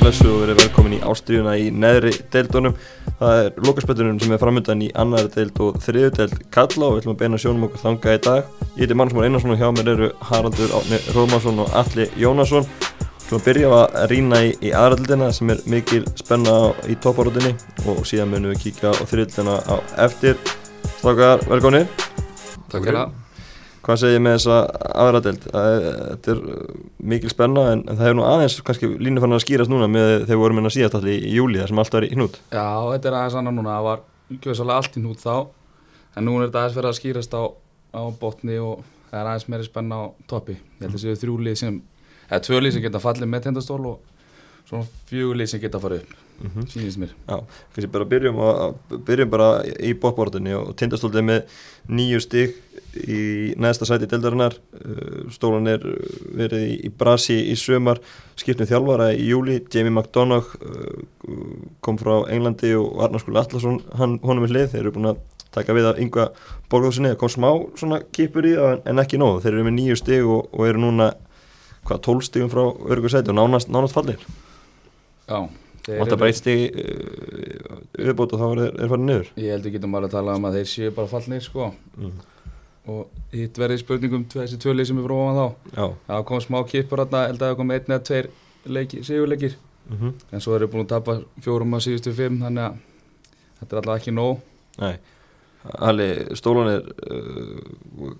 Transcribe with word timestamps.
blessu 0.00 0.26
og 0.30 0.40
verið 0.44 0.58
velkomin 0.62 0.96
í 0.96 1.00
ástriðuna 1.06 1.54
í 1.60 1.68
neðri 1.72 2.12
deildunum. 2.32 2.76
Það 3.20 3.40
er 3.40 3.60
lokaspettunum 3.66 4.20
sem 4.22 4.32
er 4.34 4.40
framöndan 4.40 4.84
í 4.84 4.88
annari 4.98 5.30
deild 5.34 5.60
og 5.60 5.78
þriðu 5.84 6.10
deild 6.16 6.36
kalla 6.54 6.88
og 6.88 6.96
við 6.96 7.02
ætlum 7.02 7.14
að 7.14 7.20
beina 7.22 7.40
sjónum 7.40 7.66
okkur 7.68 7.84
þanga 7.84 8.16
í 8.16 8.22
dag. 8.26 8.50
Ég 8.74 8.82
heiti 8.84 8.98
Magnús 8.98 9.18
Már 9.18 9.28
Einarsson 9.28 9.54
og 9.54 9.60
hjá 9.60 9.68
mér 9.76 9.92
eru 9.94 10.10
Haraldur 10.30 10.74
Átni 10.80 11.00
Róðmarsson 11.14 11.62
og 11.64 11.78
Alli 11.82 12.08
Jónasson. 12.20 12.68
Við 12.70 13.24
ætlum 13.28 13.40
að 13.40 13.46
byrja 13.46 13.70
að 13.76 14.04
rýna 14.14 14.42
í, 14.48 14.52
í 14.64 14.74
aðraldina 14.74 15.30
sem 15.36 15.54
er 15.54 15.64
mikil 15.70 16.02
spenna 16.18 16.58
í 16.90 16.98
topparótinni 17.04 17.54
og 17.86 18.04
síðan 18.08 18.34
munum 18.34 18.54
við 18.54 18.66
kíka 18.66 18.96
á 18.96 19.02
þriðdina 19.04 19.60
á 19.68 19.76
eftir. 20.08 20.40
Stakar, 20.98 21.44
velkomin. 21.48 21.90
Takk 22.70 22.80
fyrir 22.80 23.04
það. 23.04 23.19
Hvað 23.90 23.98
segir 24.04 24.14
ég 24.14 24.22
með 24.22 24.34
þessa 24.36 24.56
aðradeld? 25.02 25.46
Þetta 25.50 26.30
er 26.30 26.40
uh, 26.54 26.74
mikil 27.10 27.30
spenna 27.32 27.64
en, 27.72 27.80
en 27.90 27.96
það 27.98 28.06
hefur 28.06 28.18
nú 28.20 28.26
aðeins 28.28 28.54
kannski 28.68 28.90
línu 29.02 29.22
fann 29.24 29.34
að 29.34 29.40
skýrast 29.42 29.72
núna 29.72 29.88
með 29.90 30.10
þegar 30.12 30.30
við 30.30 30.42
vorum 30.44 30.60
inn 30.60 30.70
að 30.70 30.74
síðast 30.76 30.94
allir 31.00 31.16
í, 31.16 31.32
júli 31.34 31.58
þar 31.58 31.72
sem 31.72 31.80
allt 31.82 31.96
var 31.96 32.06
í 32.06 32.10
hnút. 32.14 32.38
Já, 32.54 32.68
þetta 32.92 33.10
er 33.10 33.16
aðeins 33.18 33.38
annar 33.40 33.56
núna, 33.56 33.72
það 33.74 33.88
var 33.88 34.04
gjöðsvælega 34.36 34.76
allt 34.78 34.98
í 35.00 35.02
hnút 35.02 35.24
þá 35.24 35.34
en 35.34 36.28
nú 36.28 36.36
er 36.36 36.46
þetta 36.46 36.62
aðeins 36.62 36.78
verið 36.78 36.92
að 36.92 36.98
skýrast 37.00 37.34
á, 37.34 37.42
á 37.50 38.02
botni 38.22 38.60
og 38.62 38.86
það 39.10 39.18
er 39.24 39.32
aðeins 39.32 39.48
meiri 39.50 39.66
spenna 39.66 39.98
á 39.98 40.04
toppi. 40.30 40.54
Ég 40.54 40.86
held 40.86 40.92
að 40.92 40.94
það 40.94 41.04
séu 41.08 41.20
þrjúlið 41.24 41.60
sem, 41.64 41.82
eða 42.28 42.42
tvölið 42.46 42.76
sem 42.76 42.86
geta 42.86 43.02
fallið 43.02 43.32
með 43.34 43.46
tendastól 43.48 43.80
og 43.90 44.22
svona 44.70 44.86
fjögulið 45.10 45.50
sem 45.50 45.66
geta 45.66 45.82
farið 45.82 46.04
upp, 46.04 46.14
Mm 46.40 46.50
-hmm. 46.54 46.66
sínist 46.68 46.98
mér. 46.98 47.08
Já, 47.28 47.44
kannski 47.74 47.92
bara 47.92 48.04
byrjum, 48.04 48.36
að, 48.36 48.74
byrjum 49.06 49.30
bara 49.30 49.62
í 49.64 49.92
bóttbortinni 49.94 50.54
og 50.54 50.76
tindastóldi 50.76 51.22
með 51.22 51.42
nýju 51.88 52.20
stík 52.20 52.54
í 52.96 53.54
neðsta 53.56 53.84
sæti 53.84 54.06
deildarinnar. 54.06 54.54
Stólan 55.30 55.66
er 55.66 55.80
verið 56.34 56.62
í, 56.64 56.86
í 56.86 56.88
Brasi 56.88 57.36
í 57.52 57.56
sömar, 57.56 58.00
skipnum 58.36 58.66
þjálfara 58.66 59.12
í 59.12 59.28
júli. 59.28 59.60
Jamie 59.74 59.90
McDonough 59.90 60.56
kom 61.80 61.98
frá 61.98 62.24
Englandi 62.30 62.74
og 62.74 63.02
Arnar 63.02 63.20
Skúli 63.20 63.38
Allarsson, 63.38 63.82
hann 63.94 64.18
honum 64.22 64.44
er 64.44 64.50
hlið. 64.50 64.68
Þeir 64.72 64.80
eru 64.80 64.92
búin 64.96 65.12
að 65.12 65.16
taka 65.54 65.74
við 65.74 65.90
af 65.90 65.98
yngva 65.98 66.30
borgóðsynni. 66.70 67.12
Það 67.12 67.20
kom 67.22 67.28
smá 67.28 67.50
svona 67.76 68.00
kipur 68.12 68.46
í 68.46 68.54
það 68.56 68.86
en 68.86 68.98
ekki 68.98 69.18
nóð. 69.18 69.42
Þeir 69.42 69.54
eru 69.54 69.64
með 69.64 69.76
nýju 69.78 69.96
stík 69.96 70.24
og, 70.24 70.48
og 70.52 70.66
eru 70.66 70.80
núna 70.80 71.14
hvað, 71.84 72.00
12 72.06 72.22
stíkum 72.28 72.52
frá 72.52 72.64
örgursæti 72.64 73.32
og 73.32 73.36
nánast, 73.36 73.68
nánast 73.68 73.96
fallir. 73.96 74.22
Já. 75.28 75.48
Eru- 75.96 76.18
bara 76.20 76.30
eitt 76.30 76.40
stig 76.40 76.76
auðbót 78.00 78.34
og 78.34 78.42
þá 78.42 78.46
er, 78.48 78.60
er 78.68 78.92
farið 78.92 79.06
niður 79.06 79.30
Ég 79.36 79.54
held 79.54 79.66
að 79.66 79.74
getum 79.76 79.96
bara 79.96 80.10
að 80.10 80.16
tala 80.16 80.36
um 80.38 80.48
að 80.48 80.58
þeir 80.58 80.70
séu 80.72 80.92
bara 80.96 81.10
fallnir 81.10 81.44
sko 81.44 81.70
mm. 81.96 82.12
og 82.94 83.00
hitt 83.34 83.62
verði 83.62 83.80
spurningum 83.82 84.26
þessi 84.34 84.60
tvölið 84.60 84.90
sem 84.90 85.00
er 85.00 85.08
frá 85.08 85.16
ofan 85.16 85.40
þá. 85.40 85.46
Já 85.76 85.86
Það 86.10 86.26
kom 86.30 86.44
smá 86.46 86.60
kipur 86.72 87.04
þarna, 87.04 87.26
held 87.30 87.40
að 87.42 87.46
það 87.48 87.58
kom 87.60 87.74
einn 87.76 87.94
eða 87.94 88.06
tveir 88.10 88.30
leiki, 88.66 89.04
sigurleikir 89.06 89.56
mm 89.88 89.96
-hmm. 89.96 90.12
en 90.32 90.40
svo 90.40 90.56
eru 90.56 90.68
búin 90.68 90.86
að 90.86 90.92
tapa 90.94 91.20
fjórum 91.40 91.74
að 91.74 91.86
síðustu 91.86 92.12
fimm 92.12 92.42
þannig 92.42 92.64
að 92.64 92.76
þetta 93.60 93.76
er 93.76 93.80
alltaf 93.82 93.96
ekki 94.00 94.16
nóg. 94.16 94.38
Nei 94.80 94.96
Halli, 95.60 96.06
stólan 96.40 96.70
er 96.72 96.84
uh, 97.12 97.64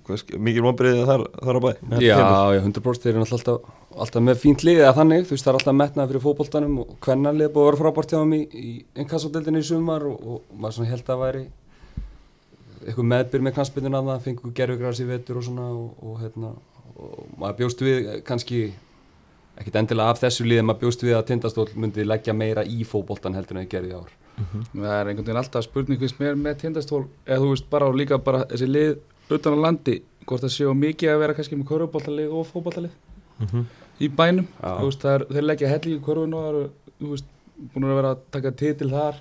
hvað 0.04 0.18
sk- 0.20 0.36
mikil 0.44 0.64
vonbreiði 0.66 1.06
þar, 1.08 1.22
þar 1.40 1.56
á 1.56 1.60
bæ? 1.64 1.70
Já, 2.04 2.16
já, 2.52 2.58
100% 2.66 3.06
þeir 3.06 3.14
eru 3.14 3.22
alltaf, 3.24 3.70
alltaf 4.04 4.24
með 4.26 4.42
fínt 4.42 4.64
lið 4.66 4.82
eða 4.82 4.92
þannig, 4.98 5.24
þú 5.24 5.32
veist 5.36 5.46
það 5.46 5.52
er 5.54 5.58
alltaf 5.60 5.78
metnað 5.78 6.10
fyrir 6.12 6.24
fótboltanum 6.26 6.74
og 6.82 6.90
hvernig 7.06 7.38
lið 7.40 7.48
búið 7.54 7.64
að 7.64 7.70
vera 7.70 7.80
frábært 7.80 8.12
hjá 8.12 8.18
þeim 8.20 8.34
í, 8.36 8.42
í 8.60 8.74
inkassodeldinni 9.04 9.62
í 9.64 9.68
sumar 9.70 10.04
og, 10.10 10.20
og 10.20 10.60
maður 10.60 10.76
svona 10.76 10.92
held 10.92 11.08
að 11.16 11.22
væri 11.24 11.42
eitthvað 12.80 13.08
meðbyr 13.14 13.42
með 13.48 13.56
knastbyrðin 13.56 13.96
að 13.98 14.06
það, 14.12 14.22
fengur 14.28 14.54
gerfugræs 14.60 15.00
í 15.00 15.08
vetur 15.08 15.40
og 15.40 15.48
svona 15.48 15.66
og, 15.80 15.90
og 16.04 16.20
hérna, 16.22 16.52
og 17.00 17.26
maður 17.40 17.58
bjóst 17.64 17.82
við 17.84 18.08
kannski 18.28 18.62
ekkit 19.60 19.76
endilega 19.80 20.12
af 20.14 20.20
þessu 20.22 20.46
liði, 20.48 20.64
maður 20.68 20.84
bjóst 20.86 21.04
við 21.04 21.16
að 21.18 21.26
tindastól 21.32 21.68
myndi 21.76 22.04
leggja 22.08 22.36
meira 22.36 22.64
í 22.64 22.84
fótboltan 22.88 23.36
heldur 23.36 23.58
en 23.58 23.64
það 23.66 23.72
gerði 23.74 23.96
í 24.38 24.42
ár. 24.42 24.68
Það 24.74 24.94
er 25.00 25.08
einhvern 25.10 25.24
veginn 25.26 25.40
alltaf 25.42 25.64
spurning 25.66 26.00
fyrst 26.00 26.18
mér 26.20 26.34
með 26.38 26.56
tindastól 26.62 27.04
eða 27.26 27.40
þú 27.42 27.48
veist 27.54 27.70
bara 27.70 27.86
og 27.90 27.94
líka 27.98 28.18
bara 28.22 28.44
þessi 28.50 28.68
lið 28.70 28.98
utan 29.30 29.56
á 29.56 29.64
landi 29.66 30.02
hvort 30.26 30.42
það 30.44 30.54
séu 30.56 30.74
mikið 30.74 31.10
að 31.14 31.18
vera 31.24 31.34
kannski 31.34 31.56
með 31.58 31.68
körfuboltalið 31.72 32.32
og 32.32 32.46
fótboltalið 32.52 32.90
Mhm. 33.40 33.64
í 34.00 34.08
bænum. 34.08 34.46
Þú 34.62 34.84
veist 34.84 35.04
er, 35.04 35.24
þeir 35.30 35.42
leggja 35.48 35.68
helli 35.68 35.96
í 35.96 36.00
körfun 36.04 36.34
og 36.34 36.42
það 36.44 36.48
eru 36.50 36.70
þú 37.00 37.10
veist 37.10 37.24
búin 37.74 37.84
að 37.88 37.96
vera 37.96 38.10
að 38.14 38.18
taka 38.30 38.50
titil 38.52 38.90
þar. 38.90 39.14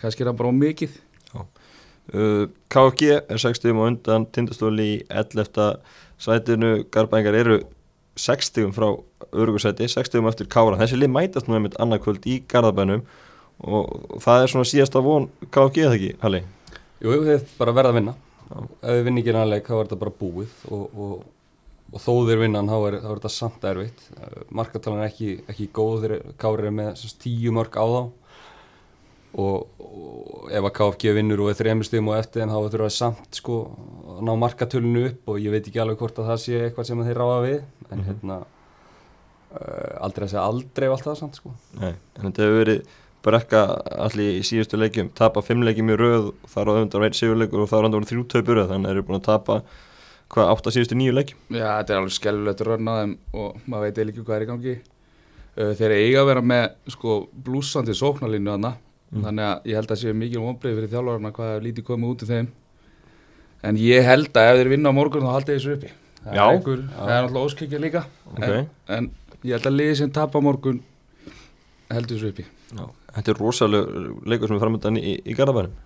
Kannski 0.00 0.20
er 0.22 0.26
það 0.30 0.36
bara 0.36 0.52
mikið. 0.52 0.90
Uh, 2.14 2.46
KFG 2.70 3.02
er 3.28 3.36
60 3.42 3.72
og 3.74 3.86
undan 3.88 4.26
tindastóli 4.30 4.84
í 4.92 5.06
11. 5.10 5.80
sætinu. 6.22 6.84
Garbængar 6.94 7.34
eru 7.34 7.56
60 8.16 8.70
frá 8.72 8.86
örugursæti 9.34 9.88
60 9.90 10.28
eftir 10.30 10.46
Kára. 10.46 10.78
Þessi 10.78 11.00
lið 11.00 11.10
mætast 11.10 11.48
nú 11.48 11.56
einmitt 11.58 11.74
annarkvöld 11.82 12.22
í 12.30 12.38
Garðabænum 12.46 13.02
og 13.64 14.20
það 14.20 14.42
er 14.42 14.52
svona 14.52 14.68
síðasta 14.68 15.00
von 15.04 15.28
KFG 15.50 15.84
eða 15.86 15.94
ekki, 15.96 16.10
Halli? 16.22 16.42
Jú, 17.00 17.12
jú, 17.12 17.22
þeir 17.28 17.46
bara 17.58 17.72
verða 17.76 17.92
að 17.94 17.98
vinna 18.00 18.14
Já. 18.46 18.58
ef 18.82 18.92
við 18.98 19.04
vinni 19.08 19.22
ekki 19.24 19.32
rannleik 19.36 19.66
þá 19.66 19.74
er 19.78 19.86
þetta 19.88 19.98
bara 20.04 20.14
búið 20.20 20.52
og, 20.70 20.84
og, 21.06 21.24
og 21.92 22.02
þó 22.04 22.12
þeir 22.28 22.42
vinnan 22.44 22.68
þá 22.70 22.76
er, 22.90 22.96
þá 23.02 23.08
er 23.10 23.16
þetta 23.20 23.32
samt 23.36 23.64
erfitt 23.70 24.04
markatalan 24.54 25.00
er 25.02 25.08
ekki, 25.10 25.30
ekki 25.50 25.66
góð 25.74 26.04
þegar 26.04 26.22
Kári 26.38 26.68
er 26.70 26.76
með 26.78 26.92
sérst, 27.00 27.18
tíu 27.24 27.52
mörg 27.56 27.74
á 27.80 27.84
þá 27.86 28.02
og, 29.36 29.66
og 29.82 30.46
ef 30.54 30.64
að 30.64 30.74
KFG 30.78 31.10
vinnur 31.18 31.42
og 31.44 31.50
er 31.52 31.58
þremur 31.58 31.84
stigum 31.88 32.12
og 32.12 32.16
eftir 32.20 32.40
þeim 32.44 32.52
þá 32.54 32.60
þurfa 32.70 32.86
þeir 32.86 32.94
samt 32.96 33.40
sko 33.40 33.56
að 34.14 34.20
ná 34.28 34.32
markatölinu 34.40 35.02
upp 35.10 35.32
og 35.34 35.40
ég 35.42 35.52
veit 35.52 35.66
ekki 35.68 35.82
alveg 35.82 35.98
hvort 36.00 36.20
að 36.22 36.30
það 36.30 36.38
sé 36.44 36.60
eitthvað 36.68 36.88
sem 36.88 37.02
þeir 37.08 37.20
ráða 37.20 37.40
við 37.48 37.58
en 37.90 37.98
Mhm. 37.98 38.06
hérna 38.06 38.38
uh, 39.56 39.92
aldrei 40.06 40.24
að 40.26 40.30
segja 40.32 40.46
aldrei 40.46 40.86
og 40.88 40.94
allt 40.96 41.08
það 41.10 41.18
samt 41.20 41.38
sko 41.40 41.52
Nei, 41.80 41.92
en 42.16 42.22
þetta 42.30 42.46
hefur 42.46 42.62
verið 42.62 42.80
brekka 43.26 43.64
allir 44.06 44.38
í 44.38 44.46
síðustu 44.46 44.80
leikjum 44.80 45.10
tapa 45.18 45.42
fimm 45.44 45.66
leikjum 45.66 45.92
í 45.92 45.98
röð 46.00 46.30
þar 46.52 46.72
á 46.72 46.74
öfundar 46.76 47.04
veit 47.04 47.18
sigurleikur 47.18 47.64
og 47.64 47.70
þar 47.72 47.84
á 47.84 47.86
öfundar 47.88 48.08
þrjú 48.12 48.26
taupur 48.32 48.62
þannig 48.62 48.74
að 48.76 48.88
þeir 48.88 48.96
eru 48.96 49.06
búin 49.10 49.20
að 49.20 49.28
tapa 49.28 49.60
hvað 50.32 50.52
átta 50.54 50.74
síðustu 50.74 50.98
nýju 50.98 51.14
leikjum? 51.14 51.44
Já, 51.54 51.68
þetta 51.78 51.94
er 51.94 52.00
alveg 52.00 52.16
skelvilegt 52.16 52.66
rönn 52.66 52.90
á 52.90 52.94
þeim 52.96 53.14
og 53.42 53.60
maður 53.66 53.86
veit 53.86 54.02
ekki 54.06 54.24
hvað 54.26 54.36
er 54.36 54.46
í 54.46 54.50
gangi. 54.50 54.74
Uh, 55.56 55.70
þeir 55.78 55.94
eiga 55.96 56.22
að 56.22 56.30
vera 56.32 56.42
með 56.44 56.64
sko 56.96 57.20
blúsandi 57.46 57.94
sóknarlínu 57.96 58.52
þarna 58.52 58.72
Mm. 59.06 59.22
þannig 59.22 59.46
að 59.46 59.68
ég 59.70 59.78
held 59.78 59.92
að 59.92 60.00
sé 60.00 60.12
mikil 60.18 60.40
vonbreið 60.42 60.80
fyrir 60.80 60.90
þjálfarna 60.90 61.30
hvað 61.36 61.52
er 61.52 61.62
lítið 61.62 61.86
komið 61.86 62.10
út 62.10 62.24
í 62.24 62.28
þeim. 62.30 62.48
En 63.66 63.78
ég 63.78 64.06
held 64.06 64.30
að 64.34 64.48
ef 64.50 64.58
þeir 64.60 64.70
vinna 64.72 64.90
á 64.90 64.98
morgun 64.98 65.26
þá 65.26 65.30
haldið 65.36 65.58
þessu 65.58 65.74
uppi. 65.76 65.92
Það 66.26 66.32
er, 66.34 66.42
einhver, 66.42 66.80
það 66.96 67.12
er 67.14 67.28
okay. 68.34 68.48
en, 68.58 68.66
en 68.98 69.10
ég 69.46 69.54
held 69.54 69.68
að 69.70 69.76
liðið 69.78 69.98
sem 70.00 70.12
tapa 70.16 70.42
á 70.42 70.46
morgun 70.46 70.80
heldur 71.92 72.18
þessu 72.18 72.32
uppi. 72.32 72.46
Já, 72.74 72.84
Þetta 73.16 73.32
er 73.32 73.40
rosalega 73.40 74.04
leikur 74.28 74.50
sem 74.50 74.58
er 74.58 74.62
framöndan 74.62 75.00
í, 75.00 75.16
í 75.24 75.36
Garðabænum. 75.36 75.76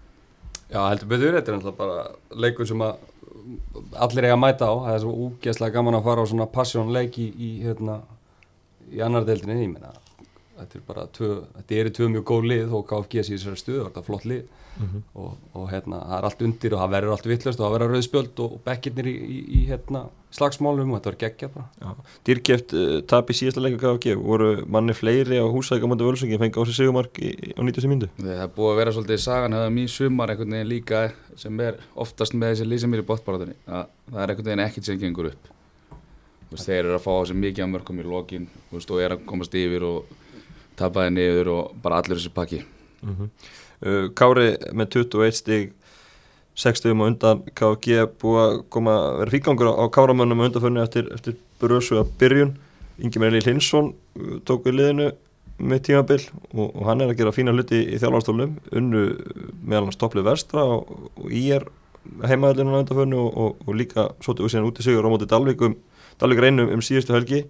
Já, 0.70 0.80
heldur 0.86 1.10
betur, 1.10 1.34
þetta 1.36 1.50
er 1.50 1.56
náttúrulega 1.56 1.78
bara 1.78 2.41
leikur 2.44 2.68
sem 2.68 2.82
allir 2.84 4.26
eiga 4.26 4.36
að 4.36 4.42
mæta 4.44 4.70
á. 4.70 4.74
Það 4.86 4.94
er 4.94 5.02
svo 5.04 5.14
úgeðslega 5.26 5.76
gaman 5.78 5.98
að 5.98 6.06
fara 6.06 6.26
á 6.26 6.30
svona 6.30 6.50
passjónleik 6.50 7.18
í, 7.22 7.26
í, 7.30 7.50
hérna, 7.64 8.00
í 8.91 9.02
annar 9.06 9.26
deildinni, 9.26 9.64
ég 9.64 9.74
meina 9.74 9.94
þetta 10.60 10.78
er 10.78 10.87
bara 10.87 11.06
tvö, 11.16 11.34
þetta 11.59 11.78
eru 11.82 11.93
tvö 11.97 12.09
mjög 12.15 12.25
góð 12.31 12.48
lið 12.53 12.75
og 12.78 12.88
KFG 12.91 13.25
sé 13.25 13.34
í 13.34 13.38
þessari 13.38 13.60
stuðu, 13.60 13.84
þetta 13.88 14.03
er 14.03 14.09
flott 14.09 14.26
lið. 14.31 14.48
Mhm. 14.81 15.00
og, 15.19 15.32
og 15.59 15.65
hérna, 15.69 15.98
það 16.06 16.16
er 16.16 16.26
allt 16.28 16.43
undir 16.47 16.75
og 16.76 16.81
það 16.81 16.93
verður 16.94 17.12
allt 17.12 17.26
vittlust 17.28 17.59
og 17.59 17.65
það 17.66 17.72
verður 17.75 17.91
rauðspjöld 17.97 18.43
og, 18.44 18.53
og 18.54 18.62
bekkirnir 18.65 19.09
í, 19.10 19.15
í, 19.19 19.38
í 19.59 19.60
hérna, 19.69 20.03
slagsmálum 20.32 20.93
og 20.94 21.00
þetta 21.00 21.10
verður 21.10 21.21
geggjað 21.25 21.53
bara. 21.56 22.06
Dýrkjeft 22.28 22.75
uh, 22.78 22.94
tap 23.10 23.32
í 23.34 23.37
síðasta 23.37 23.65
leikur 23.65 23.82
KFG 23.82 24.15
voru 24.22 24.50
manni 24.71 24.94
fleiri 24.97 25.43
á 25.43 25.44
húsæk 25.50 25.84
á 25.84 25.91
möndu 25.91 26.06
völsungi 26.06 26.38
fengi 26.41 26.56
á 26.56 26.65
sig 26.71 26.78
sigumark 26.78 27.19
í, 27.19 27.34
á 27.50 27.60
90 27.60 27.91
myndu 27.92 28.10
það 28.15 28.44
er 28.47 28.54
búið 28.56 28.72
að 28.72 28.81
vera 28.81 28.97
svolítið 28.97 29.22
sagan 29.27 29.59
hefða 29.59 29.77
mjög 29.77 29.94
sumar 29.98 30.32
einhvern 30.32 30.56
veginn 30.56 30.71
líka 30.71 31.04
sem 31.37 31.65
er 31.66 31.81
oftast 32.06 32.38
með 32.38 32.54
þessi 32.54 32.71
lið 32.71 32.84
sem 32.84 32.95
er 32.95 33.03
í 33.03 33.09
bóttbáratunni 33.10 33.59
að 33.66 33.89
það 34.07 34.22
er 34.22 34.33
einhvern 34.33 34.53
veginn 34.53 34.68
ekkert 34.68 34.89
sem 34.89 35.03
gengur 35.03 35.33
upp. 35.34 35.57
Þeir 36.51 36.80
eru 36.80 36.97
að 36.97 37.04
fá 37.04 37.12
á 37.15 37.22
sig 37.28 37.39
mikið 37.39 37.62
af 37.62 37.71
mörgum 37.71 38.01
í 38.03 38.07
lokin. 38.07 38.48
Og 38.74 38.97
er 38.98 39.15
að 39.15 39.22
komast 39.28 39.54
yfir 39.54 39.84
og 39.86 40.09
tapaði 40.80 41.15
niður 41.16 41.53
og 41.54 41.77
bara 41.82 42.00
allir 42.00 42.18
þessi 42.18 42.32
pakki. 42.34 42.62
Uh, 43.04 44.09
Kári 44.16 44.54
með 44.77 44.97
21 44.98 45.38
stig 45.38 45.71
60 46.60 46.92
og 46.92 47.06
undan. 47.06 47.44
KFG 47.56 48.04
búið 48.21 48.42
að 48.42 48.59
koma 48.74 48.97
vera 49.22 49.32
fíkangur 49.32 49.72
á, 49.72 49.84
Káramönnum 49.92 50.44
undanförni 50.48 50.82
eftir, 50.82 51.09
eftir 51.15 51.38
brösu 51.62 52.00
að 52.00 52.12
byrjun. 52.21 52.54
Ingi 53.00 53.22
Meirli 53.22 53.41
Linsson 53.47 53.94
uh, 53.94 54.38
tók 54.44 54.66
við 54.68 54.80
liðinu 54.80 55.10
með 55.60 55.82
tímabil 55.91 56.21
og, 56.54 56.71
og 56.71 56.86
hann 56.88 57.04
er 57.04 57.12
að 57.12 57.18
gera 57.21 57.34
fína 57.36 57.53
hluti 57.53 57.83
í 57.84 57.98
þjálfarstólum 58.00 58.56
unnu 58.76 59.03
meðal 59.60 59.88
hans 59.88 60.00
topplið 60.00 60.28
verstra 60.30 60.65
og, 60.65 61.10
og 61.21 61.34
í 61.36 61.42
er 61.53 61.66
heimaðalinu 62.24 62.76
á 62.76 62.80
undanförni 62.80 63.18
og, 63.21 63.28
og, 63.36 63.59
og 63.66 63.76
líka 63.76 64.06
við 64.24 64.47
síðan 64.54 64.68
út 64.71 64.80
í 64.80 64.86
sigur 64.86 65.04
á 65.04 65.12
móti 65.12 65.28
Dalvík 65.28 65.65
um 65.66 65.76
Dalvík 66.21 66.41
reynum 66.44 66.72
um 66.72 66.84
síðustu 66.84 67.15
helgi 67.16 67.44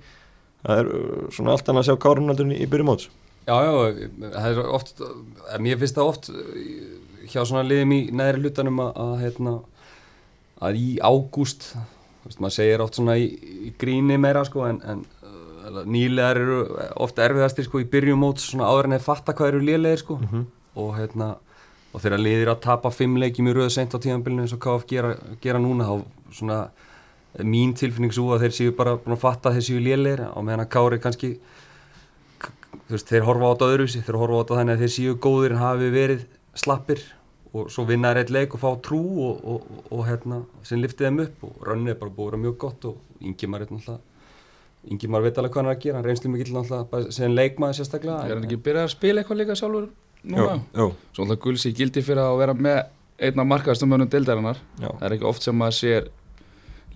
það 0.64 0.82
er 0.82 0.90
uh, 0.96 1.22
svona 1.34 1.54
allt 1.54 1.70
annað 1.70 1.82
að 1.82 1.88
sjá 1.88 2.02
Káramönnum 2.04 2.54
í 2.56 2.68
byrjum 2.70 2.90
móts. 2.90 3.10
Já, 3.48 3.56
já, 3.64 3.72
það 4.20 4.48
er 4.50 4.60
oft, 4.76 5.00
eh, 5.02 5.60
mér 5.64 5.78
finnst 5.80 5.96
það 5.96 6.10
oft 6.12 6.28
eh, 6.30 7.30
hjá 7.32 7.40
svona 7.40 7.64
liðum 7.66 7.94
í 7.96 8.00
neðri 8.14 8.44
hlutanum 8.44 8.82
að, 8.84 8.90
að, 9.04 9.14
hérna, 9.24 9.54
að 10.60 10.80
í 10.80 10.90
ágúst, 11.00 11.70
maður 12.36 12.56
segir 12.58 12.84
oft 12.84 13.00
svona 13.00 13.16
í, 13.18 13.30
í 13.70 13.72
gríni 13.80 14.20
meira, 14.20 14.44
sko, 14.46 14.66
en, 14.68 14.82
en 14.84 15.06
nýlegar 15.90 16.38
eru 16.40 16.60
ofta 17.00 17.24
erfiðastir 17.24 17.66
sko 17.66 17.80
í 17.82 17.88
byrjum 17.90 18.20
móts 18.20 18.48
svona 18.50 18.68
áður 18.70 18.88
en 18.88 18.96
þeir 18.96 19.06
fatta 19.06 19.34
hvað 19.36 19.52
eru 19.52 19.62
lélegir 19.64 20.02
sko. 20.02 20.18
Og 20.80 20.92
hérna 20.96 21.34
og 21.90 22.02
þegar 22.02 22.22
liðir 22.22 22.52
að 22.52 22.62
tapa 22.66 22.92
fimm 22.94 23.18
leikjum 23.18 23.50
í 23.50 23.54
röðu 23.56 23.72
sent 23.74 23.94
á 23.94 23.98
tíðanbylunum 23.98 24.46
eins 24.46 24.54
og 24.54 24.62
KF 24.62 24.86
gera, 24.90 25.14
gera 25.42 25.62
núna 25.62 25.88
þá 25.88 25.94
svona 26.36 26.58
mín 27.38 27.74
tilfinning 27.78 28.12
svo 28.14 28.34
að 28.34 28.46
þeir 28.46 28.56
séu 28.56 28.74
bara 28.76 28.96
búin 28.98 29.14
að 29.16 29.22
fatta 29.22 29.50
að 29.50 29.58
þeir 29.58 29.66
séu 29.68 29.80
lélegir 29.84 30.24
og 30.28 30.44
meðan 30.46 30.64
að 30.64 30.70
Kári 30.74 30.98
kannski 31.02 31.30
veist, 32.90 33.08
þeir 33.08 33.26
horfa 33.28 33.46
á 33.46 33.52
þetta 33.54 33.70
öðruvísi 33.70 34.02
þeir 34.06 34.18
horfa 34.20 34.36
á 34.36 34.40
þetta 34.42 34.58
þannig 34.60 34.76
að 34.76 34.84
þeir 34.84 34.94
séu 34.96 35.16
góðir 35.26 35.54
en 35.54 35.62
hafi 35.62 35.90
verið 35.94 36.26
slappir 36.58 37.04
og 37.50 37.70
svo 37.70 37.84
vinna 37.86 38.12
þeir 38.12 38.22
eitt 38.24 38.34
leik 38.34 38.54
og 38.54 38.62
fá 38.62 38.70
trú 38.82 39.00
og, 39.28 39.40
og, 39.42 39.64
og, 39.70 39.88
og 39.94 40.04
hérna, 40.06 40.42
sem 40.66 40.82
liftið 40.82 41.08
þeim 41.08 41.24
upp 41.24 41.46
og 41.48 41.64
rönnið 41.66 41.94
er 41.94 41.98
bara 42.02 42.14
búið 42.14 42.26
að 42.26 42.30
vera 42.30 42.42
mjög 42.44 42.60
gott 42.66 42.88
og 42.90 43.26
Ingimar 43.26 43.64
er 43.64 43.70
náttúrulega 43.70 44.06
Ingimar 44.90 45.20
veit 45.20 45.36
alveg 45.38 45.52
hvað 45.52 45.60
hann 45.60 45.70
er 45.70 45.76
að 45.76 45.82
gera, 45.82 45.98
hann 45.98 46.06
reynslu 46.06 46.30
mikill 46.32 46.54
náttúrulega 46.56 47.12
sem 47.12 47.34
leikmaður 47.34 47.76
sérstaklega. 47.76 48.20
Er 48.24 48.38
hann 48.38 48.46
ekki 48.46 48.56
byrjað 48.64 48.86
að 48.86 48.92
spila 48.94 49.20
eitthvað 49.20 49.40
líka 49.42 49.56
sjálfur 49.60 49.90
núna? 50.24 50.54
Jú, 50.54 50.62
jú, 50.78 50.86
Svo 51.12 51.26
alltaf 51.26 51.42
gulsi 51.44 51.72
gildi 51.76 52.04
fyrir 52.06 52.22
að 52.22 52.38
vera 52.40 52.54
með 52.56 52.78
einna 53.20 53.44
markaðastum 53.44 53.92
mönnum 53.92 54.08
deildarinnar. 54.08 54.62
Já, 54.80 54.88
Það 54.88 55.04
er 55.10 55.16
ekki 55.18 55.28
oft 55.28 55.44
sem 55.44 55.58
maður 55.60 55.76
sér 55.76 56.08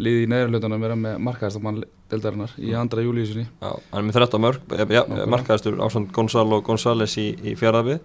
liði 0.01 0.25
í 0.25 0.31
neðurlöndunum 0.33 0.83
vera 0.83 0.99
með 0.99 1.21
markaðastum 1.29 1.65
mann 1.67 1.85
deildarinnar 2.11 2.55
í 2.59 2.75
andra 2.79 3.05
júlíusinni 3.05 3.47
já, 3.47 3.71
hann 3.71 4.01
er 4.01 4.07
með 4.09 4.19
13 4.21 4.43
mörg, 4.43 4.77
ja, 4.91 5.05
markaðastur 5.31 5.79
Ásand 5.85 6.11
Gonzalo 6.15 6.61
González 6.67 7.15
í, 7.21 7.31
í 7.45 7.55
fjaraðbið 7.59 8.03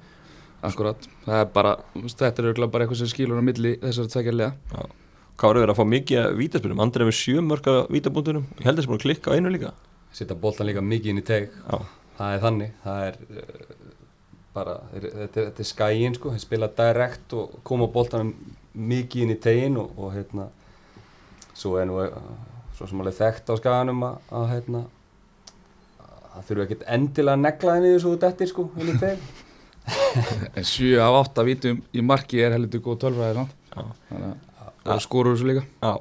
Akkurat, 0.59 1.05
það 1.23 1.37
er 1.39 1.51
bara, 1.53 1.75
þetta 1.95 2.41
er 2.41 2.47
auðvitað 2.49 2.71
bara 2.73 2.85
eitthvað 2.85 2.99
sem 2.99 3.09
skilur 3.13 3.39
á 3.39 3.43
milli 3.47 3.77
þessar 3.79 4.09
tvekja 4.11 4.33
liða. 4.35 4.81
Kári 5.39 5.61
verið 5.61 5.71
að 5.71 5.77
fá 5.77 5.85
mikið 5.87 6.33
vítaspilum, 6.35 6.81
Andri 6.83 7.05
hefur 7.05 7.15
sjö 7.15 7.43
mörg 7.45 7.69
að 7.71 7.79
vítabúndunum, 7.95 8.47
ég 8.59 8.67
held 8.67 8.81
að 8.81 8.89
búin 8.89 8.99
að 8.99 9.05
klikka 9.05 9.31
á 9.31 9.35
einu 9.39 9.53
líka. 9.53 9.71
Setja 10.11 10.35
boltan 10.35 10.67
líka 10.67 10.83
mikið 10.83 11.13
inn 11.13 11.21
í 11.21 11.23
teg. 11.23 11.53
Já, 11.63 11.77
það 12.17 12.35
er 12.35 12.43
þannig. 12.43 12.73
Það 12.83 13.05
er 13.05 13.19
uh, 13.29 13.93
bara, 14.57 14.75
þetta, 14.91 15.13
er, 15.13 15.31
þetta 15.37 15.63
er 15.63 15.69
skæin 15.71 16.19
sko, 16.19 16.35
spila 16.43 16.71
direkt 16.81 17.37
og 17.39 17.55
koma 17.69 17.87
boltanum 17.93 18.33
mikið 18.75 19.23
inn 19.23 19.35
í 19.37 19.39
tegin 19.39 19.79
og, 19.79 19.95
og 19.95 20.11
hérna 20.17 20.49
svo 21.59 21.75
er 21.79 21.89
nú 21.89 21.99
uh, 22.01 22.15
svo 22.77 22.87
sem 22.89 23.03
alveg 23.03 23.17
þekkt 23.19 23.51
á 23.51 23.53
skaganum 23.59 24.07
að, 24.07 24.17
að 24.39 24.49
hérna 24.53 24.83
það 25.99 26.49
þurfu 26.49 26.65
ekkert 26.65 26.89
endilega 26.95 27.37
að 27.37 27.45
negla 27.45 27.77
henni 27.77 27.93
þessu 27.95 28.13
út 28.15 28.27
eftir 28.29 28.51
sko, 28.51 28.67
inn 28.79 28.93
í 28.93 28.97
teg 29.01 29.29
En 30.59 30.65
7 30.67 30.99
af 31.01 31.17
8 31.23 31.45
vítum 31.47 31.81
í 31.95 32.03
marki 32.05 32.41
er 32.45 32.53
heldur 32.55 32.83
góð 32.85 32.99
tölfræði 33.05 33.39
samt. 33.39 33.55
já. 33.73 33.81
Þannig 34.09 34.27
að 34.29 34.75
það 34.89 35.01
skorur 35.05 35.35
þessu 35.35 35.47
líka. 35.49 35.63
Já, 35.83 35.91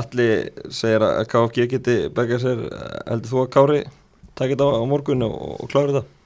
allir 0.00 0.32
segir 0.76 1.04
að 1.06 1.20
KFG 1.32 1.66
geti 1.70 1.94
begja 2.14 2.40
sér, 2.42 2.64
heldur 3.08 3.30
þú 3.32 3.42
að 3.44 3.52
Kári 3.54 3.78
takit 4.38 4.58
þetta 4.58 4.82
á 4.82 4.84
morgun 4.90 5.26
og, 5.26 5.36
og 5.56 5.70
klári 5.70 5.94
þetta? 5.94 6.16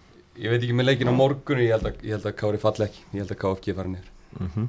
ég 0.41 0.50
veit 0.50 0.65
ekki 0.65 0.75
með 0.75 0.88
leikin 0.91 1.12
á 1.12 1.15
morgun 1.15 1.62
ég 1.62 1.76
held 1.76 1.88
að, 1.91 2.00
ég 2.03 2.17
held 2.17 2.26
að 2.31 2.37
Kári 2.41 2.61
falli 2.62 2.88
ekki. 2.88 3.05
Ég 3.12 3.23
held 3.23 3.35
að 3.37 3.41
KFG 3.44 3.76
fara 3.79 3.93
niður. 3.93 4.11
Mm 4.41 4.69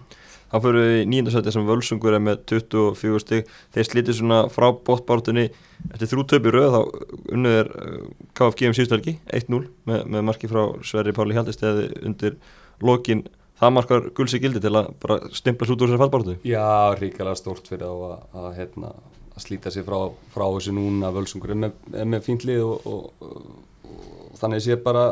Þá 0.52 0.58
fyrir 0.62 0.84
við 0.84 0.98
í 0.98 1.06
nýjöndarsæti 1.12 1.54
sem 1.56 1.66
Völsungur 1.68 2.16
er 2.16 2.22
með 2.24 2.44
24 2.52 3.22
stig. 3.24 3.48
Þeir 3.76 3.88
slítið 3.88 4.20
svona 4.20 4.42
frá 4.54 4.68
bóttbártunni 4.88 5.48
eftir 5.92 6.12
þrjú 6.12 6.26
töp 6.32 6.46
í 6.46 6.54
röð. 6.54 6.76
Þá 6.76 7.34
unnið 7.38 7.58
er 7.62 7.72
uh, 7.72 8.04
KFG 8.38 8.70
um 8.70 8.78
síðustu 8.78 8.98
helgi 8.98 9.16
1-0 9.40 9.64
með, 9.90 10.06
með 10.14 10.28
marki 10.30 10.52
frá 10.52 10.62
Sverri 10.86 11.16
Páli 11.18 11.38
Hjaldistæði 11.38 11.90
undir 12.06 12.38
lokin 12.86 13.26
það 13.60 13.76
markar 13.78 14.10
gulsi 14.16 14.42
gildi 14.44 14.62
til 14.64 14.74
að 14.76 14.90
bara 15.02 15.20
stimpla 15.36 15.70
út 15.72 15.80
úr 15.80 15.88
þessari 15.88 16.02
fallbártu 16.04 16.34
Já, 16.44 16.66
ríkala 17.00 17.36
stórt 17.40 17.70
fyrir 17.72 17.88
að, 17.88 18.18
að, 18.36 18.50
hérna, 18.58 18.92
að 19.32 19.46
slíta 19.46 19.72
sig 19.72 19.86
frá, 19.88 20.12
frá 20.34 20.46
þessu 20.58 20.76
núna. 20.76 21.14
Völsungur 21.16 21.56
er 21.56 21.62
með, 21.66 21.80
með 22.04 22.28
fínt 22.28 22.46
lið 22.48 22.66
og, 22.68 22.86
og, 22.92 23.26
og, 23.26 23.96
og 23.96 24.38
þannig 24.42 24.66
sé 24.66 24.78
bara 24.84 25.10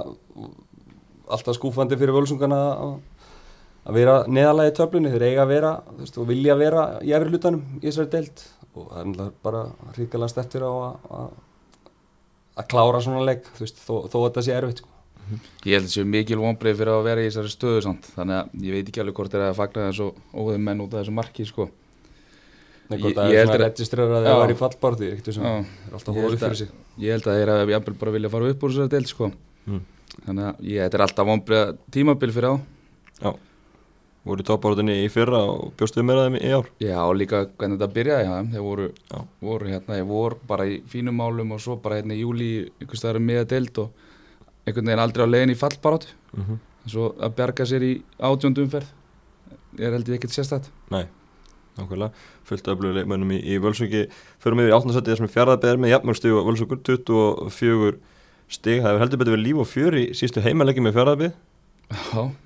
alltaf 1.31 1.57
skúfandi 1.57 1.97
fyrir 1.99 2.15
völsungana 2.15 2.59
að, 2.73 2.93
að 3.83 3.97
vera 3.99 4.15
neðalega 4.31 4.71
í 4.71 4.75
töflunni, 4.77 5.11
þeir 5.13 5.25
eiga 5.29 5.43
að 5.43 5.51
vera 5.53 5.71
veist, 5.99 6.17
og 6.17 6.27
vilja 6.29 6.55
vera 6.59 6.83
í 7.03 7.11
efri 7.15 7.33
hlutanum 7.33 7.63
í 7.81 7.85
þessari 7.89 8.11
deild. 8.13 8.43
Og 8.73 8.87
það 8.89 8.99
er 9.01 9.09
náttúrulega 9.11 9.43
bara 9.43 9.63
ríkala 9.97 10.29
steftir 10.31 10.63
á 10.65 10.71
að, 10.71 10.95
að, 11.19 11.29
að 12.61 12.67
klára 12.73 13.01
svona 13.03 13.25
veist, 13.59 13.77
þó, 13.83 13.95
þó 14.09 14.17
að 14.21 14.25
þetta 14.29 14.45
sé 14.47 14.55
erfitt 14.57 14.81
sko. 14.83 14.89
Ég 15.63 15.77
held 15.77 15.85
að 15.85 15.87
þessu 15.87 16.03
mikil 16.09 16.39
vonbreið 16.41 16.79
fyrir 16.81 16.93
að 16.97 17.05
vera 17.07 17.21
í 17.23 17.27
þessari 17.29 17.51
stöðu 17.53 17.83
samt. 17.85 18.09
Þannig 18.15 18.39
að 18.41 18.65
ég 18.67 18.73
veit 18.75 18.89
ekki 18.91 19.01
alveg 19.03 19.15
hvort 19.19 19.37
er 19.37 19.45
að 19.45 19.53
fagna 19.59 19.85
þessu 19.91 20.07
óðum 20.35 20.65
menn 20.67 20.81
út 20.83 20.91
af 20.97 20.99
þessu 21.03 21.13
marki 21.15 21.45
sko. 21.47 21.69
Nei, 22.89 22.97
Ég- 22.97 23.03
hvort 23.05 23.15
það 23.15 23.29
ég 23.31 23.37
er 23.37 23.39
held 23.39 23.47
svona 23.53 23.59
að- 23.59 23.63
registrerar 23.69 24.11
að 24.17 24.25
Já. 24.25 24.27
það 24.33 24.41
var 24.43 24.51
í 24.51 24.57
fallbártu, 24.59 25.07
ekkert 25.13 25.33
sem 25.37 25.45
er 25.47 25.63
alltaf 25.95 26.09
Ég 26.11 26.19
held 26.19 26.25
hóðið 26.27 26.35
að- 26.35 26.43
fyrir 26.43 26.59
sig. 26.59 26.69
Ég 26.99 27.11
held 27.15 27.23
að 27.31 27.37
þeir 27.39 27.51
hafa 27.53 27.71
jafnvel 27.71 27.95
bara 28.03 28.11
vilja 28.17 28.29
fara 28.33 28.49
upp 28.51 28.63
úr 28.67 28.69
þessari 28.73 28.89
deild 28.97 29.07
sko. 29.13 29.31
Mm. 29.67 29.81
Þannig 30.27 30.43
að 30.49 30.59
ég, 30.67 30.81
þetta 30.83 30.99
er 30.99 31.05
alltaf 31.07 31.29
vonbreið 31.31 31.77
tímabil 31.95 32.33
fyrir 32.35 32.49
á 32.51 32.55
Já, 33.23 33.31
voru 34.23 34.43
í 34.43 34.47
toppbártunni 34.47 34.95
í 35.03 35.09
fyrra 35.11 35.41
og 35.51 35.73
bjóstuðu 35.79 36.05
meira 36.07 36.27
þeim 36.27 36.37
í, 36.39 36.51
ár? 36.55 36.69
Já, 36.79 36.99
líka 37.11 37.43
hvernig 37.57 37.79
þetta 37.79 37.95
byrjaði 37.97 38.29
þeim. 38.29 38.51
Þeir 38.53 38.65
voru, 38.67 38.87
voru 39.43 39.71
hérna 39.71 39.99
í 39.99 40.05
vor 40.07 40.37
bara 40.47 40.67
í 40.69 40.77
fínum 40.87 41.17
málum 41.19 41.51
og 41.55 41.61
svo 41.63 41.75
bara 41.83 41.99
hérna 41.99 42.15
í 42.15 42.21
júli 42.23 42.51
einhvers 42.79 43.03
staðar 43.03 43.23
með 43.23 43.43
deild 43.51 43.81
og 43.83 43.91
einhvern 44.63 44.87
veginn 44.87 45.03
aldrei 45.03 45.27
á 45.27 45.33
leiðin 45.33 45.53
í 45.55 45.59
fallbarátt 45.59 46.07
mm 46.33 46.43
-hmm. 46.43 46.61
Svo 46.83 47.15
að 47.19 47.35
bjarga 47.35 47.65
sér 47.65 47.83
í 47.83 47.93
átjóndumferð 48.19 48.87
er 49.79 49.91
held 49.91 50.07
ég 50.07 50.15
ekkert 50.15 50.35
sérstætt 50.35 50.71
Nei, 50.91 51.07
nákvæmlega. 51.77 52.11
Fullt 52.43 52.67
öflugur 52.67 52.95
leikmönnum 52.95 53.31
í, 53.31 53.39
í 53.39 53.59
Völsungi 53.59 54.07
fyrir 54.39 54.55
mig 54.55 54.67
í 54.67 54.75
átnarsætti 54.75 55.11
þessum 55.11 55.31
fjaraðbeðar 55.31 55.79
með 55.79 55.89
jafnmörgstig 55.89 56.31
og 56.31 56.45
Völsungur 56.47 56.79
24 56.83 57.97
stig, 58.47 58.81
það 58.81 58.89
hefur 58.91 58.99
heldur 58.99 59.19
betur 59.19 59.35
verið 59.35 59.47
líf 59.47 59.57
og 59.57 59.67
fjör 59.67 59.93
í 59.95 60.13
sístu 60.13 60.41
heimalegjum 60.41 60.83
með 60.83 60.93
fjaraðbeð 60.93 61.31
Já, 61.31 61.52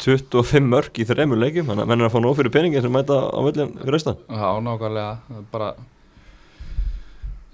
25 0.04 0.68
mörg 0.68 1.00
í 1.00 1.06
þreymur 1.08 1.40
leikjum 1.42 1.70
þannig 1.70 1.86
að 1.86 1.92
menn 1.92 2.02
er 2.04 2.10
að 2.10 2.16
fá 2.16 2.20
nóg 2.24 2.36
fyrir 2.40 2.54
peningin 2.54 2.84
sem 2.86 2.94
mæta 2.94 3.20
á 3.32 3.40
völlin 3.46 3.76
fyrir 3.82 4.00
austan. 4.00 4.20
Já, 4.28 4.50
nákvæmlega. 4.64 5.42
Bara 5.52 5.76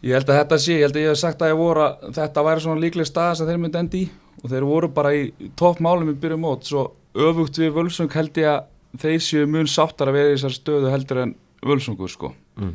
Ég 0.03 0.17
held 0.17 0.27
að 0.27 0.39
þetta 0.41 0.57
sé, 0.59 0.73
ég 0.75 0.83
held 0.83 0.97
að 0.97 1.05
ég 1.05 1.13
hef 1.13 1.19
sagt 1.21 1.43
að 1.45 1.53
ég 1.53 1.59
voru 1.61 1.83
að 1.85 2.07
þetta 2.17 2.43
væri 2.43 2.63
svona 2.65 2.81
líklega 2.83 3.07
stað 3.07 3.37
sem 3.39 3.47
þeir 3.47 3.59
myndi 3.63 3.79
endi 3.79 4.01
í 4.03 4.09
og 4.41 4.49
þeir 4.51 4.65
voru 4.67 4.89
bara 4.91 5.13
í 5.15 5.21
toppmálum 5.59 6.11
í 6.11 6.15
byrjum 6.19 6.43
mót, 6.43 6.67
svo 6.67 6.89
öfugt 7.15 7.59
við 7.61 7.71
Völsung 7.77 8.11
held 8.11 8.39
ég 8.41 8.49
að 8.51 8.65
þeir 8.99 9.23
séu 9.23 9.47
mun 9.47 9.69
sáttar 9.71 10.11
að 10.11 10.17
vera 10.17 10.33
í 10.33 10.35
þessar 10.35 10.55
stöðu 10.57 10.91
heldur 10.91 11.21
en 11.23 11.33
Völsungur 11.63 12.11
sko. 12.11 12.33
Mm. 12.59 12.73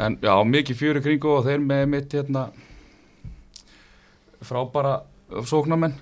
en 0.00 0.16
já, 0.18 0.32
mikið 0.44 0.76
fjöri 0.76 1.00
kringu 1.04 1.30
og 1.36 1.46
þeir 1.46 1.62
með 1.62 1.86
mitt 1.92 2.14
hérna 2.18 2.48
frábara 4.42 4.96
sóknarmenn 5.46 5.94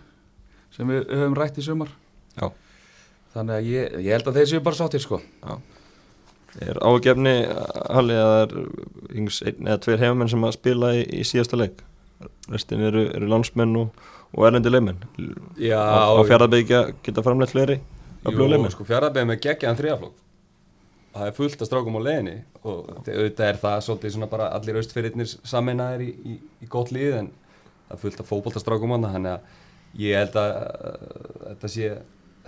sem 0.73 0.89
við 0.89 1.11
höfum 1.13 1.37
rætt 1.37 1.61
í 1.61 1.67
sumar. 1.67 1.93
Þannig 3.35 3.55
að 3.59 3.69
ég, 3.73 3.99
ég 4.07 4.13
held 4.17 4.31
að 4.31 4.39
þeir 4.41 4.49
séu 4.53 4.63
bara 4.67 4.79
sáttir 4.79 5.03
sko. 5.05 5.21
Er 6.65 6.79
ágefni 6.83 7.35
Halli 7.93 8.17
að 8.19 8.31
það 8.33 8.41
er 8.43 9.19
yngs 9.21 9.43
einn 9.47 9.69
eða 9.69 9.81
tveir 9.85 10.01
heimamenn 10.03 10.31
sem 10.33 10.47
að 10.49 10.55
spila 10.57 10.93
í, 10.97 11.03
í 11.21 11.27
síðasta 11.29 11.59
leik? 11.61 11.83
Restin 12.51 12.81
eru, 12.89 13.05
eru 13.15 13.29
landsmenn 13.31 13.77
og, 13.79 14.07
og 14.35 14.47
erlendi 14.49 14.73
leikmenn. 14.73 15.05
Já, 15.61 15.79
á, 15.79 16.09
á 16.19 16.21
fjaraðbeigja 16.27 16.81
geta 17.07 17.23
framleitt 17.23 17.53
fleiri 17.55 17.77
öfluga 18.25 18.49
Jú, 18.49 18.49
leikmenn? 18.55 18.73
sko 18.75 18.87
fjaraðbeð 18.89 19.29
með 19.31 19.43
geggjaðan 19.45 19.79
þriðaflokk 19.83 20.25
Það 21.19 21.29
er 21.31 21.37
fullt 21.37 21.63
af 21.65 21.69
strákum 21.71 21.97
á 21.99 22.01
leiðinni 22.05 22.35
og 22.69 22.81
þetta- 22.89 23.15
auðvitað 23.19 23.49
er 23.53 23.57
það 23.63 23.79
svolítið 23.87 24.13
svona 24.17 24.29
bara 24.33 24.49
allir 24.55 24.77
austfyrirnir 24.81 25.31
sameinaðir 25.53 26.03
í, 26.05 26.11
í, 26.33 26.35
í 26.63 26.69
gott 26.71 26.91
lið 26.95 27.15
en 27.23 27.31
það 27.89 27.95
er 27.97 28.03
fullt 28.03 28.21
af 28.25 28.29
fótboltastrákum 28.33 28.93
á 28.93 28.99
það 28.99 29.15
þannig 29.17 29.33
að 29.33 30.03
ég 30.03 30.19
held 30.21 30.37
að 30.43 30.53
þetta 31.49 31.71
sé, 31.73 31.89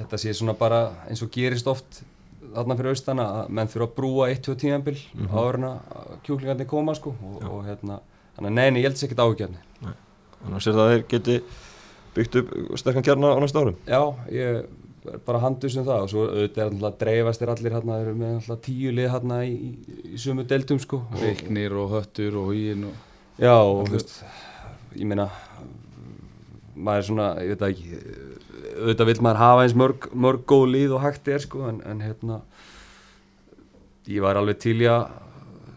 þetta 0.00 0.20
sé 0.22 0.34
svona 0.36 0.56
bara 0.58 0.80
eins 1.08 1.22
og 1.24 1.30
gerist 1.34 1.68
oft 1.70 2.02
þarna 2.50 2.76
fyrir 2.78 2.94
austan 2.94 3.22
að 3.22 3.40
menn 3.56 3.70
þurfa 3.70 3.88
að 3.88 3.96
brúa 3.96 4.28
1-2 4.32 4.56
tíðanbil 4.64 4.96
mm. 4.98 5.24
-hmm. 5.26 5.34
áður 5.36 5.58
en 5.58 5.66
að 5.70 6.12
kjúklingarnir 6.26 6.70
koma 6.70 6.94
sko 6.98 7.14
og, 7.14 7.40
og 7.46 7.64
hérna 7.68 8.00
þannig 8.36 8.50
að 8.50 8.56
neini, 8.58 8.80
ég 8.82 8.88
held 8.88 9.00
sér 9.00 9.08
ekkert 9.08 9.24
áhugjörni 9.24 9.60
þannig 9.80 10.56
að 10.56 10.64
sér 10.64 10.78
það 10.78 10.84
að 10.84 10.92
þeir 10.94 11.06
geti 11.14 11.40
byggt 12.14 12.38
upp 12.40 12.54
sterkan 12.80 13.06
kjarna 13.06 13.34
á 13.36 13.38
næsta 13.42 13.62
árum 13.62 13.76
Já, 13.86 14.02
ég 14.32 14.60
er 14.60 15.20
bara 15.24 15.40
handus 15.40 15.76
um 15.80 15.86
það 15.86 16.02
og 16.04 16.10
svo 16.12 16.24
auðvitað 16.28 16.64
er 16.64 16.72
alltaf 16.74 16.98
dreifast 17.00 17.42
er 17.44 17.52
allir 17.54 17.76
hérna, 17.76 18.00
þeir 18.00 18.08
eru 18.08 18.18
með 18.20 18.34
alltaf 18.40 18.60
tíu 18.66 18.90
lið 18.92 19.12
hérna 19.14 19.38
í, 19.46 19.54
í, 19.54 20.00
í 20.14 20.20
sumu 20.20 20.44
deildum 20.44 20.80
sko 20.82 21.04
og, 21.06 21.22
Reiknir 21.22 21.76
og 21.80 21.94
höttur 21.94 22.36
og 22.40 22.50
hýin 22.52 22.88
og 22.90 23.06
Já, 23.40 23.54
og 23.56 23.86
þú 23.88 23.94
veist, 23.94 24.18
ég 25.00 25.08
meina 25.08 25.30
maður 26.76 26.98
er 26.98 27.06
svona, 27.06 27.28
ég 27.40 27.54
veit 27.54 27.62
það 27.62 27.70
ekki 27.70 28.39
auðvitað 28.80 29.10
vill 29.12 29.22
maður 29.24 29.42
hafa 29.44 29.64
eins 29.66 29.76
mörg, 29.78 30.08
mörg 30.12 30.44
góð 30.48 30.66
lið 30.74 30.96
og 30.96 31.04
hægt 31.04 31.28
er 31.28 31.44
sko 31.44 31.68
en, 31.68 31.80
en 31.86 32.02
hérna 32.04 32.40
ég 34.10 34.24
var 34.24 34.40
alveg 34.40 34.58
til 34.64 34.78
í 34.80 34.88
að 34.90 35.06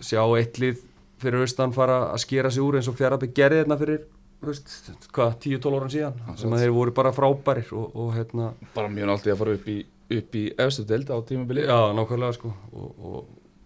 sjá 0.03 0.23
eitt 0.39 0.59
lið 0.61 0.81
fyrir 1.23 1.45
austan 1.45 1.73
fara 1.75 1.99
að 2.11 2.23
skera 2.25 2.51
sig 2.51 2.63
úr 2.63 2.79
eins 2.79 2.89
og 2.91 2.97
fjaraðbygg 2.99 3.35
gerði 3.37 3.61
hérna 3.61 3.79
fyrir 3.79 4.03
hvað, 4.43 5.37
10-12 5.45 5.77
ára 5.77 5.91
síðan. 5.91 6.17
Sem 6.39 6.55
að 6.55 6.65
þeir 6.65 6.73
voru 6.75 6.95
bara 6.95 7.13
frábærir 7.15 7.69
og, 7.77 7.93
og 7.95 8.11
hérna 8.17 8.51
bara 8.75 8.91
mjög 8.91 9.09
náttúrulega 9.11 9.37
að 9.37 9.43
fara 9.43 9.55
upp 9.59 9.69
í, 9.71 9.77
upp 10.17 10.37
í 10.39 10.43
efstu 10.65 10.85
deild 10.89 11.13
á 11.13 11.17
tímabili. 11.27 11.65
Já, 11.67 11.79
nákvæmlega 11.95 12.37
sko 12.37 12.51
og, 12.73 12.89
og, 12.99 13.21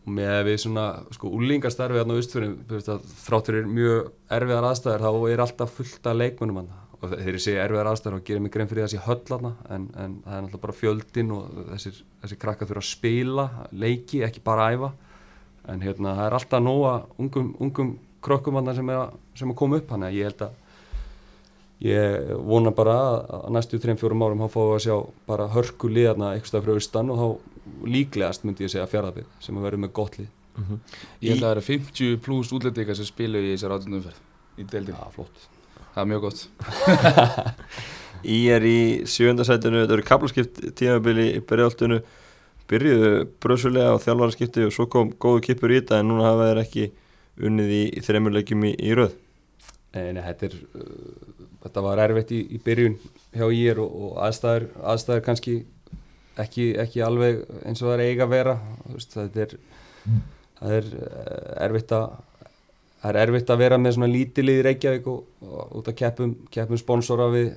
með 0.07 0.37
við 0.47 0.61
svona 0.63 0.85
sko 1.11 1.33
úlingastarfi 1.35 1.99
hérna 1.99 2.15
á 2.15 2.21
Ístfjörðum 2.21 3.01
þráttur 3.25 3.57
er 3.59 3.65
mjög 3.67 4.11
erfiðar 4.37 4.67
aðstæður 4.69 5.03
þá 5.03 5.31
er 5.33 5.41
alltaf 5.43 5.73
fullt 5.75 6.07
af 6.07 6.15
leikmunum 6.15 6.61
hann 6.61 6.69
og 7.01 7.11
ég 7.13 7.35
segi 7.43 7.59
erfiðar 7.61 7.91
aðstæður 7.91 8.15
þá 8.19 8.23
gerir 8.27 8.41
mig 8.41 8.51
grein 8.55 8.69
fyrir 8.71 8.87
þessi 8.87 9.01
höll 9.05 9.21
hann 9.29 9.49
en, 9.69 9.83
en 10.01 10.13
það 10.25 10.33
er 10.37 10.41
náttúrulega 10.47 10.61
bara 10.63 10.73
fjöldin 10.79 11.33
og 11.35 11.57
þessir, 11.73 11.99
þessi 12.23 12.37
krakka 12.41 12.65
þurfa 12.69 12.81
að 12.81 12.87
spila 12.89 13.45
leiki, 13.71 14.23
ekki 14.25 14.41
bara 14.45 14.69
æfa. 14.73 14.89
En 15.69 15.83
hérna 15.83 16.15
það 16.17 16.25
er 16.29 16.35
alltaf 16.39 16.63
nóga 16.63 16.93
ungum, 17.21 17.51
ungum 17.61 17.91
krökkum 18.23 18.57
hann 18.57 18.73
sem, 18.75 18.89
er 18.89 19.01
að- 19.03 19.17
sem 19.37 19.51
að 19.51 19.59
koma 19.59 19.77
upp 19.77 19.89
hann 19.93 20.07
ég 20.09 20.23
held 20.31 20.41
að 20.47 20.63
ég 21.85 22.31
vona 22.49 22.71
bara 22.73 22.95
að 23.21 23.51
næstu 23.53 23.77
3-4 23.83 24.17
árum 24.25 24.41
þá 24.41 24.49
fáum 24.55 24.71
við 24.71 24.77
að 24.79 24.85
sjá 24.87 24.95
bara 25.29 25.45
hörku 25.53 25.91
liðarna 25.93 26.31
eitthvað 26.33 26.63
frá 26.65 26.73
austan 26.79 27.11
og 27.13 27.19
þá 27.21 27.27
líklegast 27.93 28.47
myndi 28.47 28.65
ég 28.65 28.73
segja 28.73 28.87
fjárðabið 28.89 29.27
sem 29.43 29.59
að 29.59 29.67
verður 29.67 29.83
með 29.85 29.93
gott 29.99 30.17
lið. 30.17 30.31
Ég 31.21 31.35
held 31.35 31.43
að 31.43 31.45
það 31.45 31.51
eru 31.57 31.65
50 31.67 32.17
pluss 32.25 32.49
útlendingar 32.57 32.97
sem 32.97 33.05
spilu 33.05 33.37
í 33.45 33.51
þessar 33.53 33.75
áttunumferð 33.77 34.23
í 34.57 34.65
deildin. 34.65 34.95
Já, 34.97 35.11
flott 35.13 35.45
Það 35.97 36.03
er 36.03 36.09
mjög 36.11 36.25
gott. 36.27 36.41
Í 38.35 38.35
er 38.53 38.65
í 38.69 38.79
sjöndasætinu, 39.09 39.79
þetta 39.81 39.95
eru 39.95 40.03
kaplaskipt 40.05 40.59
tímabili 40.77 41.23
í 41.39 41.39
berjáltunu 41.49 41.97
byrjuðu 42.69 43.09
bröðsulega 43.41 43.95
á 43.97 44.03
þjálfaraskipti 44.03 44.67
og 44.67 44.75
svo 44.75 44.85
kom 44.93 45.09
góðu 45.17 45.41
kipur 45.47 45.73
í 45.73 45.79
þetta 45.79 46.03
en 46.03 46.11
núna 46.11 46.27
hafa 46.27 46.51
þeir 46.51 46.61
ekki 46.61 46.85
unnið 47.49 47.73
í, 47.73 47.81
í 47.97 48.03
þreymur 48.05 48.35
leikjum 48.35 48.67
í, 48.69 48.75
í 48.77 48.93
röð. 48.99 49.15
Nei, 49.95 50.11
nei, 50.13 50.21
þetta, 50.21 50.51
er, 50.51 50.59
uh, 50.77 51.49
þetta 51.65 51.85
var 51.87 52.03
erfitt 52.05 52.35
í, 52.35 52.43
í 52.45 52.61
byrjun 52.67 52.99
hjá 53.33 53.47
ég 53.57 53.81
og, 53.81 53.97
og 53.97 54.21
aðstæður, 54.27 54.69
aðstæður 54.93 55.25
kannski 55.31 55.57
ekki, 56.37 56.69
ekki 56.83 57.05
alveg 57.07 57.41
eins 57.63 57.81
og 57.81 57.89
það 57.89 57.95
er 57.95 58.05
eiga 58.05 58.29
að 58.29 58.35
vera. 58.35 58.57
Þetta 59.01 59.45
er, 59.47 59.57
það 60.61 60.77
er 60.77 60.93
uh, 61.01 61.51
erfitt 61.65 61.97
að 61.97 62.09
það 63.01 63.09
er 63.11 63.19
erfitt 63.23 63.51
að 63.53 63.61
vera 63.61 63.79
með 63.81 63.97
svona 63.97 64.11
lítilið 64.11 64.59
í 64.59 64.63
Reykjavík 64.67 65.09
og, 65.11 65.25
og 65.45 65.75
út 65.79 65.91
að 65.91 65.97
keppum, 66.01 66.33
keppum 66.53 66.79
sponsora 66.81 67.27
við, 67.33 67.51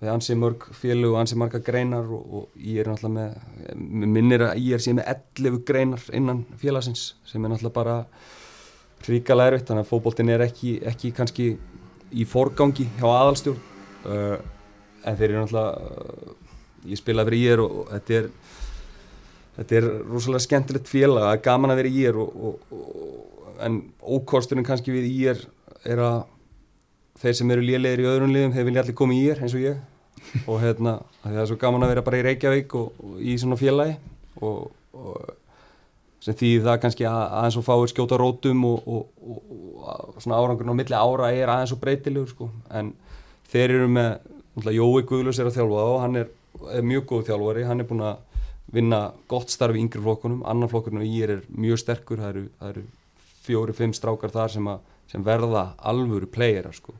við 0.00 0.12
ansi 0.12 0.36
mörg 0.38 0.66
félug 0.76 1.14
og 1.14 1.20
ansi 1.20 1.38
marga 1.40 1.60
greinar 1.64 2.08
og, 2.16 2.24
og 2.40 2.62
ég 2.62 2.82
er 2.82 2.90
náttúrulega 2.90 3.28
með, 3.76 4.08
minnir 4.16 4.46
að 4.48 4.62
ég 4.64 4.78
er 4.78 4.84
síðan 4.84 5.00
með 5.02 5.12
11 5.44 5.62
greinar 5.68 6.08
innan 6.16 6.42
félagsins 6.60 7.06
sem 7.28 7.44
er 7.44 7.52
náttúrulega 7.52 7.76
bara 7.76 7.98
ríkala 9.06 9.50
erfitt. 9.50 9.68
Þannig 9.68 9.84
að 9.84 9.92
fótboltin 9.92 10.32
er 10.32 10.44
ekki, 10.46 10.78
ekki 10.88 11.12
kannski 11.16 11.52
í 12.16 12.26
forgangi 12.28 12.88
hjá 12.98 13.06
aðalstjórn. 13.12 13.72
Uh, 14.06 14.36
en 15.06 15.16
þeir 15.18 15.28
eru 15.28 15.42
náttúrulega 15.42 15.72
uh, 15.76 16.36
ég 16.86 17.00
spilaði 17.00 17.32
fyrir 17.32 17.44
ég 17.44 17.62
og, 17.62 17.80
og 17.82 17.92
þetta 17.92 18.20
er 18.20 18.30
þetta 19.56 19.78
er 19.78 19.86
rosalega 20.06 20.44
skemmtilegt 20.44 20.90
félag. 20.90 21.24
Það 21.24 21.32
er 21.36 21.44
gaman 21.46 21.72
að 21.72 21.80
vera 21.82 21.94
ég 21.96 22.20
og, 22.20 22.36
og, 22.48 22.76
en 23.64 23.80
ókosturinn 24.02 24.66
kannski 24.66 24.94
við 24.94 25.08
í 25.08 25.14
ég 25.26 25.44
er 25.86 26.02
að 26.02 26.18
þeir 27.20 27.38
sem 27.38 27.52
eru 27.54 27.64
lélegir 27.64 28.04
í 28.04 28.08
öðrum 28.10 28.34
liðum 28.34 28.54
þeir 28.54 28.68
vilja 28.68 28.84
allir 28.84 28.98
koma 28.98 29.16
í 29.16 29.22
ég 29.24 29.40
eins 29.40 29.56
og 29.56 29.64
ég. 29.64 29.80
Og 30.50 30.60
hérna 30.60 30.98
það 31.22 31.40
er 31.40 31.48
svo 31.48 31.56
gaman 31.60 31.84
að 31.86 31.92
vera 31.92 32.04
bara 32.06 32.18
í 32.18 32.22
Reykjavík 32.26 32.72
og, 32.76 33.02
og 33.04 33.18
í 33.22 33.36
svona 33.38 33.58
félagi. 33.60 33.96
Og, 34.42 34.70
og 34.96 35.34
sem 36.24 36.36
því 36.36 36.50
það 36.64 36.78
kannski 36.82 37.06
að, 37.06 37.20
aðeins 37.38 37.58
og 37.60 37.66
fáir 37.66 37.92
skjóta 37.92 38.18
rótum 38.20 38.64
og, 38.66 38.88
og, 38.90 39.04
og, 39.22 39.52
og 39.86 40.22
svona 40.24 40.40
árangurinn 40.40 40.74
á 40.74 40.80
milli 40.80 40.98
ára 40.98 41.30
er 41.30 41.52
aðeins 41.52 41.74
og 41.76 41.80
breytilegur 41.84 42.32
sko. 42.32 42.48
en 42.74 42.90
þeir 43.52 43.76
eru 43.76 43.90
með 43.92 44.10
náttúrulega 44.56 44.76
Jói 44.80 45.06
Guðlus 45.06 45.40
er 45.40 45.50
að 45.50 45.58
þjálfa 45.58 45.88
og 45.92 45.98
hann 46.02 46.20
er, 46.22 46.30
er 46.72 46.86
mjög 46.90 47.08
góð 47.12 47.26
þjálfari. 47.30 47.66
Hann 47.68 47.84
er 47.84 47.88
búin 47.88 48.06
að 48.08 48.44
vinna 48.72 49.00
gott 49.30 49.52
starf 49.52 49.76
í 49.76 49.82
yngri 49.84 50.02
flokkunum. 50.02 50.42
Annar 50.48 50.72
flokkurinn 50.72 51.04
og 51.04 51.10
ég 51.10 51.36
er 51.36 51.44
mjög 51.52 51.84
sterkur 51.84 52.22
það 52.24 52.32
eru, 52.32 52.46
það 52.58 52.72
eru 52.72 52.86
fjóri, 53.46 53.74
fimm 53.76 53.94
strákar 53.96 54.34
þar 54.34 54.54
sem, 54.56 54.70
að, 54.70 54.94
sem 55.12 55.26
verða 55.26 55.68
alvöru 55.86 56.28
playera 56.30 56.72
sko. 56.74 56.94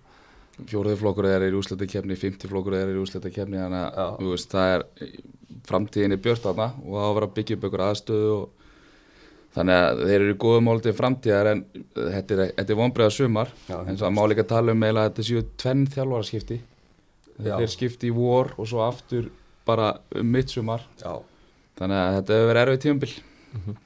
Fjóruði 0.57 0.97
flokkur 1.03 1.29
er 1.29 1.45
í 1.50 1.57
úsleita 1.57 1.88
kefni, 1.91 2.17
50 2.17 2.49
flokkur 2.49 2.79
er 2.79 2.95
í 2.95 3.00
úsleita 3.00 3.33
kefni, 3.35 3.59
þannig 3.61 3.99
að 4.00 4.23
veist, 4.31 4.55
það 4.55 4.71
er 4.76 4.87
framtíðinni 5.67 6.19
björt 6.23 6.47
þarna 6.47 6.71
og 6.81 6.95
það 6.95 7.03
á 7.03 7.09
að 7.09 7.17
vera 7.19 7.29
að 7.29 7.35
byggja 7.37 7.59
upp 7.59 7.67
ykkur 7.69 7.85
aðstöðu 7.87 8.31
og 8.37 8.47
þannig 9.57 9.83
að 9.83 10.00
þeir 10.05 10.17
eru 10.17 10.33
í 10.33 10.38
góðum 10.45 10.67
mál 10.69 10.81
til 10.85 10.95
framtíðar 10.97 11.50
en 11.53 11.62
þetta 11.97 12.37
er, 12.37 12.43
þetta 12.59 12.75
er 12.75 12.81
vonbreiða 12.81 13.15
sumar 13.17 13.53
Já, 13.69 13.76
en 13.83 14.00
það 14.00 14.17
má 14.17 14.23
líka 14.31 14.47
tala 14.49 14.75
um 14.76 14.85
að 14.87 15.00
þetta 15.03 15.26
séu 15.29 15.45
tvenn 15.61 15.87
þjálfaraskipti. 15.95 16.59
Já. 17.37 17.53
þeir 17.61 17.73
skipti 17.73 18.09
í 18.09 18.15
vor 18.17 18.55
og 18.57 18.69
svo 18.69 18.81
aftur 18.87 19.26
bara 19.69 19.91
um 20.17 20.29
mitt 20.33 20.53
sumar 20.53 20.85
Já, 21.03 21.19
þannig 21.76 21.99
að 22.00 22.15
þetta 22.19 22.38
hefur 22.38 22.53
verið 22.53 22.62
erfið 22.65 22.85
tímabil 23.53 23.76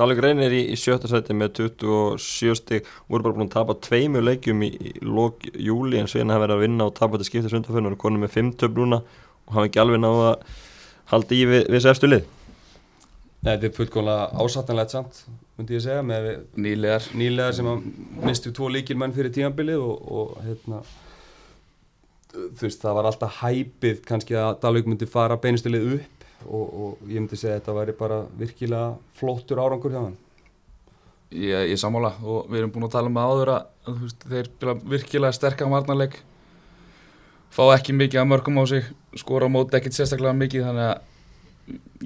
Dalvik 0.00 0.22
reynir 0.24 0.54
í, 0.54 0.62
í 0.72 0.76
sjötta 0.80 1.10
sæti 1.10 1.34
með 1.36 1.58
27 1.58 2.56
stig. 2.56 2.86
Voru 3.10 3.26
bara 3.26 3.36
búin 3.36 3.50
að 3.50 3.56
tapa 3.58 3.76
tveimu 3.84 4.22
leikjum 4.22 4.62
í, 4.64 4.70
í 4.72 4.92
lók 5.04 5.44
júli 5.52 6.00
en 6.00 6.08
síðan 6.08 6.32
hafa 6.32 6.46
verið 6.46 6.56
að 6.56 6.64
vinna 6.64 6.86
og 6.88 6.94
tapa 6.96 7.20
til 7.20 7.28
skipta 7.28 7.52
sundafönn 7.52 7.84
og 7.84 7.92
eru 7.92 8.00
konum 8.00 8.24
með 8.24 8.36
5 8.38 8.54
töp 8.62 8.78
núna 8.78 9.02
og 9.02 9.56
hafa 9.58 9.68
ekki 9.68 9.82
alveg 9.82 10.00
náða 10.00 10.30
að 10.30 10.56
halda 11.12 11.36
í 11.36 11.42
við, 11.50 11.66
við 11.66 11.76
þessu 11.76 11.92
eftir 11.92 12.12
lið. 12.14 12.26
Nei, 13.40 13.52
þetta 13.52 13.68
er 13.68 13.76
fullkomlega 13.76 14.44
ásattanlegt 14.44 14.94
samt 14.96 15.22
myndi 15.60 15.76
ég 15.76 15.84
segja 15.84 16.00
með 16.04 16.30
nýlegar 16.56 17.06
nýlega 17.16 17.52
sem 17.56 17.68
að 17.68 17.84
mistu 18.24 18.52
tvo 18.56 18.70
líkilmenn 18.72 19.12
fyrir 19.16 19.32
tímabilið 19.34 19.82
og, 19.84 20.06
og 20.16 20.34
hérna 20.46 20.80
þú 22.30 22.64
veist 22.64 22.80
það 22.84 22.96
var 22.96 23.08
alltaf 23.10 23.40
hæpið 23.42 24.00
kannski 24.08 24.38
að 24.38 24.54
Dalvik 24.62 24.88
myndi 24.88 25.08
fara 25.10 25.36
beinustilið 25.40 25.94
upp 25.98 26.19
og, 26.46 26.64
og 26.64 27.04
ég 27.08 27.20
myndi 27.20 27.38
segja 27.38 27.56
að 27.56 27.60
þetta 27.60 27.76
væri 27.80 27.96
bara 27.98 28.18
virkilega 28.40 28.90
flottur 29.18 29.62
árangur 29.62 29.94
hjá 29.94 30.00
hann 30.02 30.16
ég, 31.30 31.70
ég 31.72 31.78
sammála 31.80 32.14
og 32.22 32.50
við 32.50 32.62
erum 32.62 32.74
búin 32.74 32.88
að 32.88 32.96
tala 32.96 33.12
um 33.12 33.20
það 33.20 33.34
áður 33.34 33.52
að 33.54 34.00
veist, 34.00 34.26
þeir 34.26 34.50
spila 34.50 34.76
virkilega 34.94 35.36
sterkan 35.36 35.72
varnarleik 35.74 36.18
fá 37.50 37.62
ekki 37.74 37.94
mikið 37.96 38.22
að 38.22 38.30
mörgum 38.30 38.60
á 38.62 38.64
sig 38.70 38.90
skora 39.18 39.50
á 39.50 39.52
móti 39.52 39.78
ekkert 39.78 39.96
sérstaklega 39.96 40.36
mikið 40.38 40.66
þannig 40.68 40.90
að 40.90 41.08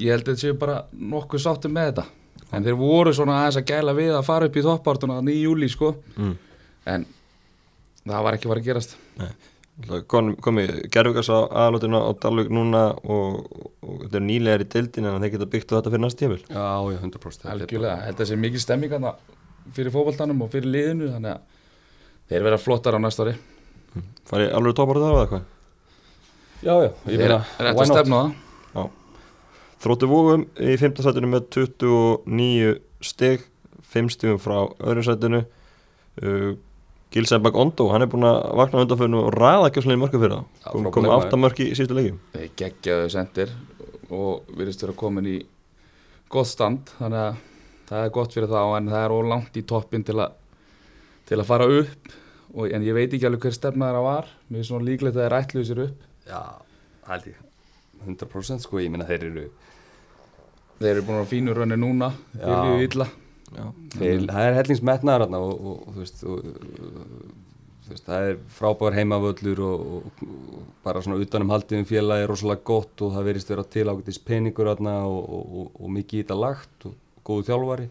ég 0.01 0.13
held 0.13 0.25
að 0.27 0.31
þetta 0.33 0.43
séu 0.43 0.59
bara 0.59 0.77
nokkuð 0.93 1.43
sáttum 1.45 1.75
með 1.75 1.91
þetta. 1.91 2.05
En 2.55 2.67
þeir 2.67 2.77
voru 2.79 3.15
svona 3.17 3.41
aðeins 3.41 3.59
að 3.61 3.69
gæla 3.71 3.97
við 3.97 4.13
að 4.15 4.27
fara 4.27 4.49
upp 4.49 4.57
í 4.57 4.65
toppartuna 4.65 5.19
í 5.31 5.41
júli 5.41 5.69
sko. 5.73 5.95
Mm. 6.17 6.35
en 6.85 7.07
það 8.05 8.25
var 8.27 8.37
ekki 8.37 8.51
var 8.51 8.61
að 8.61 8.69
gerast. 8.69 8.97
Komi, 9.17 9.31
komi 10.07 10.67
gerfugas 10.95 11.29
á 11.33 11.39
aðlutinu 11.67 11.99
á 11.99 12.11
Dalvik 12.23 12.51
núna 12.55 12.85
og, 13.03 13.41
og 13.83 14.05
þetta 14.05 14.21
er 14.21 14.27
nýlegar 14.29 14.63
í 14.63 14.69
deildin 14.71 15.09
en 15.11 15.25
þeir 15.25 15.35
geta 15.35 15.51
byggt 15.51 15.73
á 15.75 15.77
þetta 15.79 15.95
fyrir 15.95 16.05
næst 16.05 16.21
tímil 16.21 16.43
Já, 16.47 16.69
já, 16.95 16.99
100% 17.01 17.43
Þetta 17.43 17.49
er 17.49 17.65
algjörlega, 17.67 17.97
þetta 18.11 18.29
sé 18.29 18.39
mikið 18.39 18.65
stemming 18.65 18.95
þarna 18.95 19.17
fyrir 19.75 19.95
fókbaltanum 19.95 20.45
og 20.45 20.53
fyrir 20.53 20.71
liðinu 20.71 21.11
þannig 21.15 21.35
að 21.35 21.55
þeir 22.31 22.47
vera 22.47 22.61
flottar 22.61 22.97
á 22.97 23.01
næsta 23.01 23.27
ári. 23.27 23.35
Farið 24.29 24.53
alveg 24.59 24.77
tópar 24.77 25.01
það 25.01 25.15
eða 25.15 25.25
eitthvað? 25.25 25.49
Já, 26.65 26.75
já, 26.81 26.91
ég 27.13 27.21
meina 27.21 27.41
er 27.61 27.71
eftir 27.71 27.85
að 27.85 27.91
stefna 27.91 28.21
á 28.21 28.25
það. 28.75 28.93
Þróttu 29.85 30.09
vógum 30.09 30.47
í 30.57 30.77
5. 30.81 31.03
sætinu 31.05 31.29
með 31.29 31.49
29 31.59 32.77
stig 33.05 33.45
5 33.95 34.15
stigum 34.15 34.41
frá 34.41 34.57
öðru 34.81 35.05
sætinu. 35.05 35.43
Uh, 36.23 36.55
Gilsembak 37.15 37.55
Ondo, 37.55 37.87
hann 37.93 38.03
er 38.03 38.11
búin 38.11 38.27
að 38.27 38.41
vakna 38.59 38.83
undanförnu 38.83 39.21
og 39.23 39.35
ræða 39.37 39.69
ekki 39.69 39.83
á 39.83 39.85
slegin 39.85 40.01
mörku 40.03 40.19
fyrir 40.19 40.35
það. 40.35 40.47
Kom, 40.67 40.89
kom 41.31 41.45
mörki 41.45 41.69
í 41.71 41.77
síðustu 41.79 42.17
þeir 42.35 42.49
geggjaðu 42.59 43.11
sendir 43.15 43.53
og 44.11 44.51
virðist 44.59 44.83
vera 44.83 44.97
komin 44.99 45.29
í 45.31 45.37
gott 46.33 46.51
stand 46.51 46.91
þannig 46.99 47.21
að 47.21 47.39
það 47.91 48.03
er 48.03 48.13
gott 48.19 48.35
fyrir 48.35 48.51
þá 48.51 48.61
en 48.65 48.91
það 48.91 49.05
er 49.05 49.15
ólangt 49.15 49.59
í 49.61 49.65
toppin 49.71 50.05
til, 50.07 50.19
að 50.25 50.35
til 51.29 51.39
að 51.41 51.49
fara 51.49 51.71
upp. 51.71 52.13
Og, 52.55 52.69
en 52.71 52.85
ég 52.87 52.95
veit 52.95 53.11
ekki 53.11 53.27
alveg 53.27 53.49
hver 53.49 53.57
stefna 53.57 53.89
þeirra 53.89 54.05
var. 54.05 54.31
Mér 54.51 54.63
er 54.63 54.69
svona 54.69 54.87
líklegt 54.87 55.17
að 55.17 55.25
þeir 55.25 55.37
ætluðu 55.41 55.69
sér 55.71 55.83
upp. 55.89 56.07
Já, 56.29 56.43
held 57.09 57.29
ég. 57.31 57.41
100% 58.05 58.67
sko, 58.67 58.81
ég 58.83 58.93
meina 58.93 59.07
þeir 59.09 59.29
eru 59.31 59.47
þeir 60.79 60.91
eru 60.93 61.05
búin 61.07 61.23
að 61.23 61.31
fínu 61.33 61.55
rönni 61.57 61.79
núna. 61.81 62.11
Byrjuðu 62.35 62.89
illa. 62.89 63.09
Já, 63.11 63.24
þeir, 63.95 64.27
það 64.29 64.49
er 64.49 64.59
hellingsmetnaðar 64.59 65.27
og, 65.39 65.51
og, 65.53 65.83
og, 65.89 65.99
veist, 65.99 66.25
og, 66.27 66.41
veist, 67.89 68.07
það 68.07 68.29
er 68.31 68.41
frábær 68.59 68.99
heimavöllur 68.99 69.63
og, 69.67 69.85
og, 69.99 70.25
og 70.29 70.67
bara 70.87 71.05
svona 71.05 71.21
utanum 71.23 71.55
haldið 71.55 71.83
um 71.83 71.89
félagi 71.89 72.27
er 72.27 72.33
rosalega 72.33 72.67
gott 72.73 73.07
og 73.07 73.15
það 73.17 73.31
verist 73.31 73.55
vera 73.55 73.69
til 73.77 73.87
ágætis 73.91 74.21
peningur 74.25 74.73
og, 74.75 74.83
og, 74.89 75.71
og 75.79 75.95
mikið 75.99 76.21
í 76.21 76.25
þetta 76.25 76.41
lagt 76.41 76.91
og 76.91 76.99
góðu 77.25 77.49
þjálfari. 77.49 77.89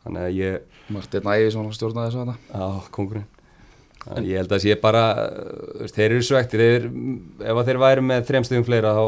Þannig 0.00 0.24
að 0.24 0.38
ég, 0.38 0.78
Martin 0.88 1.28
Ægjesson 1.28 1.74
stjórnaði 1.76 2.08
þessu 2.08 2.22
þarna. 2.22 2.38
Á, 2.56 2.64
kongurinn 2.94 3.28
en 4.08 4.24
ég 4.24 4.40
held 4.40 4.54
að 4.54 4.62
sé 4.64 4.76
bara 4.80 5.02
veist, 5.80 5.96
þeir 5.96 6.14
eru 6.14 6.24
svektir 6.24 6.62
ef 6.86 7.60
þeir 7.66 7.80
væri 7.82 8.04
með 8.06 8.28
þremstöðum 8.30 8.66
fleira 8.68 8.94
þá, 8.96 9.04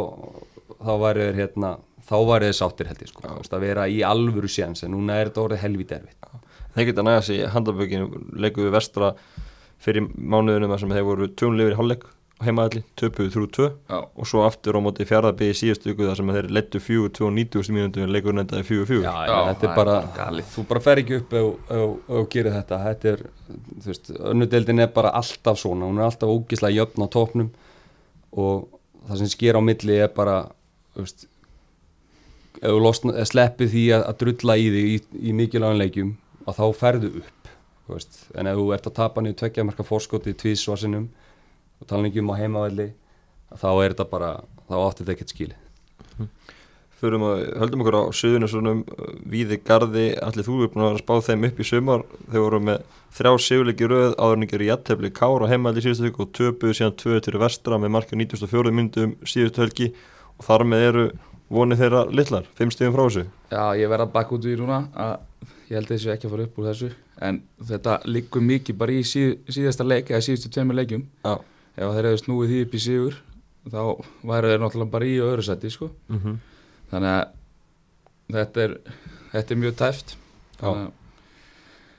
þá 0.83 0.93
væri 1.01 1.27
þeir 1.29 1.41
hérna 1.41 1.73
þá 2.13 2.17
væri 2.29 2.51
þeir 2.51 2.59
sáttir 2.61 2.91
held 2.93 3.05
ég 3.07 3.13
sko. 3.13 3.25
Veist, 3.41 3.57
að 3.57 3.65
vera 3.67 3.89
í 3.89 4.01
alvöru 4.07 4.51
séns 4.53 4.85
en 4.87 4.93
núna 4.95 5.19
er 5.23 5.31
þetta 5.33 5.47
orðið 5.47 5.65
helvítið 5.67 5.99
erfitt. 6.03 6.19
Þeir 6.73 6.89
geta 6.89 7.05
nægast 7.09 7.33
í 7.35 7.39
handabökinu 7.53 8.25
leikuðu 8.45 8.73
vestra 8.73 9.15
fyrir 9.83 10.07
mánuðinu 10.15 10.71
þar 10.71 10.85
sem 10.85 10.95
þeir 10.95 11.09
voru 11.09 11.29
tjónleifir 11.37 11.75
í 11.75 11.81
hálfleik 11.81 12.07
heimaðalli, 12.43 12.83
töpuðu 12.99 13.31
3-2 13.47 13.67
Já, 13.91 13.99
og 14.03 14.29
svo 14.29 14.43
aftur 14.47 14.79
á 14.79 14.81
móti 14.83 15.07
fjárðabíði 15.07 15.57
síðustu 15.59 15.93
ykkur 15.93 16.09
þar 16.11 16.19
sem 16.19 16.33
þeir 16.37 16.49
lettu 16.57 16.81
4-2 16.83 17.27
og 17.29 17.35
90 17.37 17.75
mínútu 17.77 18.03
en 18.03 18.13
leikurinn 18.15 18.43
endaði 18.43 18.67
4-4 18.71 18.99
Já, 19.05 19.13
Já, 19.29 19.37
þetta 19.51 19.67
er 19.67 19.71
er 19.71 19.77
bara, 19.79 19.97
galið. 20.17 20.49
þú 20.55 20.65
bara 20.73 20.83
fer 20.87 21.03
ekki 21.03 21.19
upp 21.21 21.37
þú 21.37 22.23
gerir 22.35 22.57
þetta, 22.57 22.81
þetta 22.89 23.13
er, 23.13 23.25
þú 23.53 23.91
veist, 23.93 24.13
önnudeldin 24.33 24.85
er 24.87 24.93
bara 24.97 25.13
alltaf 25.23 25.61
svona, 25.63 25.91
hún 25.91 26.01
er 26.03 26.09
alltaf 26.09 26.33
ógislega 26.35 26.81
jöfn 26.81 27.07
á 27.07 27.09
topnum 27.15 27.53
og 28.33 28.67
það 29.09 29.23
sem 29.23 29.33
sker 29.37 29.59
á 29.59 29.63
milli 29.63 30.01
er 30.03 30.11
bara, 30.17 30.39
þú 30.97 31.07
veist, 31.07 31.29
eða 32.61 33.25
sleppir 33.29 33.71
því 33.73 33.85
að, 33.97 34.05
að 34.11 34.19
drulla 34.23 34.57
í 34.59 34.69
þig 34.75 34.91
í, 34.91 34.99
í 35.31 35.35
mikilvægum 35.37 35.81
leikjum, 35.81 36.15
að 36.47 36.59
þá 36.59 36.65
ferðu 36.79 37.13
upp, 37.23 37.53
veist, 37.93 38.23
en 38.39 38.51
ef 38.51 38.59
þú 38.59 38.67
ert 38.77 38.89
að 38.89 38.97
tapa 38.99 39.23
niður 39.23 39.39
tveggja 39.43 39.67
marka 39.69 39.87
fórskoti 39.87 40.35
tvísvarsinum 40.39 41.09
og 41.81 41.91
tala 41.91 42.09
ekki 42.09 42.23
um 42.23 42.33
á 42.33 42.41
heimavelli, 42.41 42.93
þá 43.57 43.71
er 43.73 43.95
þetta 43.95 44.09
bara, 44.11 44.33
þá 44.69 44.77
átti 44.83 45.03
þetta 45.03 45.17
ekkert 45.17 45.37
skilið. 45.37 45.59
Förum 47.03 47.25
að 47.27 47.41
höldum 47.59 47.81
okkur 47.83 47.97
á 47.99 48.03
suðunum 48.15 48.51
svonum 48.51 48.83
Víði 49.27 49.57
Garði, 49.67 50.05
allir 50.23 50.47
þú 50.47 50.59
er 50.63 50.69
búin 50.71 50.85
að 50.87 51.01
spá 51.01 51.17
þeim 51.27 51.49
upp 51.49 51.59
í 51.59 51.65
sumar, 51.67 52.05
þeir 52.31 52.45
voru 52.45 52.61
með 52.63 52.85
þrjá 53.17 53.33
sigurleiki 53.43 53.89
röð, 53.91 54.13
áðurningar 54.23 54.63
í 54.63 54.69
jættefli 54.69 55.11
Kára 55.17 55.49
heimaðalli 55.51 55.83
síðustu 55.83 56.07
vik 56.07 56.21
og 56.23 56.31
töpuðu 56.39 56.77
síðan 56.79 56.95
tvöðu 57.03 57.25
til 57.27 57.41
vestra 57.43 57.81
með 57.83 57.93
marka 57.97 58.21
94 58.21 58.75
myndum 58.79 59.17
síðustu 59.27 59.65
helgi. 59.65 59.91
Og 60.39 60.47
þar 60.47 60.65
með 60.71 60.87
eru 60.93 61.05
vonið 61.53 61.83
þeirra 61.83 62.03
litlar, 62.15 62.47
fimm 62.57 62.73
stíðum 62.73 62.95
frá 62.97 63.03
þessu. 63.07 63.25
Já, 63.53 63.65
ég 63.79 63.91
verð 63.93 64.07
að 64.07 64.15
bakka 64.15 64.37
út 64.37 64.47
í 64.49 64.55
núna 64.59 64.79
að 64.93 65.13
ég 65.69 65.75
held 65.77 65.89
að 65.89 65.95
þessu 65.95 66.13
ekki 66.15 66.29
að 66.29 66.35
fara 66.35 66.47
upp 66.47 66.61
úr 66.61 66.69
þessu 66.71 66.91
en 67.23 67.43
þetta 67.69 67.99
liggur 68.09 68.45
mikið 68.47 68.79
bara 68.81 68.95
í 68.97 69.03
síð, 69.07 69.35
síðasta 69.53 69.87
leik 69.87 70.11
eða 70.11 70.25
síðustu 70.27 70.51
tveimur 70.53 70.79
leikjum. 70.79 71.05
Já, 71.23 71.35
ef 71.77 71.93
þeir 71.97 72.09
hefðu 72.09 72.23
snúið 72.23 72.53
því 72.53 72.63
upp 72.67 72.75
í 72.75 72.83
sigur 72.87 73.21
þá 73.71 73.83
væru 74.33 74.51
þeir 74.51 74.65
náttúrulega 74.65 74.95
bara 74.97 75.07
í 75.07 75.21
öðru 75.23 75.45
sæti 75.47 75.71
sko. 75.71 75.91
mm 76.09 76.19
-hmm. 76.19 76.41
þannig 76.91 77.13
að 77.13 77.29
þetta 78.39 78.63
er, 78.63 78.75
þetta 79.33 79.55
er 79.55 79.63
mjög 79.63 79.77
tæft. 79.77 80.17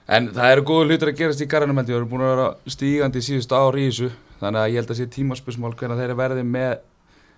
En 0.08 0.28
það 0.36 0.52
eru 0.52 0.64
góðu 0.68 0.88
hlutir 0.90 1.08
að 1.08 1.18
gerast 1.18 1.42
í 1.42 1.48
garðanum 1.48 1.86
við 1.86 1.96
erum 1.96 2.10
búin 2.10 2.26
að 2.26 2.36
vera 2.36 2.48
stígandi 2.68 3.22
síðustu 3.22 3.56
ár 3.56 3.78
í 3.78 3.88
þessu. 3.88 4.10
Þannig 4.40 4.60
að 4.60 4.70
ég 4.70 4.76
held 4.76 4.92
að 4.92 4.98
sé 4.98 5.06
tímaspörsmál 5.08 5.76
hvernig 5.76 5.98
þeir 5.98 6.16
verði 6.16 6.44
með 6.44 6.74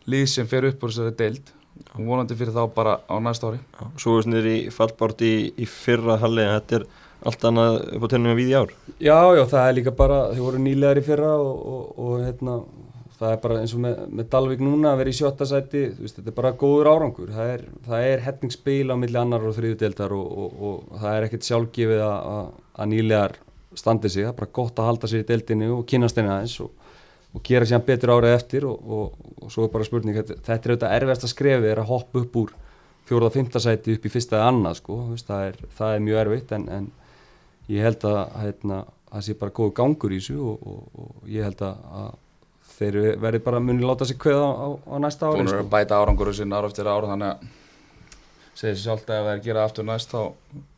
lið 0.09 0.25
sem 0.25 0.47
fer 0.47 0.65
upp 0.65 0.83
úr 0.83 0.89
þessari 0.89 1.15
deild 1.17 1.51
og 1.95 2.05
vonandi 2.07 2.37
fyrir 2.37 2.55
þá 2.55 2.63
bara 2.75 2.99
á 3.07 3.15
næsta 3.23 3.51
ári. 3.51 3.59
Já, 3.75 3.87
svo 4.03 4.17
er 4.19 4.27
snir 4.27 4.47
í 4.51 4.57
fallbárt 4.73 5.23
í, 5.25 5.33
í 5.55 5.67
fyrra 5.69 6.19
halli 6.21 6.45
en 6.45 6.55
þetta 6.57 6.79
er 6.79 6.87
allt 7.25 7.45
annað 7.49 7.77
upp 7.97 8.05
á 8.05 8.11
tennum 8.11 8.37
við 8.37 8.51
í 8.51 8.57
ár. 8.59 8.73
Já, 8.99 9.19
já, 9.37 9.43
það 9.51 9.67
er 9.67 9.77
líka 9.79 9.93
bara, 9.95 10.19
þau 10.35 10.43
voru 10.47 10.61
nýlegar 10.61 11.01
í 11.01 11.05
fyrra 11.05 11.31
og, 11.41 11.63
og, 11.75 11.85
og 12.05 12.25
hérna, 12.25 12.57
það 13.19 13.31
er 13.31 13.41
bara 13.45 13.59
eins 13.61 13.73
og 13.75 13.81
með, 13.85 13.97
með 14.19 14.29
Dalvik 14.35 14.63
núna 14.63 14.91
að 14.91 15.01
vera 15.01 15.13
í 15.13 15.17
sjötta 15.19 15.47
sæti, 15.49 15.83
þú 15.95 16.05
veist, 16.05 16.19
þetta 16.19 16.31
er 16.33 16.37
bara 16.41 16.53
góður 16.61 16.91
árangur, 16.91 17.33
það 17.33 17.51
er, 17.55 17.65
það 17.87 18.07
er 18.11 18.23
hetningsspil 18.27 18.85
á 18.91 18.95
milli 19.01 19.21
annar 19.21 19.47
og 19.47 19.55
þriðu 19.57 19.79
deildar 19.81 20.15
og, 20.15 20.25
og, 20.45 20.55
og 20.69 21.01
það 21.01 21.17
er 21.17 21.27
ekkert 21.29 21.49
sjálfgefið 21.49 22.05
að, 22.05 22.17
að, 22.35 22.49
að 22.75 22.91
nýlegar 22.93 23.37
standi 23.75 24.11
sig, 24.11 24.25
það 24.25 24.33
er 24.33 24.39
bara 24.41 24.55
gott 24.59 24.81
að 24.81 24.89
halda 24.91 25.11
sér 25.11 25.23
í 25.23 25.29
deildinu 25.31 25.71
og 25.79 25.87
kynast 25.89 26.19
henni 26.19 26.33
aðeins 26.35 26.59
og, 26.63 26.84
og 27.35 27.43
gera 27.45 27.67
sér 27.67 27.83
betur 27.85 28.13
árið 28.15 28.35
eftir 28.35 28.67
og, 28.69 28.91
og, 28.97 29.31
og 29.43 29.53
svo 29.53 29.67
er 29.67 29.73
bara 29.73 29.87
spurning, 29.87 30.17
þetta, 30.17 30.37
þetta 30.45 30.55
er 30.55 30.73
auðvitað 30.73 30.97
erfiðast 30.97 31.27
að 31.27 31.33
skrefi 31.33 31.71
er 31.71 31.81
að 31.81 31.89
hoppa 31.91 32.21
upp 32.21 32.37
úr 32.41 32.53
fjóruða, 33.05 33.33
fymta 33.35 33.61
sæti 33.61 33.95
upp 33.95 34.05
í 34.07 34.11
fyrsta 34.11 34.39
eða 34.39 34.51
annað, 34.51 34.79
sko, 34.79 34.99
þú 35.03 35.15
veist, 35.15 35.27
það 35.29 35.47
er, 35.49 35.57
það 35.77 35.95
er 35.95 36.05
mjög 36.07 36.21
erfitt 36.23 36.53
en, 36.57 36.67
en 36.73 36.87
ég 37.69 37.85
held 37.85 38.05
að 38.09 38.21
hérna, 38.41 38.79
það 39.11 39.25
sé 39.27 39.35
bara 39.41 39.55
góð 39.59 39.73
gangur 39.81 40.15
í 40.15 40.21
þessu 40.21 40.37
og, 40.41 40.71
og, 40.71 41.03
og 41.03 41.29
ég 41.35 41.45
held 41.45 41.61
að, 41.67 41.83
að 42.01 42.09
þeir 42.75 42.97
verði 43.21 43.43
bara 43.45 43.61
muni 43.63 43.85
láta 43.85 44.07
sig 44.07 44.19
kveða 44.21 44.47
á, 44.51 44.67
á 44.75 44.95
næsta 45.03 45.29
ári 45.29 45.43
búin 45.43 45.51
að 45.51 45.59
sko. 45.59 45.69
bæta 45.75 46.01
árangur 46.01 46.33
sin 46.35 46.55
ára 46.55 46.71
eftir 46.71 46.89
ára 46.89 47.11
þannig 47.11 47.31
að 47.31 47.53
segir 48.55 48.75
sér 48.75 48.83
sjálft 48.83 49.09
að 49.11 49.19
ef 49.19 49.27
það 49.27 49.31
er 49.35 49.45
gera 49.45 49.65
aftur 49.67 49.87
næst 49.87 50.15
þá 50.15 50.21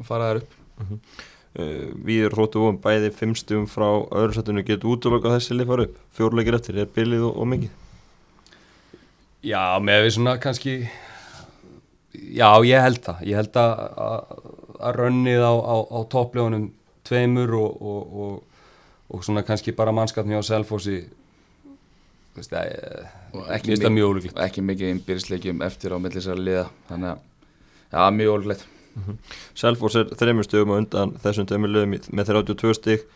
fara 0.10 0.30
þær 0.30 0.42
upp 0.42 0.56
uh, 0.84 1.26
Við 1.56 2.28
erum 2.28 2.38
hróttu 2.38 2.62
von 2.62 2.78
bæði 2.82 3.10
fimm 3.16 3.34
stíðum 3.38 3.66
frá 3.72 3.88
öðru 3.88 4.36
sættinu 4.36 4.64
getur 4.68 4.94
útlöka 4.94 5.34
þessi 5.34 5.58
lið 5.58 5.72
fara 5.72 5.86
upp. 5.88 6.00
Fjórleikir 6.18 6.58
eftir, 6.60 6.78
er 6.84 6.92
bilið 6.94 7.28
og, 7.30 7.38
og 7.42 7.50
mikið? 7.54 7.72
Já, 9.48 9.62
með 9.82 10.04
við 10.06 10.14
svona 10.18 10.36
kannski 10.44 10.76
já, 12.14 12.50
ég 12.68 12.84
held 12.84 13.02
það. 13.06 13.24
Ég 13.30 13.40
held 13.42 13.60
að, 13.62 13.74
að, 14.08 14.44
að 14.78 15.00
rönnið 15.02 15.46
á, 15.46 15.54
á, 15.56 15.76
á 15.88 16.00
toppljónum 16.14 16.70
tveimur 17.08 17.56
og, 17.58 17.82
og, 17.82 18.18
og, 18.26 18.64
og 19.14 19.26
svona 19.26 19.46
kannski 19.48 19.74
bara 19.78 19.96
mannskapni 19.96 20.38
á 20.38 20.44
að, 22.62 23.08
Og 23.34 23.48
mér 23.94 24.20
ekki, 24.22 24.34
ekki 24.46 24.64
mikið 24.66 24.92
innbyrðisleikjum 24.94 25.64
eftir 25.66 25.94
á 25.94 25.98
milli 25.98 26.20
þessari 26.20 26.44
liða. 26.46 26.66
Þannig 26.90 27.14
að 27.16 27.24
já, 27.94 28.02
mjög 28.20 28.34
ólíklegt 28.98 29.34
Selfoss 29.58 29.96
er 30.02 30.06
þreymur 30.20 30.48
stöðum 30.48 30.74
á 30.74 30.80
undan 30.82 31.12
þessum 31.24 31.48
í- 31.98 32.12
með 32.18 32.32
32 32.34 32.74
stík 32.80 33.08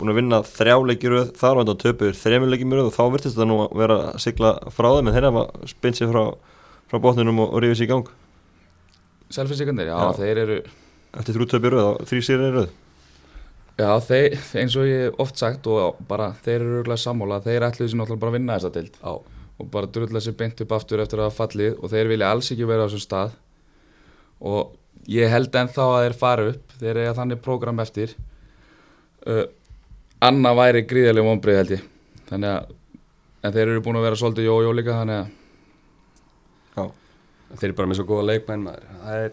búin 0.00 0.10
að 0.12 0.18
vinna 0.18 0.38
þrjá 0.42 0.76
leikir 0.88 1.10
röð 1.12 1.32
þar 1.38 1.56
á 1.56 1.60
undan 1.62 1.78
töpuður 1.82 2.16
þreymur 2.18 2.48
leikir 2.52 2.66
röð 2.72 2.88
og 2.90 2.94
þá 2.96 3.02
virtist 3.12 3.36
þetta 3.36 3.48
nú 3.50 3.58
að 3.66 3.76
vera 3.82 3.96
að 4.12 4.18
sigla 4.24 4.52
frá 4.72 4.88
þeim 4.96 5.08
en 5.08 5.14
þeir 5.18 5.26
hafa 5.30 5.44
spinn 5.74 5.94
sér 5.98 6.12
frá, 6.12 6.22
frá 6.90 6.98
botninum 7.04 7.38
og, 7.44 7.52
og 7.54 7.62
rífið 7.62 7.78
sér 7.82 7.86
í 7.86 7.90
gang. 7.92 8.08
Selfinsíkandir, 9.32 9.86
já, 9.88 9.96
Já. 9.96 10.12
þeir 10.18 10.40
eru 10.42 10.56
eftir 11.16 11.36
þrjú 11.36 11.46
töpur 11.52 11.72
röð 11.76 11.86
og 11.92 12.02
þrý 12.08 12.22
sér 12.24 12.42
í 12.42 12.50
röð. 12.56 12.70
Já, 13.80 13.88
þeir, 14.04 14.34
eins 14.60 14.74
og 14.76 14.88
ég 14.88 15.20
oft 15.22 15.38
sagt 15.40 15.66
og 15.72 15.96
bara 16.08 16.32
þeir 16.44 16.58
eru 16.60 16.80
örgulega 16.82 17.00
sammála 17.00 17.38
þeir 17.44 17.64
ætluðu 17.68 17.92
sér 17.94 18.00
náttúrulega 18.02 18.20
bara 18.24 18.32
að 18.32 18.36
vinna 18.36 18.56
þessa 18.58 18.72
dild 18.74 18.98
Já, 19.00 19.12
og 19.62 19.70
bara 19.72 19.88
drulla 19.88 20.20
sér 20.20 20.36
beint 20.36 20.60
upp 20.64 20.74
aftur 20.76 21.00
eftir 21.04 21.22
að 21.24 21.32
fallið 21.38 21.78
og 21.80 21.92
þeir 21.92 22.10
vilja 22.12 22.28
alls 22.34 22.50
ekki 22.52 22.68
vera 22.68 22.84
á 22.84 22.88
þessum 22.90 23.04
stað. 23.06 23.32
Og 24.42 24.72
ég 25.10 25.32
held 25.32 25.56
ennþá 25.62 25.88
að 25.88 26.04
þeir 26.04 26.18
fara 26.20 26.46
upp 26.52 26.76
þeir 26.82 27.02
eiga 27.02 27.16
þannig 27.18 27.42
prógram 27.42 27.82
eftir. 27.82 28.14
Uh, 29.26 29.46
Anna 30.22 30.52
væri 30.54 30.84
gríðarlega 30.86 31.26
vonbrið 31.26 31.60
held 31.60 31.74
ég. 31.76 31.86
Þannig 32.30 32.56
að 32.56 32.72
en 33.42 33.54
þeir 33.54 33.68
eru 33.68 33.82
búin 33.82 33.98
að 33.98 34.06
vera 34.06 34.18
svolítið 34.18 34.48
jójó 34.48 34.74
líka 34.76 34.98
þannig 35.00 35.18
að 37.52 37.60
þeir 37.60 37.68
eru 37.68 37.78
bara 37.78 37.90
með 37.90 37.98
svo 37.98 38.06
góða 38.08 38.28
leikmenn 38.30 38.62
maður. 38.64 38.84
það 39.02 39.24
er 39.24 39.32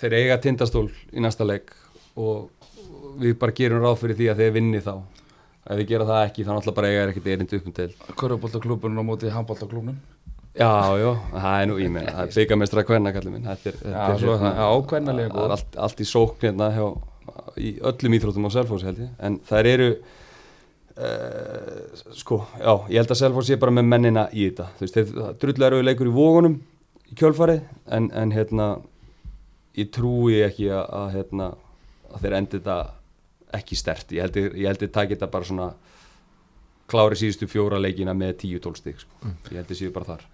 þeir 0.00 0.16
eiga 0.18 0.36
tindastól 0.42 0.88
í 1.10 1.22
næsta 1.24 1.46
leik 1.46 1.72
og 2.20 2.50
við 3.20 3.34
bara 3.40 3.56
gerum 3.56 3.82
ráð 3.82 3.98
fyrir 4.02 4.18
því 4.18 4.28
að 4.30 4.42
þeir 4.42 4.54
vinni 4.58 4.82
þá. 4.84 4.94
Ef 5.70 5.76
við 5.80 5.90
gera 5.90 6.06
það 6.08 6.22
ekki 6.26 6.44
þá 6.44 6.50
náttúrulega 6.52 6.76
bara 6.76 6.90
eiga 6.90 7.00
er 7.02 7.10
ekkert 7.12 7.26
erindi 7.30 7.58
upp 7.58 7.66
um 7.68 7.74
til 7.76 7.90
Köruboltaklúbunum 8.20 9.02
á 9.04 9.08
móti 9.10 9.32
handboltaklúbnum 9.32 9.98
Já, 10.50 10.70
já, 10.98 11.10
það 11.30 11.60
er 11.60 11.68
nú 11.70 11.76
í 11.78 11.86
menn 11.92 12.08
það 12.08 12.24
er 12.24 12.32
byggamestra 12.34 12.82
kvenna 12.88 13.12
kallið 13.14 13.34
minn. 13.36 13.44
Þetta 13.46 13.70
er, 13.70 13.76
Já, 13.92 14.00
svo 14.18 14.32
það. 14.40 14.56
Já, 14.58 14.68
kvennalega 14.90 15.34
það 15.34 15.44
er 15.44 15.54
allt, 15.56 15.76
allt 15.86 16.02
í 16.02 16.06
sókn 16.10 16.46
hérna 16.46 16.66
hjá, 16.74 16.86
í 17.60 17.70
öllum 17.92 18.16
íþróttum 18.18 18.48
á 18.48 18.50
Selfoss 18.56 18.86
held 18.88 18.98
ég. 19.04 19.12
En 19.22 19.36
þær 19.46 19.68
eru 19.70 19.88
uh, 19.94 22.02
sko, 22.18 22.40
já, 22.58 22.72
ég 22.90 22.98
held 22.98 23.14
að 23.14 23.20
Selfoss 23.22 23.52
sé 23.52 23.60
bara 23.62 23.76
með 23.78 23.86
mennina 23.92 24.26
í 24.34 24.48
þetta. 24.48 24.66
Þú 24.78 24.86
veist, 24.86 24.98
þeir 24.98 25.38
drullar 25.44 25.78
eru 25.78 25.86
leikur 25.86 26.10
í 26.10 26.16
vógunum 26.18 26.58
í 27.10 27.16
kjölfarið 27.18 27.62
en, 27.94 28.10
en 28.14 28.34
hérna 28.34 28.66
ég 29.78 29.90
trúi 29.94 30.40
ekki 30.44 30.66
að, 30.74 30.82
að 30.98 31.12
hérna 31.14 31.46
að 32.10 32.24
þeir 32.24 32.36
endi 32.40 32.58
þetta 32.58 32.76
ekki 33.60 33.78
stert 33.78 34.12
ég 34.14 34.26
held 34.26 34.38
ég 34.38 34.66
held 34.68 34.82
ég 34.84 34.92
taki 34.94 35.16
þetta 35.16 35.30
bara 35.30 35.46
svona 35.46 35.68
klári 36.90 37.18
síðustu 37.18 37.48
fjóra 37.50 37.78
leikina 37.80 38.14
með 38.16 38.36
10-12 38.42 38.80
stík 38.80 39.00
sko. 39.02 39.32
ég 39.50 39.56
held 39.60 39.72
ég 39.72 39.78
séu 39.78 39.94
bara 39.94 40.08
þar. 40.12 40.26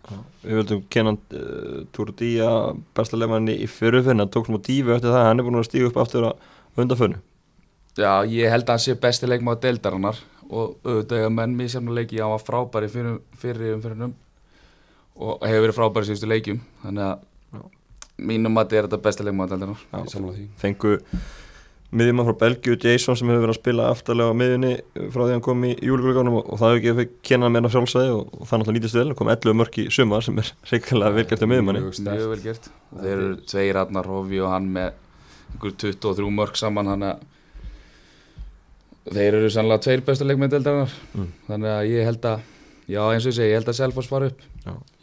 Við 0.43 0.61
völdum 0.61 0.83
kennan 0.93 1.21
uh, 1.37 1.85
Turdía 1.95 2.51
besta 2.97 3.21
leifmanni 3.21 3.57
í 3.61 3.71
fyrirfinn 3.71 4.23
hann 4.23 4.33
tók 4.33 4.51
smá 4.51 4.59
dífu 4.59 4.97
eftir 4.97 5.13
það. 5.13 5.27
Hann 5.29 5.43
er 5.43 5.49
búin 5.49 5.61
að 5.61 5.69
stíga 5.71 5.91
upp 5.91 6.01
aftur 6.05 6.29
á 6.29 6.31
undanfönnu 6.77 7.23
Já, 7.97 8.29
ég 8.29 8.53
held 8.53 8.67
að 8.67 8.75
hann 8.75 8.83
sé 8.85 8.95
besti 9.01 9.29
leikmaður 9.29 9.63
deildarinnar. 9.63 10.19
Og 10.47 10.77
auðvitað 10.85 11.25
að 11.27 11.33
menn 11.35 11.57
misjafna 11.59 11.95
leiki 11.97 12.21
á 12.21 12.29
að 12.29 12.45
frábæri 12.47 12.91
fyrir, 12.93 13.17
fyrir 13.41 13.79
umfyrinum 13.79 14.13
og 15.17 15.47
hefur 15.49 15.65
verið 15.65 15.79
frábæri 15.79 16.09
síðustu 16.11 16.29
leikjum. 16.29 16.61
Þannig 16.83 17.07
að 17.07 17.65
mínum 18.31 18.61
að 18.61 18.67
þetta 18.67 18.79
er 18.79 18.87
þetta 18.89 19.01
besti 19.07 19.27
leikmaður 19.27 19.57
deildarinnar. 19.57 20.45
Fengu 20.61 20.93
miðjumann 21.95 22.27
frá 22.27 22.37
Belgiu 22.41 22.75
Jason 22.83 23.17
sem 23.19 23.29
hefur 23.31 23.45
verið 23.45 23.55
að 23.55 23.61
spila 23.61 23.85
aftarlega 23.93 24.33
á 24.35 24.39
miðjunni 24.41 24.73
frá 25.15 25.23
því 25.23 25.35
hann 25.37 25.45
kom 25.45 25.61
í 25.69 25.71
júlugleikunum 25.87 26.39
og, 26.41 26.49
og 26.51 26.59
það 26.61 26.75
hefur 26.75 27.03
ekki 27.05 27.21
kennan 27.31 27.55
meina 27.55 27.71
frjálsæði 27.71 28.11
og, 28.17 28.33
og 28.35 28.49
það 28.49 28.63
náttúrulega 28.63 28.79
nýtist 28.81 28.99
vel 28.99 29.15
kom 29.19 29.31
11 29.31 29.59
mörk 29.61 29.79
í 29.79 29.87
sumar 29.95 30.27
sem 30.27 30.41
er 30.43 30.51
reyngarlega 30.73 31.17
velgert 31.21 31.45
á 31.47 31.49
miðjumanni. 31.53 31.83
Mjög 31.85 31.99
sterkt. 32.01 32.19
Mjög 32.19 32.33
vel 32.33 32.43
gert. 32.43 32.65
Og 32.91 32.99
þeir 33.05 33.15
eru 33.15 33.31
tveir 33.53 33.81
Arnar 33.83 34.11
Hofi 34.11 34.43
og 34.43 34.53
hann 34.55 34.69
með 34.75 34.89
einhver 35.55 35.77
23 35.87 36.35
mörg 36.41 36.59
saman 36.59 36.91
þannig 36.91 37.11
að 37.15 37.19
þeir 39.17 39.39
eru 39.39 39.53
sannlega 39.55 39.85
tveir 39.87 40.05
bestu 40.11 40.27
leikmaður 40.27 40.57
deildarinnar. 40.57 40.99
Mm. 41.15 41.31
þannig 41.47 41.77
að 41.77 41.93
ég 41.93 42.11
held 42.11 42.31
að 42.33 42.39
já 42.91 43.03
eins 43.05 43.23
og 43.23 43.31
ég 43.31 43.39
segi, 43.39 43.53
ég 43.53 43.61
held 43.61 43.71
að 43.71 43.79
Selfoss 43.79 44.11
fara 44.11 44.33
upp. 44.33 44.45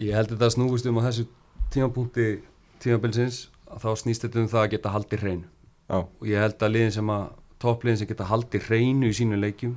Ég 0.03 0.11
held 0.17 0.27
að 0.27 0.35
þetta 0.35 0.51
snúist 0.57 0.91
um 0.91 0.99
á 0.99 1.07
þessu 1.07 1.29
tímapunkti 1.71 2.27
tímabilsins 2.83 3.45
að 3.71 3.85
þá 3.85 4.03
snýst 4.03 4.27
þetta 4.27 4.43
um 4.43 4.51
það 4.51 4.65
að 4.65 4.71
geta 4.75 4.91
haldið 4.93 5.23
hreinu 5.23 5.52
Já, 5.89 5.97
og 5.99 6.27
ég 6.27 6.39
held 6.39 6.63
að 6.63 6.75
liðin 6.75 6.95
sem 6.95 7.09
að 7.13 7.25
toppliðin 7.63 7.99
sem 8.01 8.09
geta 8.09 8.27
haldið 8.29 8.67
hreinu 8.69 9.09
í 9.09 9.15
sínu 9.15 9.39
leikjum 9.39 9.75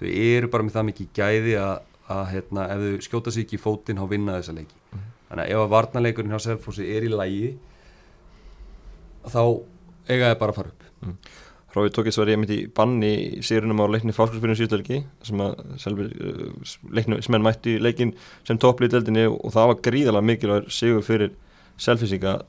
þau 0.00 0.06
eru 0.08 0.50
bara 0.52 0.66
með 0.66 0.76
það 0.76 0.86
mikið 0.90 1.10
gæði 1.18 1.56
að, 1.60 1.74
að 2.14 2.22
hérna, 2.34 2.66
ef 2.72 2.84
þau 2.84 3.06
skjóta 3.06 3.34
sig 3.34 3.46
ekki 3.46 3.58
í 3.58 3.62
fótinn 3.62 4.00
þá 4.00 4.06
vinna 4.10 4.38
þessa 4.38 4.56
leiki. 4.56 4.78
Þannig 5.30 5.44
að 5.44 5.52
ef 5.52 5.64
að 5.64 5.74
varnarleikurinn 5.74 6.34
hjá 6.34 6.44
Selfossi 6.46 6.86
er 6.90 7.06
í 7.06 7.12
lægi 7.12 7.50
þá 9.30 9.42
eiga 10.08 10.30
þið 10.30 10.40
bara 10.40 10.54
að 10.54 10.60
fara 10.60 10.72
upp. 10.72 10.86
Hrói 11.70 11.90
Tókis 11.94 12.18
var 12.18 12.30
ég 12.32 12.40
mitt 12.40 12.50
í 12.50 12.62
banni 12.74 13.10
í 13.38 13.42
sérunum 13.46 13.78
á 13.78 13.86
leikni 13.86 14.14
fáskursfyrinu 14.14 14.58
síðustelgi 14.58 15.04
sem 15.26 15.42
að 15.44 15.60
selvi 15.78 16.08
uh, 16.10 16.48
leiknum 16.90 17.20
sem 17.22 17.36
enn 17.36 17.44
mætti 17.46 17.76
leikin 17.78 18.14
sem 18.48 18.58
topplið 18.58 18.96
deildinni 18.96 19.28
og 19.30 19.52
það 19.54 19.70
var 19.70 19.84
gríðalega 19.86 20.28
mikilvægur 20.32 20.74
sigur 20.74 21.06
fyrir 21.06 21.36
selfisinga 21.78 22.40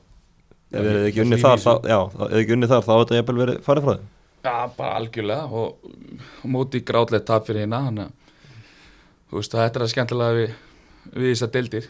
ef 0.72 0.88
þið 0.88 1.06
ekki 1.10 1.22
unnið 1.26 1.44
þar 1.44 1.62
þá, 1.62 1.72
já, 1.92 1.98
ef 2.00 2.18
þið 2.32 2.40
ekki 2.40 2.56
unnið 2.56 2.72
þar 2.72 2.84
þá 2.86 2.92
þetta 2.92 3.18
jafnvel 3.18 3.40
verið 3.42 3.62
farið 3.66 3.86
frá 3.86 3.94
þið 3.94 4.10
Já, 4.42 4.66
bara 4.74 4.96
algjörlega 4.98 5.44
og 5.54 6.46
móti 6.50 6.80
grátlegt 6.82 7.28
tap 7.28 7.44
fyrir 7.46 7.62
hérna 7.62 7.84
þannig 7.84 8.08
að 8.08 8.22
þú 9.30 9.38
veist, 9.38 9.52
þetta 9.54 9.78
er 9.78 9.84
að 9.84 9.92
skemmtilega 9.92 10.38
við, 10.38 10.56
við 11.12 11.30
þessar 11.30 11.52
deildir. 11.54 11.86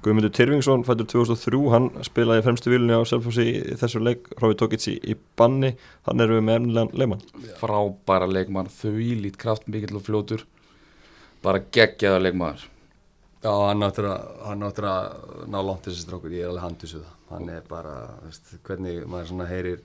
Guðmundur 0.00 0.32
Tyrfingsson 0.34 0.82
fættur 0.88 1.06
2003 1.12 1.60
hann 1.74 1.86
spilaði 2.06 2.44
fremstu 2.46 2.72
vilni 2.72 2.96
á 2.98 3.04
Selfossi 3.06 3.46
í 3.46 3.76
þessu 3.78 4.02
leik, 4.02 4.26
Hrói 4.40 4.56
Tókits 4.58 4.90
í, 4.90 4.96
í 4.96 5.14
banni. 5.38 5.70
Hann 6.08 6.24
erum 6.24 6.40
við 6.40 6.46
með 6.48 6.58
emnilegan 6.62 6.92
leikmann. 6.98 7.24
Frábæra 7.60 8.26
leikmann, 8.32 8.72
þvílít 8.80 9.38
kraftmikill 9.40 10.00
og 10.00 10.06
fljótur. 10.08 10.44
Bara 11.44 11.62
geggjaða 11.72 12.24
leikmann 12.26 12.66
Já, 13.40 13.52
hann 13.70 13.86
áttur 13.86 14.10
að, 14.10 14.34
að 14.50 15.46
ná 15.48 15.62
langt 15.62 15.86
þessi 15.86 16.02
strákur, 16.02 16.34
ég 16.34 16.44
er 16.44 16.50
alveg 16.50 16.66
handið 16.66 16.90
svo 16.90 17.04
það 17.06 17.19
hann 17.30 17.48
er 17.52 17.64
bara, 17.68 17.94
veist, 18.24 18.52
hvernig 18.66 19.04
maður 19.08 19.30
svona 19.30 19.48
heyrir 19.50 19.82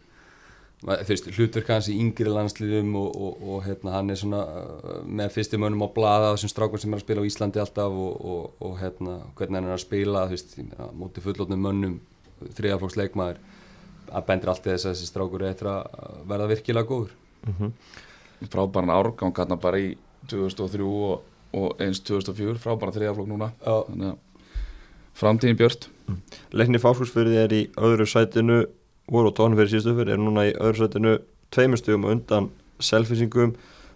maður, 0.86 1.04
veist, 1.10 1.28
hlutverk 1.38 1.72
hans 1.72 1.90
í 1.92 1.98
yngri 2.02 2.32
landsliðum 2.32 2.96
og, 3.00 3.10
og, 3.16 3.44
og 3.50 3.66
hérna, 3.66 3.94
hann 3.98 4.14
er 4.14 4.20
svona 4.20 4.42
uh, 4.46 4.96
með 5.06 5.34
fyrstum 5.38 5.68
önum 5.68 5.86
á 5.86 5.90
blaða 5.96 6.32
þessum 6.34 6.54
strákur 6.54 6.82
sem 6.82 6.94
er 6.94 7.02
að 7.02 7.06
spila 7.06 7.26
á 7.26 7.30
Íslandi 7.30 7.62
alltaf 7.64 8.00
og, 8.06 8.26
og, 8.34 8.66
og 8.66 8.80
hérna, 8.82 9.20
hvernig 9.38 9.62
hann 9.62 9.70
er 9.70 9.78
að 9.78 9.86
spila 9.86 10.26
veist, 10.32 10.58
meina, 10.62 10.90
móti 10.98 11.24
fullotnum 11.26 11.64
mönnum 11.68 12.00
þriðaflóks 12.58 12.98
leikmaður 13.00 13.40
að 14.12 14.28
bendur 14.28 14.52
allt 14.54 14.68
þess 14.68 14.86
að 14.86 14.92
þessi 14.94 15.10
strákur 15.10 15.46
er 15.46 15.54
eftir 15.56 15.72
að 15.72 16.20
verða 16.30 16.50
virkilega 16.52 16.90
góður. 16.90 17.16
Frábæran 18.52 18.92
árgang 18.94 19.40
hann 19.40 19.58
bara 19.62 19.80
í 19.82 19.96
2003 20.30 20.86
og, 20.86 21.24
og 21.56 21.82
eins 21.82 22.04
2004 22.06 22.60
frábæran 22.62 22.94
þriðaflokk 22.98 23.32
núna. 23.32 23.50
Þannig 23.64 24.20
framtíðin 25.16 25.58
björt 25.58 25.90
Leikni 26.56 26.82
fáskursfyrði 26.82 27.40
er 27.44 27.56
í 27.56 27.62
öðru 27.78 28.08
sætinu 28.10 28.64
voru 29.12 29.32
á 29.32 29.38
tónum 29.38 29.58
fyrir 29.60 29.74
síðustu 29.74 29.96
fyrir 30.00 30.16
er 30.16 30.22
núna 30.22 30.48
í 30.50 30.54
öðru 30.56 30.84
sætinu 30.84 31.16
tveimur 31.54 31.82
stugum 31.82 32.08
undan 32.10 32.50
selfisingum 32.84 33.56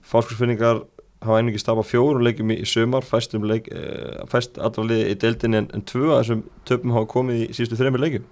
fáskursfyrningar 0.10 0.84
hafa 1.26 1.40
einnig 1.40 1.60
stapa 1.60 1.84
fjórum 1.84 2.24
leikjum 2.24 2.54
í, 2.54 2.60
sumar 2.68 3.04
fæstum 3.04 3.44
leik, 3.48 3.68
e, 3.68 3.82
fæst 4.32 4.60
allra 4.62 4.86
liði 4.88 5.10
í 5.12 5.18
deildinni 5.20 5.60
en, 5.60 5.72
en 5.76 5.84
tvö 5.84 6.14
að 6.14 6.22
þessum 6.22 6.44
töpum 6.70 6.96
hafa 6.96 7.10
komið 7.12 7.42
í 7.44 7.48
síðustu 7.58 7.80
þreymur 7.80 8.04
leikjum. 8.06 8.28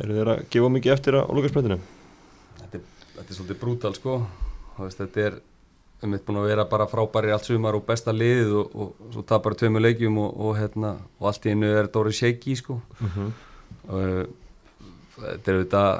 Eru 0.00 0.16
þeir 0.16 0.30
að 0.32 0.44
gefa 0.54 0.70
mikið 0.72 0.94
eftir 0.94 1.18
á 1.20 1.22
lókarspröndinu? 1.28 1.78
þetta 2.62 2.80
þetta 3.18 3.26
er 3.26 3.36
svolítið 3.36 3.60
brútal 3.60 3.92
sko. 3.98 4.20
Þetta 4.80 5.26
er 5.26 5.36
um 6.02 6.16
búin 6.26 6.40
að 6.40 6.48
vera 6.50 6.66
bara 6.70 6.88
frábæri 6.90 7.32
allt 7.34 7.46
sumar 7.46 7.76
og 7.78 7.84
besta 7.86 8.14
liðið 8.14 8.54
og, 8.58 8.72
og 8.74 9.12
svo 9.14 9.22
tapar 9.26 9.54
tveimur 9.58 9.84
leikjum 9.84 10.18
og, 10.22 10.32
og, 10.34 10.56
hérna, 10.58 10.96
og 11.20 11.28
allt 11.30 11.46
í 11.46 11.54
einu 11.54 11.70
er 11.70 11.90
Dóri 11.92 12.14
Sheiki 12.16 12.56
sko. 12.58 12.80
Og 13.88 14.00
uh, 14.00 14.24
þetta 15.20 15.52
er 15.52 15.60
auðvitað 15.60 15.92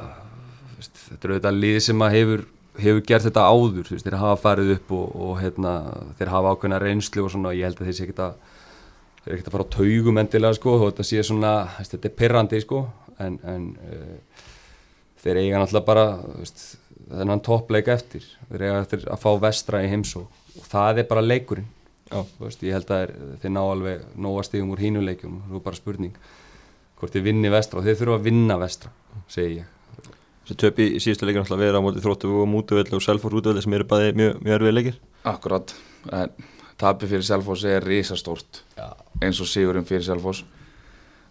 þú 0.72 0.80
veist, 0.80 0.98
þetta 1.06 1.28
er 1.28 1.34
auðvitað 1.34 1.62
lið 1.62 1.78
sem 1.86 2.04
að 2.06 2.18
hefur 2.18 2.44
hefur 2.80 3.02
gert 3.04 3.26
þetta 3.26 3.44
áður, 3.44 3.90
veist, 3.90 4.06
þeir 4.06 4.18
hafa 4.20 4.40
farið 4.40 4.74
upp 4.78 4.92
og, 4.96 5.16
og 5.26 5.32
hérna, 5.42 5.74
þeir 6.18 6.32
hafa 6.32 6.54
ákveðna 6.54 6.80
reynslu 6.80 7.26
og 7.26 7.32
svona, 7.34 7.52
ég 7.56 7.68
held 7.68 7.80
að 7.82 7.90
þeir 7.90 7.98
sé 7.98 8.06
ekkert 8.06 8.22
að 8.24 8.38
þeir 9.22 9.32
er 9.32 9.36
ekkert 9.36 9.50
að 9.50 9.56
fara 9.56 9.66
á 9.68 9.74
taugum 9.76 10.20
endilega 10.22 10.58
sko, 10.58 10.76
og 10.78 10.86
þetta 10.88 11.06
sé 11.06 11.24
svona, 11.28 11.52
veist, 11.76 11.92
þetta 11.94 12.08
er 12.08 12.16
perrandi 12.22 12.62
sko, 12.64 12.80
en, 13.22 13.36
en 13.52 13.66
uh, 13.76 14.46
þeir 15.22 15.42
eiga 15.42 15.60
náttúrulega 15.60 15.88
bara 15.90 16.06
veist, 16.38 16.64
þennan 17.12 17.42
toppleik 17.44 17.90
eftir. 17.92 18.26
Þeir 18.50 18.66
eiga 18.66 18.80
eftir 18.82 19.04
að 19.12 19.22
fá 19.22 19.30
vestra 19.42 19.82
í 19.84 19.90
heims 19.90 20.14
og, 20.20 20.28
það 20.68 21.02
er 21.02 21.08
bara 21.10 21.24
leikurinn. 21.24 21.68
Já. 22.12 22.20
Þú 22.36 22.46
veist, 22.46 22.64
ég 22.66 22.76
held 22.76 22.90
að 22.92 23.02
þeir, 23.02 23.36
þeir 23.42 23.54
ná 23.56 23.60
alveg 23.62 24.08
nóga 24.20 24.46
stigum 24.46 24.72
úr 24.74 24.82
hínuleikjum, 24.84 25.36
það 25.48 25.58
er 25.58 25.66
bara 25.66 25.78
spurning 25.78 26.16
hvort 27.00 27.14
þeir 27.14 27.26
vinni 27.28 27.52
vestra. 27.52 27.80
Og 27.80 27.86
þeir 27.86 28.00
þurfa 28.00 28.18
að 28.20 28.26
vinna 28.28 28.58
vestra, 28.60 28.92
segi 29.32 29.60
ég. 29.62 29.70
Þessi 30.42 30.58
töpi 30.58 30.88
í 30.96 31.00
síðustu 31.02 31.28
leikjum 31.28 31.44
alltaf 31.44 31.60
vera 31.62 31.78
á 31.78 31.84
móti 31.84 32.02
þróttu 32.02 32.32
og 32.42 32.48
mútuvelli 32.50 32.98
og 32.98 33.04
selfór 33.04 33.38
útvelli 33.38 33.62
sem 33.62 33.76
eru 33.78 33.86
bæði 33.88 34.16
mjög, 34.18 34.40
mjög 34.42 34.56
erfið 34.58 34.76
leikir. 34.76 34.98
Akkurat, 35.30 35.74
en 36.10 36.32
tapið 36.82 37.14
fyrir 37.14 37.26
Selfoss 37.26 37.64
er 37.68 37.84
risastórt 37.86 38.62
Já. 38.76 38.90
eins 39.22 39.40
og 39.42 39.48
sigurinn 39.50 39.86
fyrir 39.86 40.04
Selfoss. 40.06 40.42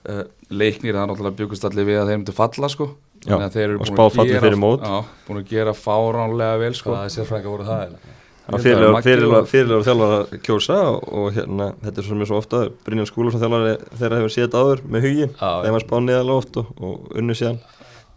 Uh, 0.02 0.24
leiknir 0.50 0.96
það 0.96 1.04
er 1.04 1.10
náttúrulega 1.12 1.38
byggust 1.44 1.66
allir 1.68 1.86
við 1.86 2.00
að 2.02 2.08
þeir 2.10 2.20
myndu 2.22 2.34
falla 2.34 2.70
sko 2.72 2.88
Já, 3.22 3.36
Þannig 3.36 3.46
að 3.46 3.54
þeir 3.54 3.64
eru 3.68 3.76
og 3.78 3.82
búin 3.86 3.92
spá 3.94 4.02
að 4.08 4.16
falli 4.16 4.32
gera- 4.32 4.42
fyrir 4.42 4.58
mót. 4.58 4.82
já, 4.82 5.04
búin 5.28 5.38
að 5.44 5.50
gera 5.52 5.74
fáránlega 5.78 6.60
vel 6.60 6.74
sko. 6.74 6.90
Voru 6.92 7.66
það 7.68 7.82
eiginlega? 7.86 8.18
Það 8.52 8.66
Ég 8.66 8.74
held 8.74 8.84
að 8.84 8.92
Maggi 8.92 9.06
fyrirlega 9.08 9.38
og- 9.42 9.48
fyrirlega 9.52 9.86
þjálfar 9.86 10.14
að 10.18 10.40
kjósa 10.48 10.78
og, 10.90 11.04
og 11.14 11.28
hérna, 11.36 11.68
þetta 11.86 11.98
er 12.02 12.04
svo 12.08 12.16
mjög 12.18 12.28
svo 12.32 12.38
ofta. 12.42 12.62
Brynjan 12.84 13.06
Skúla 13.08 13.32
sem 13.32 13.40
þjálfari 13.40 13.76
þeirra 14.02 14.18
hefur 14.18 14.34
séð 14.34 14.48
þetta 14.48 14.64
áður 14.66 14.82
með 14.96 15.02
hugin, 15.06 15.30
Já, 15.38 15.52
þeim 15.62 15.78
að 15.78 15.86
spá 15.86 15.96
neðalega 16.02 16.38
oft 16.42 16.58
og, 16.58 16.66
og 16.82 17.12
unnu 17.22 17.34
síðan 17.38 17.60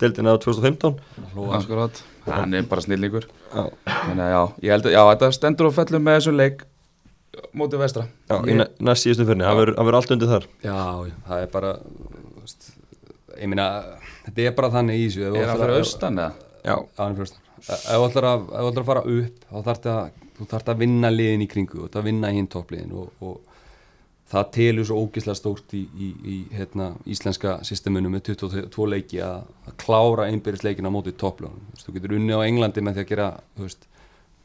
deildina 0.01 0.33
á 0.35 0.37
2015 0.41 0.97
Hlóa. 1.37 1.61
akkurat, 1.61 2.03
hann 2.27 2.55
er 2.55 2.63
bara 2.63 2.81
snillingur. 2.81 3.29
Já, 3.55 3.69
þannig 3.87 4.25
að 4.25 4.33
já, 4.35 4.43
ég 4.65 4.71
held 4.75 4.85
að 4.89 4.97
já, 4.97 5.03
þetta 5.13 5.33
stendur 5.37 5.67
og 5.69 5.75
fellur 5.77 6.01
með 6.03 6.19
þessum 6.19 6.37
leik 6.41 6.65
mótið 7.55 7.79
vestra. 7.85 8.07
Já 8.33 8.41
í 8.43 8.57
næ- 8.59 8.71
næst 8.81 9.05
síðustu 9.07 9.29
fyrir, 9.29 9.45
það 9.45 9.61
verður- 9.61 9.77
það 9.79 9.95
allt 10.01 10.11
undir 10.17 10.33
þar. 10.33 10.49
Já, 10.65 10.79
það 11.29 11.43
er 11.45 11.47
bara 11.53 11.77
ég 13.39 13.51
meina, 13.51 13.69
þetta 14.27 14.45
er 14.49 14.59
bara 14.59 14.71
þannig 14.75 15.01
í 15.01 15.07
þessu 15.09 15.25
er 15.29 15.39
ætlar 15.41 15.63
fyrir 15.63 15.81
austan 15.81 16.21
eða? 16.21 16.51
Já, 16.65 16.77
hann 16.99 17.15
er 17.15 17.19
fyrir 17.19 17.27
austan 17.29 17.43
Ef 17.65 17.85
þú 17.89 18.07
ætlar 18.11 18.27
að, 18.29 18.85
fara 18.85 19.03
upp 19.09 19.45
þá 19.49 19.59
þarf 19.71 19.87
að, 19.89 20.23
þú 20.37 20.47
þarf 20.51 20.71
að 20.75 20.81
vinna 20.85 21.11
liðin 21.13 21.45
í 21.45 21.49
kringu 21.49 21.79
þú 21.79 21.87
þarf 21.87 22.01
að 22.03 22.09
vinna 22.11 22.33
hinn 22.35 22.49
toppliðin 22.53 22.97
og, 23.01 23.25
og 23.25 23.55
það 24.35 24.51
telur 24.57 24.89
svo 24.89 24.99
ógislega 25.05 25.39
stórt 25.39 25.75
í, 25.77 25.83
í, 25.95 26.11
í 26.35 26.37
hérna, 26.57 26.91
íslenska 27.09 27.59
systemunum 27.67 28.13
með 28.17 28.35
22 28.35 28.89
leiki 28.91 29.21
að, 29.25 29.47
að 29.69 29.77
klára 29.81 30.29
einbyrðisleikin 30.33 30.89
á 30.89 30.93
móti 30.93 31.15
toppliðunum 31.21 31.65
þú, 31.71 31.77
veist, 31.77 31.87
þú 31.87 31.97
getur 31.97 32.17
unni 32.19 32.37
á 32.37 32.41
Englandi 32.45 32.85
með 32.85 32.99
því 32.99 33.05
að 33.05 33.11
gera 33.13 33.29
þú 33.55 33.69
veist, 33.69 33.89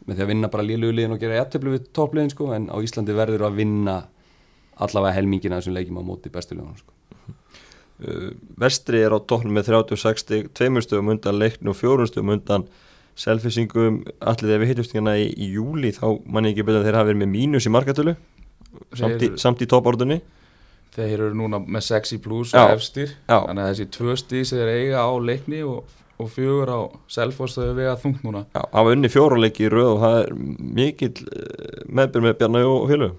með 0.05 0.15
því 0.15 0.25
að 0.25 0.31
vinna 0.33 0.51
bara 0.53 0.67
liðlugliðin 0.67 1.15
og 1.15 1.21
gera 1.23 1.39
jættöflu 1.41 1.75
við 1.75 1.89
toppliðin 1.95 2.33
sko, 2.33 2.49
en 2.55 2.69
á 2.71 2.77
Íslandi 2.83 3.15
verður 3.17 3.45
að 3.49 3.59
vinna 3.59 3.97
allavega 4.79 5.17
helmingina 5.17 5.57
af 5.57 5.63
þessum 5.63 5.75
leikjum 5.75 5.99
á 5.99 6.03
móti 6.07 6.31
bestulegunum 6.33 6.77
sko. 6.79 6.95
Uh, 8.05 8.29
Vestri 8.59 9.03
er 9.05 9.15
á 9.15 9.19
tóknum 9.19 9.57
með 9.57 9.71
36 9.73 10.25
stig, 10.25 10.49
tveimur 10.57 10.85
stöðum 10.85 11.13
undan 11.15 11.39
leiknu 11.39 11.73
og 11.73 11.79
fjórum 11.79 12.09
stöðum 12.09 12.35
undan 12.37 12.67
selfisingum, 13.19 14.03
allir 14.23 14.47
þegar 14.47 14.61
við 14.63 14.69
hittumst 14.73 14.95
hérna 14.95 15.17
í, 15.19 15.29
í 15.35 15.51
júli 15.57 15.91
þá 15.95 16.05
mann 16.23 16.47
ég 16.47 16.55
ekki 16.55 16.67
betur 16.67 16.81
að 16.81 16.89
þeir 16.89 16.99
hafa 17.01 17.09
verið 17.11 17.23
með 17.25 17.33
mínus 17.33 17.67
í 17.67 17.73
markatölu. 17.75 18.15
Samt 18.95 19.23
í, 19.25 19.33
samt 19.41 19.63
í 19.65 19.67
toppordunni 19.67 20.21
þeir 20.95 21.15
eru 21.15 21.37
núna 21.37 21.59
með 21.61 21.85
6 21.89 22.15
í 22.15 22.19
plus 22.23 22.53
Já. 22.53 22.63
og 22.63 22.75
efstir. 22.77 23.15
Þannig 23.29 23.63
að 23.63 23.71
þessi 23.71 23.87
tvö 23.95 24.17
stíð 24.19 24.45
sem 24.49 24.61
þeir 24.61 24.71
eiga 24.73 25.05
á 25.05 25.11
leikni 25.21 25.61
og, 25.67 25.95
og 26.19 26.31
fjögur 26.33 26.73
á 26.73 26.79
Selfoss 27.11 27.57
þau 27.59 27.73
vega 27.77 27.95
þungt 28.01 28.25
núna. 28.25 28.45
Já, 28.55 28.61
hafa 28.73 28.93
unni 28.95 29.11
fjóruleiki 29.11 29.67
í 29.67 29.71
röð 29.73 29.91
og 29.93 30.03
það 30.03 30.19
er 30.21 30.37
mikill 30.79 31.13
uh, 31.25 31.81
meðbyrð 31.87 32.27
með 32.27 32.37
Bjarni 32.41 32.63
og 32.67 32.87
félögum 32.91 33.17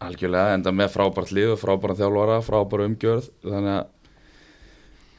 algjörlega 0.00 0.56
enda 0.56 0.72
með 0.74 0.92
frábært 0.94 1.32
lið 1.36 1.54
og 1.54 1.60
frábæra 1.60 1.98
þjálfara 1.98 2.38
frábæra 2.46 2.86
umgjörð. 2.88 3.30
Þannig 3.44 3.74
að 3.76 3.88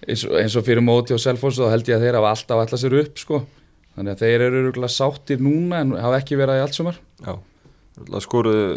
eins 0.07 0.25
og, 0.25 0.35
eins 0.39 0.57
og 0.57 0.65
fyrir 0.65 0.83
móti 0.85 1.15
á 1.15 1.19
Selfoss 1.21 1.59
þá 1.59 1.69
held 1.75 1.89
ég 1.89 1.97
að 1.97 2.05
þeir 2.05 2.17
hafa 2.19 2.33
alltaf 2.33 2.63
alltaf 2.63 2.81
sér 2.81 2.97
upp 3.01 3.21
sko. 3.21 3.41
þannig 3.95 4.15
að 4.15 4.23
þeir 4.23 4.43
eru 4.47 4.59
örugglega 4.63 4.95
sáttir 4.95 5.41
núna 5.43 5.81
en 5.83 5.95
hafa 5.99 6.21
ekki 6.21 6.37
verið 6.39 6.61
í 6.61 6.63
allt 6.65 6.77
sumar 6.77 6.99
Já, 7.21 7.33
það 7.99 8.23
skoruðu 8.25 8.67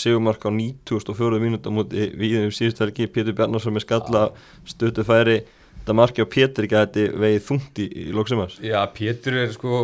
Sigurmark 0.00 0.46
á 0.48 0.50
94. 0.50 1.42
mínúta 1.42 1.74
múti 1.74 2.08
við 2.18 2.38
um 2.46 2.54
síðust 2.54 2.80
helgi, 2.82 3.06
Pétur 3.06 3.36
Bjarnarsson 3.36 3.76
með 3.76 3.86
skalla 3.86 4.24
stötu 4.66 5.04
færi. 5.06 5.42
Þetta 5.82 5.98
marki 5.98 6.24
á 6.24 6.32
Pétur 6.32 6.66
ekki 6.66 6.78
að 6.78 6.88
þetta 6.96 7.22
vegið 7.22 7.46
þungt 7.46 7.82
í, 7.82 7.86
í 7.90 8.08
lóksumars 8.16 8.58
Já, 8.62 8.80
Pétur 8.96 9.38
er 9.44 9.54
sko 9.54 9.78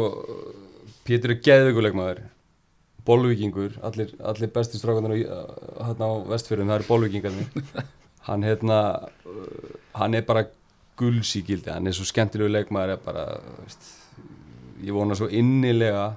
Pétur 1.07 1.35
er 1.35 1.43
geðvikuleikmaður 1.47 2.25
Bólvíkingur, 3.09 3.79
allir, 3.89 4.13
allir 4.21 4.51
bestu 4.53 4.77
strákunar 4.77 5.15
hérna 5.17 6.09
á 6.09 6.13
vestfjörðum, 6.29 6.69
það 6.69 6.81
eru 6.81 6.89
bólvíkingarnir 6.91 7.87
hann 8.29 8.45
hérna 8.45 8.79
hann 9.97 10.17
er 10.19 10.27
bara 10.29 10.47
gildi 10.99 11.71
hann 11.71 11.87
er 11.87 11.97
svo 11.97 12.07
skemmtilegu 12.09 12.51
leikmaður 12.51 12.97
er 12.97 13.03
bara, 13.05 13.27
veist, 13.63 13.93
ég 14.83 14.95
vona 14.95 15.17
svo 15.19 15.29
innilega 15.31 16.11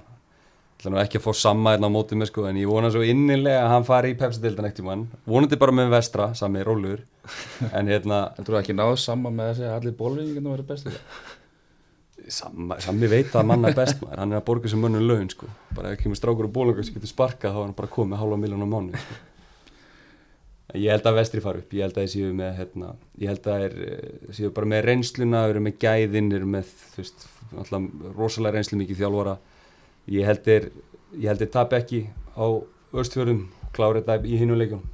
ekki 0.81 1.19
að 1.19 1.25
fá 1.27 1.33
sama 1.37 1.75
hérna 1.75 1.91
á 1.91 1.93
mótið 1.93 2.17
með 2.17 2.31
sko 2.31 2.47
en 2.49 2.57
ég 2.57 2.69
vona 2.69 2.89
svo 2.93 3.03
innilega 3.05 3.61
að 3.65 3.73
hann 3.75 3.85
fari 3.85 4.13
í 4.15 4.17
pepsi-dildan 4.17 4.67
ekkert 4.67 4.81
í 4.81 4.87
mann 4.87 5.03
vonandi 5.29 5.59
bara 5.61 5.75
með 5.77 5.93
vestra, 5.93 6.31
sami 6.37 6.63
rólur 6.65 7.03
en 7.69 7.91
hérna 7.91 8.23
þú 8.39 8.57
ekki 8.59 8.75
náðu 8.75 8.97
saman 8.97 9.37
með 9.37 9.51
þessi 9.51 9.67
að 9.67 9.77
allir 9.77 9.97
bólvíkingarnir 9.99 10.55
verið 10.57 10.71
bestu 10.73 10.95
Sammi 12.29 13.09
veit 13.09 13.31
það 13.31 13.47
manna 13.49 13.71
best 13.75 14.01
maður, 14.01 14.19
hann 14.21 14.33
er 14.33 14.41
að 14.41 14.47
borga 14.47 14.69
sem 14.71 14.81
mönnum 14.81 15.07
laun 15.07 15.29
sko. 15.31 15.49
bara 15.75 15.93
ef 15.93 16.03
kemur 16.03 16.19
strákur 16.19 16.47
og 16.47 16.53
bólungar 16.53 16.85
sem 16.85 16.95
getur 16.95 17.09
sparkað 17.09 17.55
þá 17.55 17.59
er 17.59 17.65
hann 17.65 17.77
bara 17.77 17.91
komið 17.95 18.21
halva 18.21 18.37
miljón 18.37 18.65
á 18.65 18.69
mánu 18.69 19.01
sko. 19.01 19.17
ég 20.75 20.93
held 20.93 21.09
að 21.09 21.17
vestri 21.17 21.43
fara 21.43 21.63
upp 21.63 21.73
ég 21.73 21.85
held 21.85 21.97
að 21.97 22.05
þeir 22.05 22.13
séu 22.13 22.33
með 22.37 22.53
hérna, 22.59 22.93
ég 23.17 23.31
held 23.31 23.47
að 23.47 23.63
þeir 23.63 23.75
eh, 23.87 24.35
séu 24.37 24.53
bara 24.55 24.71
með 24.73 24.85
reynsluna 24.87 25.43
þeir 25.45 25.55
eru 25.55 25.65
með 25.65 25.77
gæðin, 25.81 26.29
þeir 26.31 26.39
eru 26.41 26.51
með 26.55 26.71
þú 26.93 27.01
veist, 27.01 27.27
alltaf 27.57 28.15
rosalega 28.19 28.55
reynslu 28.57 28.79
mikið 28.79 29.01
þjálfara 29.01 29.35
ég 30.15 30.29
held 30.29 30.45
þeir 30.45 30.69
ég 31.17 31.27
held 31.27 31.43
þeir 31.43 31.53
tap 31.57 31.75
ekki 31.75 32.05
á 32.37 32.45
östfjörðum 33.01 33.45
klárið 33.75 34.07
þetta 34.07 34.27
í 34.27 34.39
hinuleikjum 34.39 34.85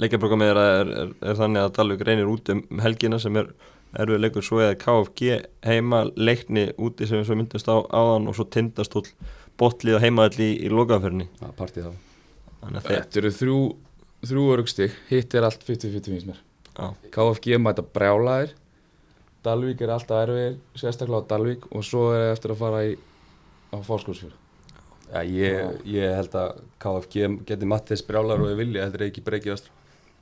Leikjabrókamið 0.00 0.54
er, 0.54 0.58
er, 0.60 0.90
er, 1.02 1.10
er 1.28 1.36
þannig 1.36 1.66
að 1.66 1.74
Dalvik 1.76 2.02
reynir 2.06 2.28
út 2.30 2.48
um 2.54 2.62
helgina 2.80 3.18
sem 3.20 3.36
er 3.36 3.50
erfið 3.98 4.22
leikur, 4.22 4.46
svo 4.46 4.60
eða 4.62 4.78
KFG 4.80 5.40
heima 5.66 6.04
leikni 6.14 6.68
úti 6.78 7.08
sem 7.08 7.20
við 7.20 7.28
svo 7.28 7.38
myndast 7.40 7.70
á 7.70 7.76
áðan 7.82 8.28
og 8.30 8.36
svo 8.38 8.46
tindastól 8.46 9.04
botlið 9.60 9.98
og 9.98 10.04
heimaðall 10.04 10.44
í, 10.44 10.50
í 10.64 10.70
lokaferni 10.72 11.26
er 11.40 11.56
partið 11.58 11.90
að 11.90 11.98
þeir 12.60 12.86
Þetta 12.86 13.20
eru 13.22 13.32
þrjú, 13.34 13.58
þrjú 14.28 14.46
örugstig, 14.54 14.96
hitt 15.08 15.34
er 15.34 15.46
allt 15.48 15.62
50-50 15.64 16.12
finnst 16.12 16.28
mér. 16.28 16.42
Já. 16.76 16.90
KFG 17.14 17.60
mæta 17.60 17.84
brjálaðir, 17.84 18.52
Dalvík 19.44 19.80
er 19.80 19.94
alltaf 19.94 20.26
erfið, 20.26 20.58
sérstaklega 20.76 21.24
á 21.24 21.28
Dalvík 21.30 21.64
og 21.72 21.84
svo 21.88 22.10
er 22.12 22.26
það 22.26 22.34
eftir 22.34 22.52
að 22.52 22.60
fara 22.60 22.82
í 22.84 22.90
á 23.72 23.76
fórskóðsfjörð. 23.86 24.36
Já, 25.10 25.20
ég, 25.26 25.78
ég 25.90 26.12
held 26.14 26.36
að 26.38 26.60
KFG 26.82 27.30
geti 27.48 27.68
Mattis 27.68 28.04
brjálar 28.06 28.44
og 28.44 28.52
ég 28.52 28.60
vilja, 28.60 28.86
þetta 28.86 29.00
er 29.00 29.06
ekki 29.08 29.24
breykið 29.26 29.56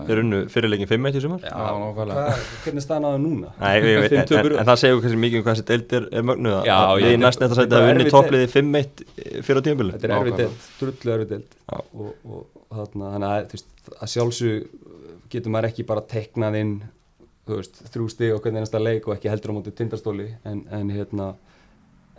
þeir 0.06 0.20
unnu 0.22 0.38
fyrirleikin 0.52 0.88
5-1 0.90 1.16
í 1.18 1.22
sumar. 1.24 1.40
Já, 1.42 1.54
nákvæmlega. 1.82 2.24
Hvað- 2.28 2.42
Hvernig 2.64 2.84
er 2.84 2.88
það 2.90 3.16
núna? 3.24 3.48
Nei, 3.58 3.72
Fimm 3.82 4.20
en, 4.20 4.34
en, 4.38 4.58
en 4.62 4.68
það 4.68 4.80
segir 4.82 5.00
kannski 5.02 5.20
mikið 5.24 5.40
um 5.40 5.46
hvað 5.46 5.56
þessi 5.58 5.66
deild 5.70 5.94
er, 5.98 6.06
er 6.20 6.26
mögnuð. 6.28 6.58
Já, 6.68 6.76
að 6.78 7.02
ég- 7.02 7.08
við 7.08 7.18
næst 7.24 7.42
næsta 7.42 7.58
sæti 7.58 7.64
þetta 7.66 7.80
að 7.82 7.90
unni 7.94 8.12
toppliði 8.14 8.50
5-1 8.52 9.02
fyrir 9.48 9.58
á 9.58 9.62
tímabili 9.66 9.96
Þetta 9.96 10.08
er 10.08 10.14
erfið 10.18 10.38
deild, 10.42 10.68
drullu 10.82 11.14
erfið 11.16 11.32
deild. 11.34 11.58
Já. 11.58 11.78
og, 11.78 12.14
og 12.28 12.78
þarna, 12.78 13.10
þannig 13.16 13.28
að, 13.32 13.48
þú 13.50 13.58
veist, 13.58 13.74
að 13.98 14.12
sjálfsög 14.14 14.70
getur 15.34 15.52
maður 15.56 15.70
ekki 15.72 15.88
bara 15.88 16.06
teiknað 16.14 16.60
inn 16.62 16.72
þú 17.48 17.58
veist, 17.58 17.82
þrjú 17.92 18.08
stig 18.12 18.34
og 18.36 18.42
hvernig 18.44 18.62
einasta 18.62 18.80
leik 18.82 19.06
og 19.08 19.16
ekki 19.16 19.30
heldur 19.32 19.52
á 19.52 19.56
móti 19.58 19.72
tindastóli. 19.76 20.28
En, 20.48 20.62
en 20.70 20.90
hérna 20.92 21.32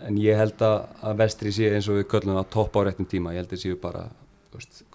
en 0.08 0.18
ég 0.20 0.38
held 0.39 0.62
að, 0.63 0.78
að 1.06 1.18
vestri 1.24 1.52
sé 1.54 1.70
eins 1.76 1.88
og 1.92 2.00
við 2.00 2.08
köllum 2.12 2.38
að 2.39 2.48
toppa 2.54 2.82
á 2.82 2.88
réttum 2.88 3.08
tíma, 3.10 3.34
ég 3.36 3.44
held 3.44 3.54
að 3.54 4.10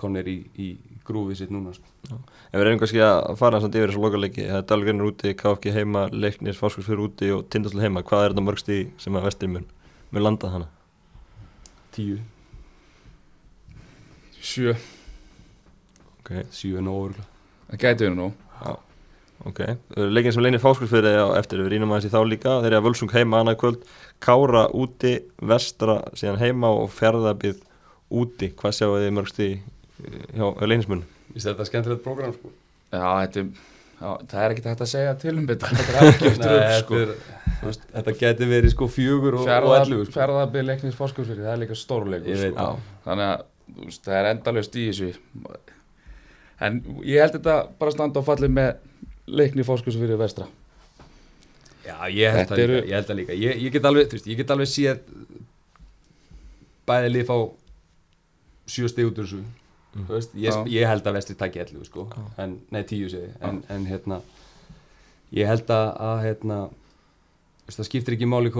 konir 0.00 0.26
í, 0.28 0.36
í 0.58 0.68
grúfið 1.06 1.38
sitt 1.38 1.52
núna 1.54 1.72
sko. 1.76 1.86
En 2.10 2.58
við 2.58 2.64
reynum 2.66 2.80
kannski 2.82 3.02
að 3.04 3.36
fara 3.38 3.60
að 3.60 3.68
yfir 3.70 3.92
þessu 3.92 4.02
lokaleiki 4.02 4.46
Það 4.48 4.58
er 4.58 4.66
Dalgreinur 4.70 5.10
úti, 5.12 5.34
KFG 5.38 5.74
heima, 5.76 6.06
Leiknir, 6.12 6.56
Fáskursfjör 6.58 7.04
úti 7.06 7.30
og 7.34 7.44
Tindastóll 7.52 7.84
heima. 7.84 8.02
Hvað 8.02 8.24
er 8.24 8.34
þetta 8.34 8.44
mörg 8.48 8.62
stíð 8.62 8.88
sem 9.04 9.16
að 9.20 9.28
vestri 9.28 9.50
mun, 9.52 9.66
mun 10.10 10.26
landa 10.26 10.50
hana? 10.52 10.70
tíu, 11.94 12.18
Sjö, 14.42 14.74
Ok, 16.24 16.32
síu 16.52 16.78
en 16.80 16.88
óörgla 16.90 17.22
það 17.68 17.78
gæti 17.84 18.04
verið 18.06 18.16
nú. 18.18 18.26
já, 18.64 18.72
ok. 19.46 19.60
Leikin 19.96 20.32
sem 20.34 20.42
Leiknir 20.42 20.62
Fáskursfjör 20.62 21.06
er 21.08 21.20
á 21.20 21.28
eftir. 21.38 21.60
Við 21.62 21.74
rínum 21.74 21.92
aðeins 21.92 22.08
í 22.08 22.12
þá 22.12 22.20
líka. 22.28 22.56
Þeir 22.64 22.72
eru 22.72 22.78
að 22.80 22.86
Völsung 22.88 23.12
heima 23.14 23.40
annað 23.40 23.58
kvöld. 23.62 23.86
Kára 24.24 24.66
úti, 24.72 25.14
Vestra 25.40 26.00
síðan 26.16 26.40
heima 26.42 26.70
og 26.72 26.90
Fjörðabið 26.96 27.62
úti 28.22 28.50
Hvað 28.58 28.76
sjáu 28.78 28.98
þið 28.98 29.14
mörg 29.18 29.30
stíð 29.32 29.54
hjá 30.34 30.46
Leiknismunum? 30.64 31.06
Ég 31.34 31.40
sé 31.40 31.48
þetta 31.50 31.64
er 31.64 31.70
skemmtilegt 31.70 32.04
program 32.04 32.34
sko 32.36 32.52
Já, 32.94 33.08
þetta 33.24 33.40
er, 33.40 33.46
já, 33.98 34.08
það 34.30 34.40
er 34.44 34.54
ekkert 34.54 34.68
hægt 34.70 34.82
að 34.84 34.90
segja 34.90 35.14
til 35.18 35.34
um 35.34 35.46
þetta. 35.48 35.70
Þetta 35.74 35.94
er 35.94 36.08
ekki 36.10 36.28
eftir 36.30 36.52
upp, 36.54 36.74
sko. 36.78 37.00
þetta, 37.00 37.00
er, 37.00 37.54
þú 37.60 37.68
veist, 37.70 37.86
þetta 37.94 38.14
geti 38.20 38.48
verið 38.50 38.74
sko 38.74 38.88
fjögur 38.94 39.38
og, 39.40 39.50
ellu 39.50 40.00
sko. 40.04 40.14
Fjárðabið 40.14 40.66
leiknins 40.68 40.98
fórskóðsfjörð, 40.98 41.46
það 41.46 41.54
er 41.54 41.62
líka 41.64 41.78
stórleikur. 41.80 42.30
Ég 42.30 42.42
veit 42.44 42.58
sko. 42.58 42.98
Þannig 43.06 43.30
að 43.30 43.80
veist, 43.80 44.02
það 44.06 44.18
er 44.20 44.28
endalust 44.30 44.78
í 44.78 44.84
þessu. 44.90 45.08
En 46.64 46.78
ég 47.02 47.24
held 47.24 47.38
þetta 47.38 47.56
bara 47.80 47.94
standa 47.96 48.22
og 48.22 48.28
falli 48.28 48.50
með 48.60 48.70
leikni 49.40 49.66
fórskóðsfjörði 49.66 50.20
vestra. 50.20 50.46
Já, 51.84 51.98
ég 52.08 52.32
held 52.32 52.46
Þetta 52.46 52.54
það 52.54 52.70
líka, 52.70 52.86
ég 52.86 52.94
held 52.96 53.08
það 53.10 53.18
líka 53.18 53.34
ég, 53.36 53.58
ég 53.60 53.74
get 53.74 53.86
alveg, 53.90 54.06
þú 54.08 54.16
veist, 54.16 54.28
ég 54.30 54.38
get 54.40 54.52
alveg 54.54 54.70
séð 54.70 55.02
bæði 56.88 57.10
lið 57.10 57.26
fá 57.28 57.34
sjö 58.70 58.88
stig 58.90 59.10
út 59.10 59.20
úr 59.20 59.28
þessu. 59.28 59.42
Mm. 59.94 60.06
þú 60.08 60.16
veist, 60.16 60.32
ég, 60.42 60.62
ég 60.74 60.88
held 60.90 61.06
að 61.06 61.18
vestri 61.18 61.36
takki 61.38 61.60
11 61.62 61.84
sko, 61.86 62.08
Já. 62.10 62.22
en, 62.42 62.56
nei 62.74 62.80
10 62.82 63.12
segi 63.12 63.28
en, 63.46 63.60
en 63.70 63.84
hérna 63.86 64.16
ég 65.34 65.46
held 65.46 65.70
að, 65.70 65.90
að 66.02 66.22
hérna 66.24 66.56
þú 66.66 67.68
veist, 67.68 67.78
það 67.78 67.88
skiptir 67.90 68.16
ekki 68.16 68.30
máli 68.30 68.50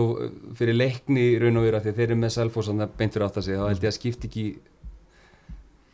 fyrir 0.60 0.78
leikni 0.78 1.24
í 1.32 1.40
raun 1.42 1.58
og 1.58 1.66
vera 1.66 1.80
því 1.82 1.90
að 1.90 1.98
þeir 1.98 2.06
eru 2.06 2.20
með 2.20 2.36
Selfoss 2.36 2.70
þannig 2.70 2.86
að 2.86 2.94
beint 3.00 3.16
fyrir 3.16 3.26
átt 3.26 3.40
að 3.40 3.48
segja, 3.48 3.64
þá 3.64 3.72
held 3.72 3.82
ég 3.82 3.90
að 3.90 3.98
skipti 3.98 4.30
ekki 4.30 4.46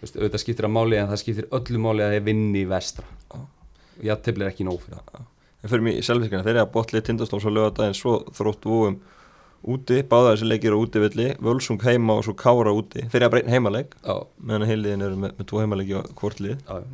þú 0.00 0.06
veist, 0.06 0.16
auðvitað 0.16 0.42
skiptir 0.44 0.68
að 0.68 0.74
máli 0.76 0.96
en 0.96 1.10
það 1.10 1.20
skiptir 1.20 1.48
öllu 1.58 1.80
máli 1.84 2.04
að 2.04 2.14
þeir 2.14 2.26
vinni 2.28 2.62
í 2.62 2.68
vestra. 2.68 3.08
Og 3.36 4.04
jafntefli 4.06 4.46
er 4.46 4.52
ekki 4.52 4.64
nóg 4.68 4.78
fyrir 4.80 5.00
það. 5.00 5.26
En 5.60 5.72
fyrir 5.72 5.84
mig 5.84 5.98
í 6.00 6.04
selvfiskina, 6.06 6.44
þeir 6.46 6.54
eru 6.54 6.62
að 6.62 6.70
botlið 6.76 7.04
Tindastóls 7.04 7.44
á 7.44 7.50
lögadaginn 7.52 7.98
Svo 7.98 8.14
þrótt 8.32 8.64
vúum 8.64 8.96
úti 9.62 10.00
Báða 10.08 10.34
þessi 10.34 10.48
leikir 10.48 10.76
á 10.76 10.78
útivilli 10.80 11.26
Völsung 11.42 11.82
heima 11.84 12.16
og 12.18 12.24
svo 12.26 12.34
Kára 12.38 12.72
úti. 12.76 13.04
Eru 13.10 13.26
að 13.28 13.34
breyna 13.34 13.54
heimaleik 13.54 13.96
Já, 14.00 14.14
meðan 14.40 14.68
heiliðin 14.70 15.04
eru 15.08 15.18
með, 15.20 15.34
með 15.38 15.50
tvo 15.50 15.60
heimaleiki 15.64 15.98
á 15.98 16.02
hvort 16.20 16.40
lið. 16.40 16.56
Já, 16.64 16.80
já. 16.80 16.88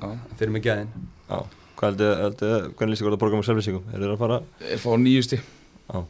Já. 0.00 0.08
þeir 0.34 0.46
eru 0.48 0.56
með 0.56 0.66
gæðin. 0.66 0.90
Já, 1.28 1.38
hvað 1.78 2.02
heldur, 2.24 2.66
hvernig 2.74 2.92
líst 2.94 3.04
ykkur 3.04 3.16
að 3.16 3.22
borga 3.22 3.38
með 3.38 3.48
selvfísingum? 3.50 3.86
Er 3.92 4.02
þeir 4.02 4.16
að 4.16 4.20
fara? 4.24 4.40
Er 4.72 4.82
fá 4.82 4.90
nýjusti. 5.00 5.38
Já, 5.86 6.02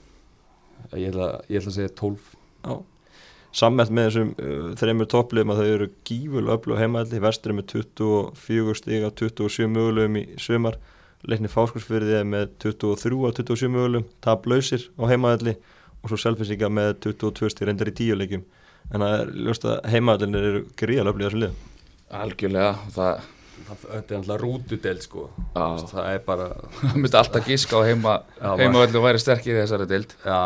Ég 0.94 1.11
ætla, 1.11 1.29
ég 1.49 1.59
ætla 1.61 1.70
að 1.73 1.77
segja 1.79 1.92
12 1.99 2.27
já. 2.64 2.75
Sammelt 3.55 3.92
með 3.94 4.09
þessum 4.09 4.31
uh, 4.35 4.73
þreymur 4.81 5.09
toppliðum 5.11 5.53
að 5.55 5.61
þau 5.61 5.68
eru 5.75 5.87
gífulega 6.09 6.57
öflug 6.59 6.81
heimaðalli 6.81 7.20
Vestri 7.23 7.55
með 7.55 7.68
24 7.73 8.75
stíga 8.81 9.11
27 9.14 9.68
mögulegum 9.70 10.18
í 10.18 10.25
sumar. 10.42 10.79
Leikni 11.25 11.49
fáskursfyrði 11.49 12.18
er 12.18 12.27
með 12.29 12.51
23 12.66 13.20
að 13.31 13.38
27 13.40 13.70
mögulegum. 13.73 14.09
Taplausir 14.27 14.88
á 14.99 15.03
heimaðalli 15.12 15.55
og 16.05 16.12
svo 16.12 16.21
selvfísinga 16.21 16.69
með 16.71 16.93
22 17.09 17.51
stíg 17.55 17.69
reyndar 17.71 17.90
í 17.90 17.97
10 17.97 18.21
leikum 18.21 18.45
En 18.93 19.01
það 19.01 19.14
er 19.23 19.31
ljóst 19.47 19.64
að 19.69 19.79
heimaðallinir 19.95 20.49
eru 20.51 20.64
gríðalega 20.77 21.14
öflug 21.14 21.25
í 21.25 21.29
þessu 21.31 21.40
lið 21.40 21.62
Algjörlega, 22.14 22.75
það, 22.95 23.23
Það- 23.64 23.85
er 23.95 24.17
alltaf 24.19 24.40
rútudeld 24.43 25.03
sko. 25.05 25.25
Já. 25.55 25.64
Það 25.90 26.09
er 26.11 26.23
bara 26.27 26.47
það 26.83 26.97
myndi 27.01 27.19
alltaf 27.21 27.47
giska 27.49 27.81
á 27.81 27.83
heima, 27.87 28.14
Já, 28.37 28.51
heima 28.61 28.83
og 28.85 29.05
væri 29.07 29.23
sterkir 29.23 29.57
í 29.57 29.61
þessari 29.62 29.87
dild. 29.90 30.14
Já. 30.21 30.40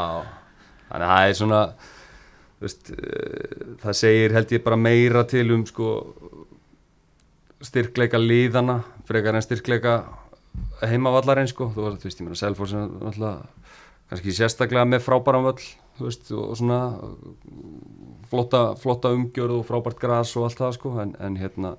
Þannig 0.89 1.07
að 1.09 1.13
það 1.15 1.29
er 1.33 1.39
svona 1.41 1.61
þú 2.59 2.67
veist, 2.67 2.93
uh, 2.95 3.75
Það 3.83 3.99
segir 4.03 4.37
held 4.37 4.55
ég 4.55 4.65
bara 4.65 4.81
meira 4.81 5.25
til 5.29 5.45
um 5.57 5.67
sko 5.69 5.91
styrkleika 7.69 8.21
liðana 8.23 8.79
frekar 9.09 9.35
en 9.35 9.45
styrkleika 9.45 9.97
heimavallarinn 10.87 11.51
sko. 11.51 11.73
Þú 11.75 11.89
veist, 11.91 12.21
ég 12.23 12.29
meina 12.29 12.39
er 12.39 12.55
náttúrulega 12.55 13.35
kannski 14.09 14.33
sérstaklega 14.37 14.87
með 14.89 15.05
frábæran 15.05 15.45
völl 15.49 15.63
veist, 15.99 16.31
og 16.33 16.55
svona 16.57 16.79
flotta, 18.31 18.63
flotta 18.81 19.13
umgjörð 19.15 19.61
og 19.61 19.67
frábært 19.69 19.99
gras 20.03 20.35
og 20.39 20.47
allt 20.49 20.61
það 20.61 20.77
sko 20.79 20.93
en, 21.03 21.15
en 21.21 21.39
hérna 21.41 21.75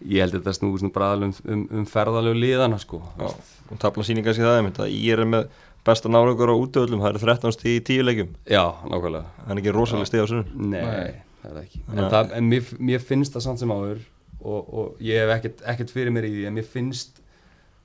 ég 0.00 0.22
held 0.24 0.34
að 0.36 0.40
þetta 0.40 0.54
snúið 0.56 0.82
svona 0.84 0.94
bara 0.94 1.08
um, 1.18 1.32
um, 1.52 1.64
um 1.80 1.88
ferðalegu 1.88 2.38
liðana 2.40 2.78
sko 2.80 3.00
Já, 3.20 3.26
og 3.72 3.80
tapla 3.82 4.06
sýning 4.06 4.24
kannski 4.26 4.44
það 4.46 4.60
einmitt 4.60 4.80
að 4.80 4.94
ég 4.94 5.18
er 5.18 5.28
með 5.28 5.50
besta 5.86 6.10
náraungur 6.12 6.52
á 6.52 6.56
útöðlum, 6.60 7.00
það 7.00 7.14
eru 7.14 7.22
13 7.26 7.54
stíg 7.56 7.76
í 7.78 7.82
10 7.88 8.06
leikum 8.08 8.32
Já, 8.52 8.62
nákvæmlega. 8.84 9.30
Það 9.44 9.52
er 9.54 9.60
ekki 9.62 9.74
rosalega 9.76 10.08
stíg 10.10 10.24
á 10.24 10.26
sunnum 10.28 10.70
Nei, 10.72 10.80
Nei. 10.84 11.14
það 11.42 11.54
er 11.54 11.60
ekki. 11.64 11.80
En, 11.88 12.00
að- 12.04 12.10
það, 12.14 12.34
en 12.36 12.50
mér, 12.52 12.72
mér 12.90 13.04
finnst 13.10 13.36
það 13.36 13.44
samt 13.46 13.62
sem 13.62 13.72
áður 13.72 14.02
og, 14.40 14.60
og 14.80 15.00
ég 15.04 15.20
hef 15.24 15.32
ekkert, 15.38 15.62
ekkert 15.72 15.92
fyrir 15.96 16.12
mér 16.16 16.28
í 16.28 16.32
því 16.36 16.46
en 16.50 16.56
mér 16.60 16.68
finnst 16.68 17.20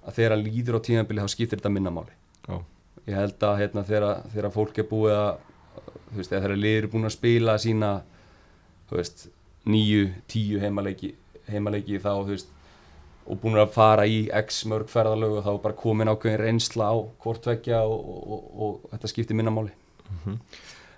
að 0.06 0.20
þegar 0.20 0.36
að 0.38 0.44
líður 0.50 0.78
á 0.80 0.86
tímabili 0.88 1.24
þá 1.24 1.32
skiptir 1.34 1.60
þetta 1.60 1.72
minna 1.74 1.92
máli. 1.96 2.12
Já, 2.46 2.60
Ég 3.06 3.18
held 3.20 3.44
að 3.46 3.60
hérna, 3.62 3.84
þegar, 3.86 4.24
þegar 4.34 4.54
fólk 4.56 4.82
er 4.82 4.90
búið 4.90 5.16
að 5.20 6.26
þegar 6.26 6.56
liður 6.56 6.86
er 6.88 6.92
búin 6.94 7.10
að 7.10 7.16
spila 7.18 7.58
sína 7.60 7.92
veist, 8.92 9.28
nýju, 9.68 10.10
tíu 10.32 10.62
heimaleiki, 10.62 11.12
heimaleiki 11.50 12.00
þá 12.02 12.12
veist 12.30 12.52
og 13.26 13.40
búin 13.42 13.58
að 13.58 13.74
fara 13.74 14.06
í 14.06 14.26
x 14.44 14.64
mörg 14.70 14.90
ferðalög 14.92 15.40
og 15.40 15.46
þá 15.48 15.52
bara 15.64 15.78
komin 15.80 16.12
ákveðin 16.12 16.42
reynsla 16.44 16.92
á 16.94 16.96
hvort 17.24 17.42
tvekja 17.46 17.82
og, 17.90 18.06
og, 18.06 18.24
og, 18.30 18.48
og 18.56 18.94
þetta 18.94 19.12
skiptir 19.12 19.38
minna 19.38 19.54
máli 19.54 19.74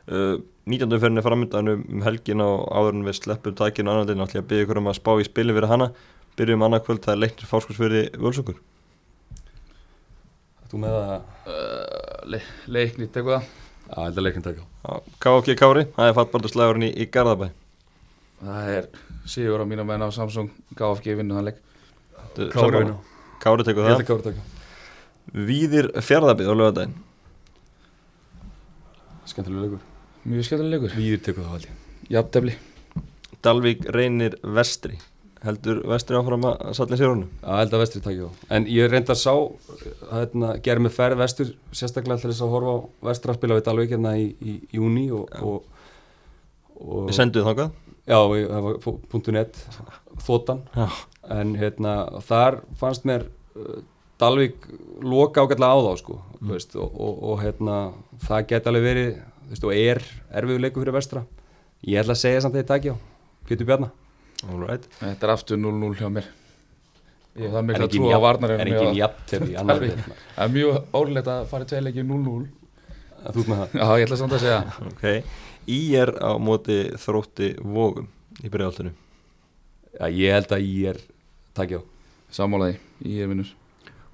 Uh, 0.08 0.40
19. 0.72 0.88
ferðin 0.88 1.20
er 1.20 1.24
framöndan 1.26 1.68
um, 1.68 1.82
um 1.92 2.04
helgin 2.06 2.40
og 2.40 2.62
áður 2.72 2.94
en 2.96 3.02
við 3.04 3.18
sleppum 3.18 3.56
takinu 3.60 3.92
annan 3.92 4.08
ætlum 4.08 4.38
ég 4.38 4.40
að 4.40 4.46
byggja 4.48 4.64
ykkur 4.64 4.80
um 4.80 4.88
að 4.88 4.96
spá 5.02 5.10
í 5.20 5.26
spili 5.28 5.56
fyrir 5.56 5.68
hana 5.68 5.90
byrjum 6.40 6.64
annað 6.64 6.86
kvöld, 6.86 7.02
það 7.04 7.14
er 7.14 7.20
leiknir 7.26 7.50
fáskursfyrði 7.50 8.04
völsungur 8.16 8.62
Þú 10.72 10.80
með 10.84 10.96
það? 10.96 11.28
Uh, 11.44 11.67
le, 12.34 12.42
leikni, 12.72 13.08
tekur 13.14 13.38
það. 13.38 13.48
Já, 13.88 13.98
held 14.02 14.20
að 14.20 14.26
leikinn 14.28 14.46
taka. 14.46 14.68
KFG 15.24 15.58
Kári, 15.60 15.88
það 15.96 16.12
er 16.12 16.18
fattbaldurslagurinn 16.18 16.88
í, 16.90 16.92
í 16.92 17.08
Garðabæ. 17.12 17.50
Það 18.44 18.72
er 18.76 18.90
sigur 19.28 19.64
á 19.64 19.66
mínu 19.70 19.88
menn 19.88 20.04
á 20.04 20.10
Samsung. 20.14 20.52
KFG 20.78 21.18
vinnu 21.20 21.40
þann 21.40 21.50
leik. 21.52 21.60
Þetta 22.20 22.46
er 22.46 22.54
Kári 22.56 22.84
vinna. 22.84 22.98
Kári 23.44 23.68
tekur 23.68 23.88
það. 23.88 24.00
að 24.00 24.08
Kári 24.12 24.30
taka 24.32 25.44
Víðir 25.48 25.92
fjárðabíð 26.00 26.50
á 26.52 26.56
lögadaginn 26.56 26.96
skemmtilega 29.28 29.68
leikur. 29.68 29.84
Mjög 30.28 30.48
skemmtilega 30.48 30.74
leikur. 30.74 30.96
Víður 30.98 31.22
tekur 31.26 31.46
það 31.46 31.54
haldið 31.56 32.14
Jafntefli. 32.16 32.56
Dalvík 33.44 33.86
reynir 33.94 34.38
vestri 34.58 34.98
heldur 35.46 35.82
vestri 35.90 36.18
áfram 36.18 36.46
að 36.50 36.62
sallin 36.78 37.00
sér 37.00 37.12
honum? 37.12 37.32
Já, 37.42 37.50
held 37.60 37.74
að 37.76 37.82
vestri 37.84 38.02
takja 38.06 38.30
á 38.30 38.32
En 38.58 38.68
ég 38.72 38.90
reyndar 38.92 39.20
sá, 39.20 39.34
hérna, 40.12 40.54
gerði 40.64 40.86
mig 40.88 40.96
ferð 40.96 41.22
vestur 41.22 41.52
sérstaklega 41.76 42.24
til 42.24 42.32
þess 42.32 42.46
að 42.46 42.54
horfa 42.56 42.74
á 42.74 42.78
vestra 43.10 43.34
að 43.34 43.40
spila 43.42 43.58
við 43.60 43.68
Dalvík 43.68 43.94
hérna 43.94 44.14
í, 44.18 44.28
í, 44.42 44.56
júni 44.78 45.06
og, 45.14 45.28
og, 45.42 45.68
og 46.82 47.12
við 47.12 47.20
sendum 47.20 47.46
þangað? 47.50 47.76
Já, 48.08 48.18
ég- 48.40 48.50
það 48.54 48.66
var 48.66 49.36
.net 49.36 49.62
þóttan 50.26 50.64
Já. 50.74 50.88
en 51.38 51.54
hérna, 51.60 51.94
þar 52.24 52.62
fannst 52.80 53.08
mér 53.08 53.28
uh, 53.60 53.80
Dalvík 54.18 54.64
loka 55.06 55.44
ágætlega 55.46 55.78
á 55.78 55.80
þá 55.86 55.92
sko, 56.02 56.16
mm. 56.40 56.50
veist, 56.50 56.74
og, 56.80 56.90
og, 56.98 57.20
og 57.30 57.42
hérna, 57.44 57.76
það 58.26 58.48
geti 58.50 58.72
alveg 58.72 58.88
verið 58.88 59.12
þú 59.20 59.52
veist, 59.52 59.68
og 59.68 59.76
er 59.78 60.02
erfiður 60.42 60.64
leikur 60.66 60.84
fyrir 60.84 60.98
vestra. 60.98 61.22
Ég 61.86 62.02
ætla 62.02 62.16
að 62.18 62.24
segja 62.24 62.42
samt 62.42 62.58
að 62.58 62.64
þið 62.64 62.70
takja 62.72 62.96
á. 62.96 63.02
Pétur 63.48 63.70
Bjarnar 63.70 63.94
Alright. 64.46 64.86
Þetta 65.00 65.28
er 65.28 65.34
aftur 65.34 65.58
0-0 65.58 65.96
hjá 65.98 66.10
mér. 66.14 66.28
Ég 67.38 67.52
það 67.54 67.58
Er 67.58 67.66
mikla 67.70 67.88
trú 67.90 68.06
á 68.06 68.12
jafn- 68.12 68.24
varnar 68.26 68.52
er 68.56 68.62
ekki 68.66 68.98
jafn 68.98 69.26
til 69.30 69.40
í 69.52 69.56
annar 69.62 69.82
Það 69.84 70.44
er 70.46 70.54
mjög 70.54 70.78
órlegt 70.98 71.28
að 71.30 71.44
fara 71.52 71.66
í 71.66 71.70
tveileiki 71.70 72.04
0-0 72.06 72.48
Þú 73.34 73.44
með 73.50 73.60
það? 73.62 73.76
Já, 73.78 73.86
ég 73.98 74.06
ætla 74.08 74.18
samt 74.18 74.34
að 74.38 74.42
segja. 74.42 74.60
Ok. 74.88 75.04
Í 75.68 75.80
er 76.00 76.12
á 76.22 76.32
móti 76.42 76.78
þrótti 76.98 77.50
vógum 77.62 78.08
í 78.42 78.50
bregðaltinu 78.50 78.94
Já, 79.98 80.06
ég 80.14 80.34
held 80.38 80.52
að 80.58 80.66
ég 80.66 80.90
er 80.94 81.00
takja 81.58 81.82
á 81.82 81.84
Sammálaði, 82.38 82.78
ég 83.06 83.22
er 83.24 83.30
vinnur. 83.32 83.50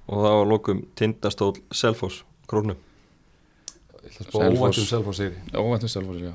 Og 0.08 0.20
þá 0.24 0.32
lokum 0.48 0.82
tindastól 0.96 1.54
Selfoss 1.74 2.22
krónum 2.50 2.76
Ég 4.04 4.10
ætla 4.10 4.20
að 4.20 4.28
spá 4.28 4.36
Selfoss. 4.36 4.60
óvæntum 4.60 4.88
Selfoss 4.92 5.16
sigri 5.22 5.56
Óvæntum 5.56 5.88
selfos, 5.96 6.20
já 6.20 6.32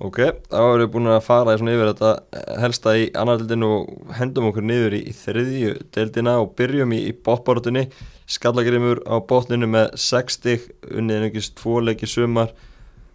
ok, 0.00 0.18
þá 0.48 0.58
erum 0.62 0.82
við 0.84 0.90
búin 0.94 1.12
að 1.12 1.24
fara 1.26 1.58
yfir 1.58 1.92
þetta 1.92 2.14
eh, 2.32 2.56
helsta 2.62 2.96
í 2.96 3.10
annar 3.18 3.42
deildinu 3.42 3.68
og 3.76 4.16
hendum 4.16 4.48
okkur 4.48 4.64
niður 4.64 4.96
í, 4.96 5.04
í 5.10 5.14
þriðju 5.16 5.76
deildina 5.94 6.38
og 6.40 6.54
byrjum 6.56 6.96
í, 6.96 7.04
í 7.10 7.12
bóttbáratunni 7.12 7.88
Skallagrimur 8.32 9.02
á 9.04 9.20
bóttninu 9.20 9.66
með 9.68 9.96
6 10.00 10.38
stig 10.38 10.68
unnið 10.88 11.18
einungis 11.18 11.50
2 11.58 11.82
leiki 11.84 12.08
sumar. 12.08 12.52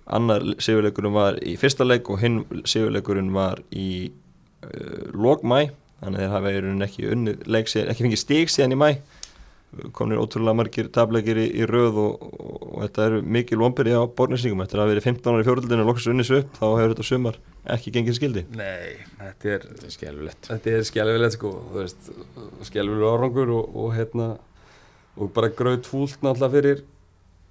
Annar 0.07 0.43
sigurleikurinn 0.63 1.15
var 1.15 1.39
í 1.43 1.55
fyrsta 1.59 1.87
leik 1.87 2.09
og 2.11 2.21
hinn 2.21 2.43
sigurleikurinn 2.67 3.33
var 3.35 3.59
í 3.75 4.11
uh, 4.63 5.07
lokmæ 5.15 5.67
þannig 5.97 6.19
að 6.19 6.21
þeir 6.21 6.35
hafa 6.35 6.53
ekki 6.85 7.07
unnið 7.11 7.47
leik 7.49 7.71
ekki 7.73 8.05
fengið 8.05 8.21
stig 8.21 8.53
síðan 8.53 8.75
í 8.75 8.79
mæ 8.79 8.89
komnir 9.95 10.19
ótrúlega 10.21 10.55
margir 10.55 10.87
tablegir 10.95 11.37
í, 11.41 11.45
í 11.59 11.65
röð 11.67 11.99
og, 11.99 12.21
og, 12.23 12.61
og 12.69 12.83
þetta 12.85 13.07
eru 13.09 13.19
mikil 13.35 13.59
vonbyrði 13.61 13.97
á 13.99 14.03
borðninsingum 14.07 14.63
eftir 14.63 14.79
að 14.79 14.85
hafa 14.85 14.93
verið 14.93 15.07
15 15.09 15.33
ára 15.33 15.43
í 15.43 15.47
fjóruldinu 15.47 15.83
og 15.83 15.89
loksins 15.91 16.11
unnið 16.13 16.29
svo 16.29 16.39
upp 16.41 16.53
þá 16.55 16.65
hefur 16.67 16.93
þetta 16.93 17.07
sumar 17.09 17.39
ekki 17.75 17.93
gengið 17.97 18.17
skildi. 18.17 18.43
Nei, 18.55 18.93
þetta 19.19 19.51
er 19.57 19.65
skelvilegt 19.91 20.49
Þetta 20.53 20.73
er 20.77 20.85
skelvilegt 20.87 21.35
sko, 21.35 21.51
þú 21.73 21.81
veist, 21.81 22.09
skelvilegur 22.69 23.17
árangur 23.17 23.51
og, 23.57 23.75
og 23.83 23.91
hérna, 23.97 24.29
og 25.17 25.33
bara 25.35 25.51
graut 25.51 25.89
fúlt 25.89 26.23
náttúrulega 26.23 26.55
fyrir, 26.55 26.81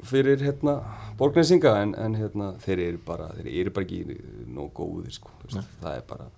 fyrir 0.09 0.47
hérna, 0.49 0.79
borgnesinga 1.21 1.77
en, 1.83 1.95
en 2.01 2.17
hérna, 2.17 2.51
þeir 2.65 2.85
eru 2.89 3.05
bara, 3.07 3.29
þeir 3.37 3.53
eru 3.61 3.77
bara 3.77 3.89
ekki 3.91 4.19
nóg 4.57 4.73
góðir 4.81 5.21
sko, 5.21 5.37
veist, 5.45 5.77
það 5.85 6.01
er 6.01 6.05
bara, 6.09 6.33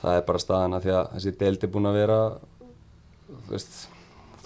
það 0.00 0.18
er 0.18 0.28
bara 0.32 0.44
staðan 0.48 0.80
að 0.80 0.88
því 0.88 0.96
að 0.96 1.14
þessi 1.14 1.38
deild 1.44 1.68
er 1.68 1.74
búin 1.76 1.92
að 1.92 2.00
vera, 2.00 2.20
þú 3.28 3.42
veist, 3.52 3.80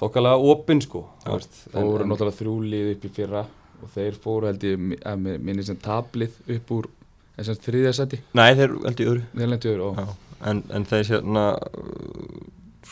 þokkalega 0.00 0.48
opinn 0.52 0.80
sko, 0.84 1.04
þú 1.24 1.36
veist, 1.38 1.60
Það 1.72 1.88
voru 1.90 2.08
náttúrulega 2.10 2.38
þrjú 2.40 2.54
lið 2.72 2.90
upp 2.94 3.04
í 3.08 3.12
fyrra 3.18 3.44
og 3.84 3.90
þeir 3.94 4.18
fóru 4.24 4.48
held 4.48 4.64
ég 4.66 4.84
að 5.06 5.22
mi- 5.24 5.38
minni 5.38 5.64
sem 5.66 5.76
tablið 5.82 6.36
upp 6.56 6.70
úr 6.78 6.88
þessum 7.36 7.58
þriðja 7.66 7.92
seti 8.00 8.20
Nei, 8.38 8.50
þeir 8.58 8.74
held 8.86 9.00
í 9.00 9.08
öðru. 9.10 9.24
Þeir 9.34 9.50
lendur 9.52 9.80
og 9.88 9.98
Já, 10.00 10.06
en, 10.50 10.62
en 10.78 10.84
þeir 10.90 11.08
hérna 11.12 11.44
uh, 11.58 12.36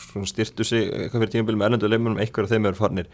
svona 0.03 0.29
styrtu 0.29 0.65
sig 0.67 0.89
eitthvað 0.91 1.23
fyrir 1.23 1.33
tímabil 1.37 1.57
með 1.59 1.69
erlendu 1.69 1.89
leimunum, 1.91 2.19
eitthvað 2.21 2.47
af 2.49 2.53
þeim 2.55 2.67
eru 2.71 2.79
farnir 2.81 3.09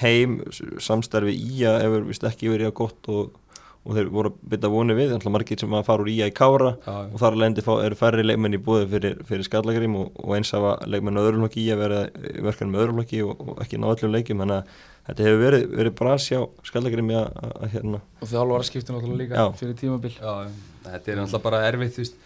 heim, 0.00 0.36
samstarfi 0.80 1.32
ía 1.34 1.72
hefur 1.82 2.04
vist 2.08 2.24
ekki 2.28 2.50
verið 2.52 2.70
að 2.70 2.76
gott 2.80 3.08
og, 3.10 3.32
og 3.80 3.94
þeir 3.96 4.08
voru 4.12 4.28
að 4.28 4.40
bytta 4.52 4.68
voni 4.68 4.94
við, 4.98 5.12
alltaf 5.16 5.32
margir 5.32 5.58
sem 5.62 5.72
að 5.78 5.86
fara 5.86 6.04
úr 6.04 6.10
ía 6.12 6.26
í 6.28 6.34
kára 6.36 6.74
Já, 6.84 6.90
já. 6.92 7.06
og 7.14 7.22
þar 7.22 7.36
lendi 7.40 7.62
fá, 7.64 7.70
eru 7.80 7.96
færri 7.96 8.24
leikmenn 8.26 8.56
í 8.58 8.60
búið 8.66 8.82
fyrir, 8.92 9.14
fyrir 9.28 9.46
skallagrim 9.46 9.94
og, 9.96 10.10
og 10.20 10.34
eins 10.36 10.50
hafa 10.52 10.74
leikmenn 10.86 11.16
á 11.16 11.22
öðrum 11.24 11.46
flokki 11.46 11.64
í 11.64 11.70
að 11.72 11.80
vera 11.86 12.00
í 12.12 12.44
verkanum 12.44 12.74
með 12.76 12.82
öðrum 12.84 12.98
flokki 13.00 13.22
og, 13.24 13.40
og 13.40 13.62
ekki 13.64 13.80
ná 13.80 13.88
öllum 13.94 14.12
leikjum 14.18 14.42
þannig 14.44 14.58
að 14.60 14.84
þetta 15.10 15.26
hefur 15.26 15.40
verið, 15.46 15.64
verið 15.80 15.96
bras 16.02 16.28
hjá 16.28 16.40
skallagrim 16.68 17.12
að, 17.16 17.30
að, 17.40 17.54
að 17.64 17.72
hérna 17.78 18.02
og 18.20 18.30
þjálfara 18.34 18.68
skipti 18.68 18.92
náttúrulega 18.94 19.22
líka 19.24 19.40
Já. 19.40 19.46
fyrir 19.62 19.78
tímabil 19.80 20.12
Já, 20.18 20.32
já. 20.44 20.50
þetta 20.90 21.14
er 21.14 21.20
náttúrulega 21.22 21.44
bara 21.48 21.62
erfitt 21.70 21.96
þú 21.96 22.04
veist, 22.04 22.20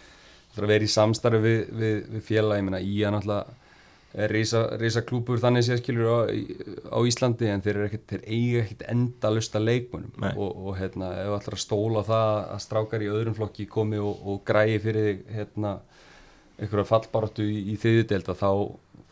það 0.51 0.59
er 0.59 0.67
að 0.67 0.73
vera 0.75 0.89
í 0.89 0.91
samstarfi 0.99 1.39
við, 1.47 1.61
við, 1.79 1.95
við 2.17 2.27
félag, 2.33 2.59
ég 2.59 2.67
meina 2.67 2.83
í 2.83 2.97
að 3.07 3.15
náttúrulega 3.15 3.61
er 4.15 4.31
risa 4.31 5.03
klúpur 5.05 5.41
þannig 5.41 5.65
séð 5.67 5.81
skilur 5.81 6.07
á, 6.07 6.17
á 6.95 6.99
Íslandi 7.07 7.49
en 7.51 7.63
þeir, 7.65 7.81
ekkert, 7.89 8.05
þeir 8.11 8.23
eiga 8.23 8.63
ekkert 8.63 8.85
endalusta 8.93 9.59
leikmunum 9.59 10.13
Nei. 10.23 10.31
og, 10.31 10.55
og 10.69 10.79
hérna, 10.79 11.11
ef 11.25 11.35
að 11.51 11.59
stóla 11.59 12.05
það 12.07 12.31
að 12.55 12.63
strákar 12.63 13.03
í 13.03 13.11
öðrum 13.11 13.37
flokki 13.37 13.67
komi 13.71 13.99
og, 13.99 14.23
og 14.23 14.41
græi 14.47 14.79
fyrir 14.83 15.21
hérna, 15.35 15.77
einhverja 16.55 16.87
fallbaráttu 16.93 17.43
í, 17.43 17.61
í 17.73 17.77
þriðudelda 17.81 18.37
þá, 18.39 18.51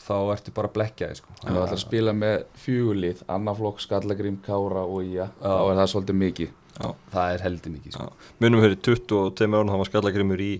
þá 0.05 0.15
ertu 0.37 0.55
bara 0.55 0.71
að 0.71 0.75
blekja 0.77 1.11
þig 1.11 1.21
sko. 1.21 1.37
Að 1.41 1.49
það 1.49 1.63
ætla 1.65 1.77
að 1.79 1.83
spila 1.83 2.17
með 2.17 2.35
fjögulið 2.63 3.23
annaflokk, 3.35 3.83
Skallagrím, 3.83 4.39
Kára 4.45 4.85
og 4.87 5.03
Ía 5.03 5.27
Já. 5.27 5.33
þá 5.43 5.63
er 5.65 5.81
það 5.81 5.89
svolítið 5.95 6.21
mikið 6.23 6.59
það 7.13 7.33
er 7.33 7.43
heldur 7.45 7.73
mikið 7.75 7.95
sko. 7.95 8.05
Já, 8.07 8.29
munum 8.41 8.63
fyrir 8.63 8.79
22 8.87 9.49
árum 9.51 9.69
þá 9.69 9.77
var 9.81 9.89
skallagrimur 9.91 10.41
í 10.41 10.53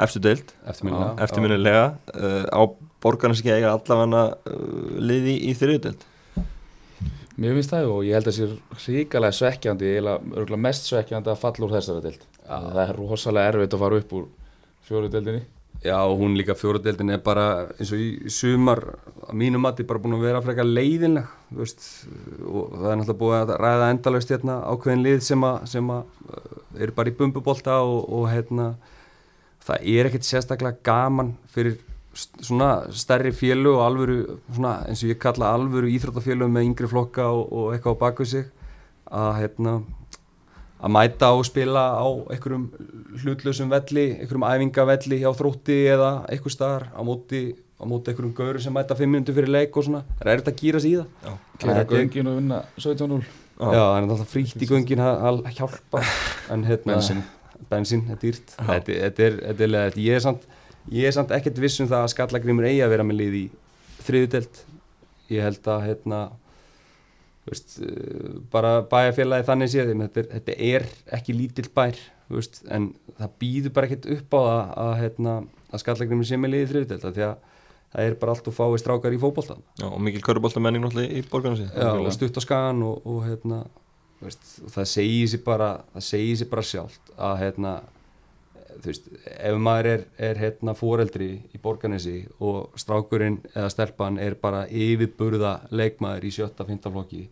efstu 0.00 0.22
deild 0.22 0.54
Já. 0.54 0.70
eftirminnilega 1.26 1.84
uh, 2.14 2.46
á 2.48 2.62
borgarnas 3.02 3.42
ekki 3.42 3.54
eiga 3.54 3.74
allavega 3.74 4.24
uh, 4.30 4.96
liði 5.00 5.36
í 5.50 5.54
þriðdelt 5.58 6.06
Mér 7.40 7.54
finnst 7.56 7.72
það 7.72 7.86
og 7.88 8.02
ég 8.04 8.18
held 8.18 8.28
að 8.28 8.36
það 8.36 8.80
sé 8.82 8.94
ríkalega 8.98 9.36
svekkjandi 9.38 9.86
eiginlega 9.88 10.34
örugglega 10.34 10.64
mest 10.66 10.90
svekkjandi 10.90 11.30
að 11.32 11.38
falla 11.40 11.64
úr 11.64 11.70
þessari 11.72 12.02
deild. 12.04 12.26
Það 12.44 12.80
er 12.82 12.98
rosalega 12.98 13.52
erfitt 13.54 13.76
að 13.76 13.84
fara 13.84 14.00
upp 14.02 14.12
úr 14.18 14.26
fjóru 14.84 15.08
deildinni. 15.14 15.40
Já, 15.80 15.96
hún 16.04 16.34
líka 16.36 16.52
fjóruðdeldin 16.52 17.14
er 17.14 17.22
bara 17.24 17.44
eins 17.80 17.88
og 17.96 18.00
í 18.04 18.28
sumar 18.28 18.82
að 19.24 19.36
mínum 19.40 19.62
mati 19.64 19.86
bara 19.88 20.02
búin 20.02 20.18
að 20.18 20.26
vera 20.26 20.42
frekar 20.44 20.66
leiðinleg 20.68 21.30
þú 21.48 21.60
veist, 21.62 21.86
og 22.44 22.74
það 22.74 22.90
er 22.90 22.98
náttúrulega 23.00 23.20
búið 23.22 23.36
að 23.38 23.52
ræða 23.64 23.86
endalaust 23.94 24.32
hérna 24.34 24.56
ákveðin 24.68 25.04
lið 25.06 25.22
sem 25.24 25.46
að, 25.48 25.56
sem 25.72 25.92
að 25.94 26.10
uh, 26.26 26.58
eru 26.84 26.96
bara 26.98 27.08
í 27.08 27.16
bumbubólta 27.16 27.78
og, 27.80 28.02
og 28.12 28.26
hérna 28.28 28.66
það 29.64 29.88
er 29.94 30.10
ekkert 30.10 30.28
sérstaklega 30.28 30.84
gaman 30.84 31.32
fyrir 31.54 31.80
svona 32.42 32.70
stærri 32.96 33.32
fjölu 33.36 33.76
og 33.76 33.84
alvöru, 33.86 34.18
svona 34.54 34.74
eins 34.88 35.04
og 35.04 35.12
ég 35.12 35.20
kalla 35.22 35.52
alvöru 35.56 35.90
íþróttafjölu 35.90 36.48
með 36.50 36.68
yngri 36.70 36.90
flokka 36.90 37.28
og, 37.30 37.46
og 37.52 37.72
eitthvað 37.74 37.96
á 37.96 38.02
baku 38.04 38.26
sig 38.28 38.46
að 39.10 39.32
hérna 39.40 39.80
að 40.80 40.92
mæta 40.96 41.32
og 41.36 41.44
spila 41.44 41.82
á 42.00 42.06
einhverjum 42.32 42.68
hlutlausum 43.20 43.72
velli, 43.72 44.06
einhverjum 44.20 44.46
æfingavelli 44.48 45.18
hjá 45.20 45.30
þrótti 45.36 45.76
eða 45.92 46.12
einhver 46.30 46.54
staðar 46.54 46.86
á 46.96 47.00
móti, 47.04 47.42
á 47.76 47.84
móti 47.84 48.12
einhverjum 48.12 48.32
gauru 48.38 48.62
sem 48.62 48.72
mæta 48.74 48.96
5 48.96 49.12
minútur 49.12 49.36
fyrir 49.36 49.52
leik 49.52 49.76
og 49.76 49.86
svona, 49.88 50.04
það 50.20 50.32
er 50.32 50.42
þetta 50.42 50.54
að 50.54 50.62
gýra 50.62 50.80
sig 50.80 50.94
í 50.94 51.02
það. 51.02 51.36
Er- 51.60 51.90
göngin 51.90 52.30
og 52.30 52.40
vinna 52.40 52.62
17-0 52.78 53.20
Já, 53.60 53.76
það 53.76 53.98
er 53.98 54.06
alltaf 54.06 54.30
frítt 54.32 54.62
í 54.64 54.68
göngin 54.70 55.02
að 55.04 55.42
að 55.44 55.58
hjálpa. 55.58 56.00
En 56.50 56.64
hérna, 56.64 56.96
Bensín. 57.68 58.06
þetta 58.08 58.16
er 58.16 58.22
dýrt. 58.22 58.54
Þetta, 58.56 58.94
þetta 59.04 59.24
er, 59.26 59.34
þetta 59.50 59.64
er 59.66 59.72
leðið, 59.74 59.98
ég 60.06 60.16
er 60.16 60.24
samt 60.24 60.46
ég 60.90 61.08
er 61.08 61.16
samt 61.16 61.32
ekkert 61.34 61.60
viss 61.62 61.80
um 61.82 61.88
það 61.90 62.04
að 62.04 62.12
skallagrimur 62.14 62.68
eigi 62.68 62.84
að 62.84 62.94
vera 62.94 63.06
með 63.06 63.20
lið 63.22 63.36
í 63.40 63.44
þriðudelt 64.06 64.62
ég 65.30 65.44
held 65.46 65.68
að 65.70 65.84
hérna 65.86 66.22
veist, 67.48 67.76
eh, 67.82 68.40
bara 68.52 68.80
bæjarfélagi 68.90 69.46
þannig 69.48 69.72
séð, 69.72 69.92
þetta, 70.04 70.26
þetta 70.34 70.56
er 70.70 70.88
ekki 71.18 71.36
lítill 71.36 71.68
bær, 71.74 71.98
veist, 72.32 72.62
en 72.70 72.90
það 73.18 73.36
býður 73.42 73.76
bara 73.76 73.90
ekkert 73.90 74.10
upp 74.16 74.34
á 74.36 74.40
það 74.40 74.74
að, 74.84 74.92
hérna, 75.04 75.36
að 75.70 75.84
skallagrimur 75.84 76.28
sé 76.28 76.40
með 76.40 76.54
lið 76.54 76.64
í 76.64 76.70
þriðudelt 76.72 77.06
því 77.16 77.26
að 77.28 77.36
það 77.90 78.06
er 78.06 78.16
bara 78.20 78.34
allt 78.36 78.50
og 78.50 78.54
fáið 78.54 78.80
strákar 78.84 79.14
í 79.14 79.20
fótboltan 79.20 79.62
Já, 79.80 79.86
og 79.90 80.00
mikil 80.02 80.22
köruboltamenning 80.26 80.84
náttúrulega 80.84 81.18
í 81.18 81.24
borgarnas 81.30 81.62
Já, 81.66 81.90
og 81.90 82.10
stutt 82.14 82.38
á 82.38 82.42
skagan 82.44 82.84
og, 82.86 83.00
og 83.08 83.24
hérna, 83.26 83.64
veist, 84.22 84.44
og 84.62 84.74
það 84.76 84.90
segir 84.92 85.32
sér 85.32 85.42
bara 85.46 85.70
það 85.96 86.06
segir 86.06 86.38
sér 86.38 86.52
bara 86.52 86.66
sjálft 86.70 87.14
að 87.16 87.40
hérna, 87.44 87.74
þú 88.78 88.92
veist, 88.92 89.10
ef 89.26 89.58
maður 89.60 89.88
er, 89.90 90.06
er 90.30 90.40
hérna 90.40 90.74
foreldri 90.78 91.30
í 91.54 91.60
borganesi 91.62 92.16
og 92.38 92.78
strákurinn 92.80 93.40
eða 93.52 93.68
stelpan 93.72 94.18
er 94.22 94.36
bara 94.40 94.64
yfirburða 94.68 95.56
leikmaður 95.70 96.28
í 96.28 96.32
sjötta, 96.38 96.66
fynda 96.68 96.92
flokki 96.92 97.26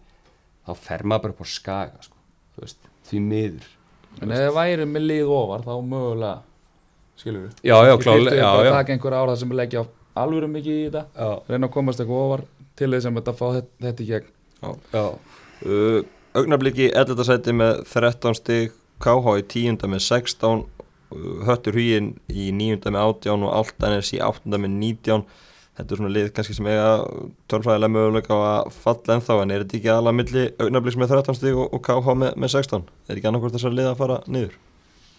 þá 0.66 0.72
fer 0.76 1.06
maður 1.06 1.28
bara 1.28 1.36
upp 1.36 1.44
á 1.44 1.46
skaga 1.48 2.04
sko, 2.04 2.18
þú 2.56 2.64
veist, 2.66 2.92
því 3.08 3.24
miður. 3.24 3.70
En 4.18 4.34
ef 4.34 4.44
það 4.44 4.54
væri 4.58 4.88
með 4.88 5.08
lið 5.12 5.32
ofar 5.38 5.64
þá 5.66 5.74
mögulega 5.92 6.36
skilur 7.18 7.46
við 7.46 7.68
Já, 7.68 7.76
já, 7.86 7.94
klálega, 8.02 8.36
já, 8.36 8.48
bara 8.50 8.68
já, 8.68 8.74
taka 8.76 8.94
einhver 8.94 9.16
ára 9.18 9.36
sem 9.38 9.54
leggja 9.60 9.84
alvöru 10.18 10.48
mikið 10.50 10.78
í 10.78 10.86
þetta 10.88 11.04
já, 11.14 11.30
reyna 11.48 11.68
að 11.68 11.74
komast 11.74 12.02
eitthvað 12.02 12.24
ofar 12.26 12.44
til 12.78 12.90
þess 12.94 13.08
að 13.08 13.18
þetta 13.18 13.34
fá 13.38 13.46
þetta, 13.56 13.72
þetta 13.86 14.04
í 14.04 14.08
gegn. 14.08 14.28
Já, 14.94 15.04
uh, 15.68 16.00
augnabliki 16.38 16.90
11. 16.90 17.24
sæti 17.26 17.54
með 17.58 17.82
13 17.90 18.38
stig 18.38 18.76
KH 19.02 19.34
í 19.38 19.46
10. 19.54 19.88
með 19.90 20.04
16 20.06 20.62
uh, 20.62 20.77
Höttur 21.48 21.76
Hugin 21.78 22.14
í 22.28 22.48
9. 22.52 22.80
með 22.92 23.02
18 23.02 23.44
og 23.46 23.52
Altanes 23.56 24.12
í 24.12 24.20
8. 24.24 24.48
með 24.54 24.72
19 24.74 25.24
þetta 25.78 25.94
er 25.94 26.00
svona 26.00 26.12
lið 26.12 26.30
kannski 26.34 26.56
sem 26.56 26.68
eiga 26.68 26.88
tölfræðilega 27.50 27.94
möguleika 27.94 28.34
á 28.34 28.40
að 28.48 28.72
falla 28.74 29.16
ennþá 29.16 29.36
en 29.42 29.52
er 29.54 29.64
þetta 29.64 29.78
ekki 29.78 29.92
alveg 29.94 30.16
milli 30.18 30.46
augnabliks 30.58 30.98
með 30.98 31.12
13 31.14 31.38
stig 31.38 31.58
og, 31.58 31.68
og 31.76 31.84
KH 31.86 32.16
með, 32.22 32.32
með 32.34 32.54
16 32.56 32.88
er 33.06 33.20
ekki 33.20 33.30
annarkvært 33.30 33.56
þessar 33.58 33.76
lið 33.76 33.90
að 33.92 34.00
fara 34.00 34.18
niður? 34.26 34.56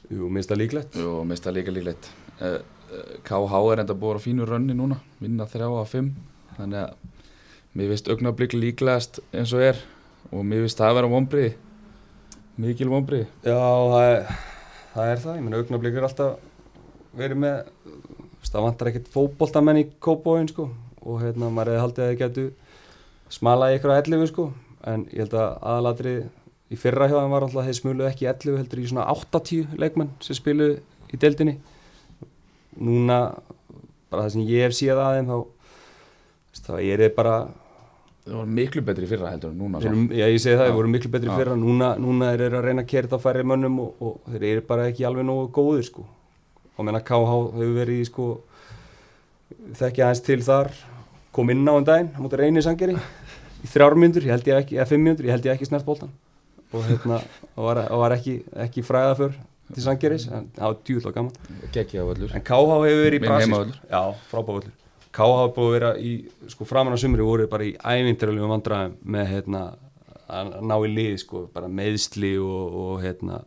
Jú, 0.10 0.28
minnst 0.34 0.50
það 0.50 0.62
líklegt. 0.64 0.98
Jú, 0.98 1.14
mist 1.30 1.46
það 1.46 1.56
líka 1.60 1.74
líklegt. 1.76 2.10
Uh, 2.42 2.58
uh, 2.90 3.16
KH 3.28 3.62
er 3.72 3.84
enda 3.84 3.96
búið 4.02 4.20
á 4.20 4.26
fínu 4.26 4.48
rönni 4.50 4.76
núna 4.76 4.98
vinna 5.22 5.46
þrjá 5.50 5.68
af 5.70 5.94
fimm. 5.94 6.12
Þannig 6.58 6.82
að 6.82 7.78
mér 7.78 7.94
finnst 7.94 8.10
augnablik 8.10 8.56
líklegast 8.58 9.22
eins 9.30 9.54
og 9.54 9.64
er. 9.70 9.82
Og 10.34 10.44
mér 10.46 10.66
finnst 10.66 10.82
það 10.82 10.92
að 10.92 11.00
vera 11.00 11.12
vonbriði 11.14 11.52
mikil 12.60 12.90
vonbriði 12.92 13.28
Já, 13.48 13.56
það 13.56 14.06
er 14.10 14.26
það, 15.00 15.12
er 15.14 15.22
það. 15.24 15.36
ég 15.38 15.46
meina 15.46 15.60
augnablík 15.62 15.98
er 16.00 16.08
alltaf 16.08 16.48
verið 17.20 17.42
með 17.44 17.58
það 18.50 18.66
vantar 18.66 18.90
ekkert 18.92 19.12
fótboltamenn 19.14 19.82
í 19.82 19.86
kópóin 20.02 20.50
sko 20.50 20.70
og 21.00 21.22
hérna 21.24 21.50
maður 21.54 21.76
hefði 21.76 21.84
haldið 21.84 22.04
að 22.04 22.12
þeir 22.12 22.20
getu 22.24 22.46
smalað 23.34 23.74
í 23.74 23.80
ykkur 23.80 23.94
á 23.94 24.00
11 24.00 24.30
sko 24.32 24.46
en 24.90 25.06
ég 25.14 25.24
held 25.24 25.36
að 25.38 25.50
aðalatri 25.72 26.16
í 26.70 26.80
fyrra 26.80 27.10
hjá 27.10 27.18
þeim 27.18 27.34
var 27.34 27.46
alltaf 27.46 27.62
að 27.62 27.70
þeir 27.70 27.80
smuluð 27.80 28.10
ekki 28.10 28.26
í 28.26 28.32
11 28.32 28.60
heldur 28.62 28.82
í 28.82 28.90
svona 28.90 29.08
80 29.14 29.80
leikmenn 29.82 30.12
sem 30.24 30.38
spiluð 30.38 30.76
í 31.10 31.20
deildinni 31.22 31.56
núna 32.80 33.20
bara 34.10 34.26
það 34.26 34.36
sem 34.36 34.46
ég 34.50 34.68
hef 34.68 34.78
séð 34.78 35.02
að 35.04 35.18
þeim 35.18 35.32
þá 35.32 35.38
þá 36.60 36.74
er 36.80 37.04
þeir 37.04 37.16
bara 37.18 37.36
það 38.30 38.38
var 38.40 38.50
miklu 38.60 38.82
betri 38.86 39.08
fyrra 39.10 39.32
heldur 39.34 39.52
en 39.52 39.58
núna 39.60 39.80
Þeir, 39.82 39.90
svo. 39.94 40.04
eru- 40.06 40.20
já, 40.20 40.26
ég 40.30 40.40
segi 40.44 40.56
það, 40.60 40.66
þeir 40.70 40.78
voru 40.80 40.92
miklu 40.94 41.12
betri 41.16 41.30
Já. 41.30 41.36
fyrra 41.40 41.56
núna, 41.58 41.90
núna 42.00 42.30
eru 42.36 42.50
að 42.60 42.66
reyna 42.70 42.84
að 42.86 42.88
kera 42.94 43.08
þetta 43.10 43.20
færri 43.26 43.44
mönnum 43.52 43.80
og, 43.84 43.90
og 44.00 44.32
þeir 44.34 44.46
eru 44.52 44.62
bara 44.70 44.88
ekki 44.92 45.06
alveg 45.10 45.26
nógu 45.28 45.50
góðir 45.58 45.84
sko. 45.90 46.06
og 46.80 46.86
menna 46.88 47.02
KH 47.04 47.34
hefur 47.58 47.74
verið 47.76 48.06
sko, 48.08 48.28
þekki 49.80 50.04
aðeins 50.06 50.24
til 50.26 50.40
þar 50.46 50.70
kom 51.36 51.50
inn 51.54 51.66
á 51.68 51.74
um 51.76 51.84
daginn 51.86 52.12
á 52.16 52.20
móti 52.24 52.38
reynir 52.40 52.64
sangeri 52.66 52.96
í 52.96 53.68
þrjármyndur, 53.68 54.24
ég 54.24 54.32
held 54.38 54.48
ég 54.48 54.62
ekki, 54.64 54.78
eða 54.80 54.88
fimmjöndur 54.94 55.28
ég 55.28 55.34
held 55.36 55.46
ég 55.50 55.56
ekki 55.58 55.68
snert 55.68 55.86
boltan 55.88 56.12
og 56.72 56.84
hérna, 56.86 57.20
og 57.58 57.64
var, 57.66 57.82
var 57.90 58.16
ekki, 58.16 58.40
ekki 58.66 58.84
fræða 58.86 59.16
fyrr 59.20 59.38
til 59.74 59.84
sangeris, 59.86 60.24
en 60.34 60.48
það 60.56 60.66
var 60.72 60.78
djúðlega 60.88 61.16
gaman 61.20 61.34
En 62.34 62.42
KH 62.42 62.62
hefur 62.66 63.04
verið 63.04 63.18
í 63.18 63.22
Minn 63.22 63.30
brasi 63.30 63.46
heimavöllur. 63.46 63.76
sko. 63.76 63.90
Já, 63.92 64.02
frábávöllur 64.32 64.72
KH 65.20 65.36
hefur 65.36 65.54
búið 65.58 65.68
að 65.68 65.76
vera 65.76 65.92
í, 66.00 66.12
sko 66.48 66.66
framan 66.68 66.96
á 66.96 67.00
sumri 67.02 67.26
voru 67.26 67.48
bara 67.52 67.66
í 67.68 67.74
ævindirlega 67.76 68.48
vandræðum 68.54 68.94
með 69.04 69.32
hérna 69.34 69.64
að 70.30 70.52
ná 70.70 70.76
í 70.86 70.92
lið 70.94 71.16
sko, 71.24 71.48
bara 71.52 71.68
meðsli 71.72 72.36
og, 72.40 72.78
og 72.84 73.02
hérna 73.04 73.42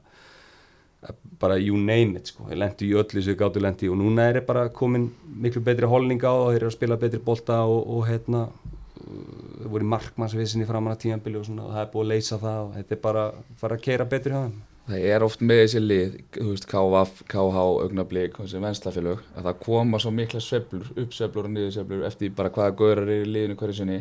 bara 1.42 1.56
you 1.58 1.78
name 1.78 2.18
it 2.18 2.28
sko, 2.30 2.44
þeir 2.50 2.60
lendi 2.60 2.90
í 2.90 2.96
öllu 2.98 3.22
sem 3.24 3.38
gáttu 3.38 3.62
lendi 3.62 3.88
og 3.90 3.96
núna 3.98 4.28
er 4.28 4.38
þeir 4.38 4.46
bara 4.50 4.66
komin 4.74 5.08
miklu 5.24 5.62
betri 5.64 5.88
holning 5.90 6.22
á 6.22 6.30
og 6.30 6.50
þeir 6.52 6.60
eru 6.60 6.70
að 6.70 6.76
spila 6.76 6.98
betri 7.00 7.22
bolta 7.24 7.62
og, 7.66 7.80
og 7.96 8.04
hérna 8.10 8.42
uh, 8.46 9.64
voru 9.64 9.86
í 9.86 9.92
markmannsvissinni 9.94 10.68
framan 10.68 10.94
á 10.94 11.02
tímanbili 11.02 11.40
og 11.40 11.48
svona 11.48 11.66
og 11.66 11.72
það 11.74 11.86
er 11.86 11.90
búið 11.94 12.04
að 12.04 12.12
leysa 12.12 12.38
það 12.42 12.60
og 12.66 12.76
þetta 12.76 12.96
er 12.98 13.02
bara 13.08 13.24
að 13.30 13.40
fara 13.64 13.78
að 13.78 13.88
keira 13.88 14.08
betri 14.12 14.36
hjá 14.36 14.44
þeim 14.44 14.60
það 14.88 15.06
er 15.14 15.24
oft 15.26 15.42
með 15.44 15.60
þessi 15.62 15.82
lið 15.82 16.14
þú 16.36 16.46
veist, 16.48 16.68
KVF, 16.70 17.22
KH, 17.30 17.64
augnablik 17.86 18.38
og 18.38 18.46
þessi 18.46 18.62
venslafélög 18.64 19.20
að 19.36 19.48
það 19.48 19.60
koma 19.66 20.00
svo 20.02 20.12
mikla 20.14 20.42
sveiflur, 20.42 20.88
uppsveiflur 20.96 21.48
og 21.48 21.54
niðursveiflur 21.56 22.06
eftir 22.08 22.32
bara 22.38 22.52
hvaða 22.54 22.76
gaurar 22.80 23.04
eru 23.06 23.26
í 23.26 23.28
liðinu 23.30 23.58
hverju 23.60 23.78
sinni. 23.78 24.00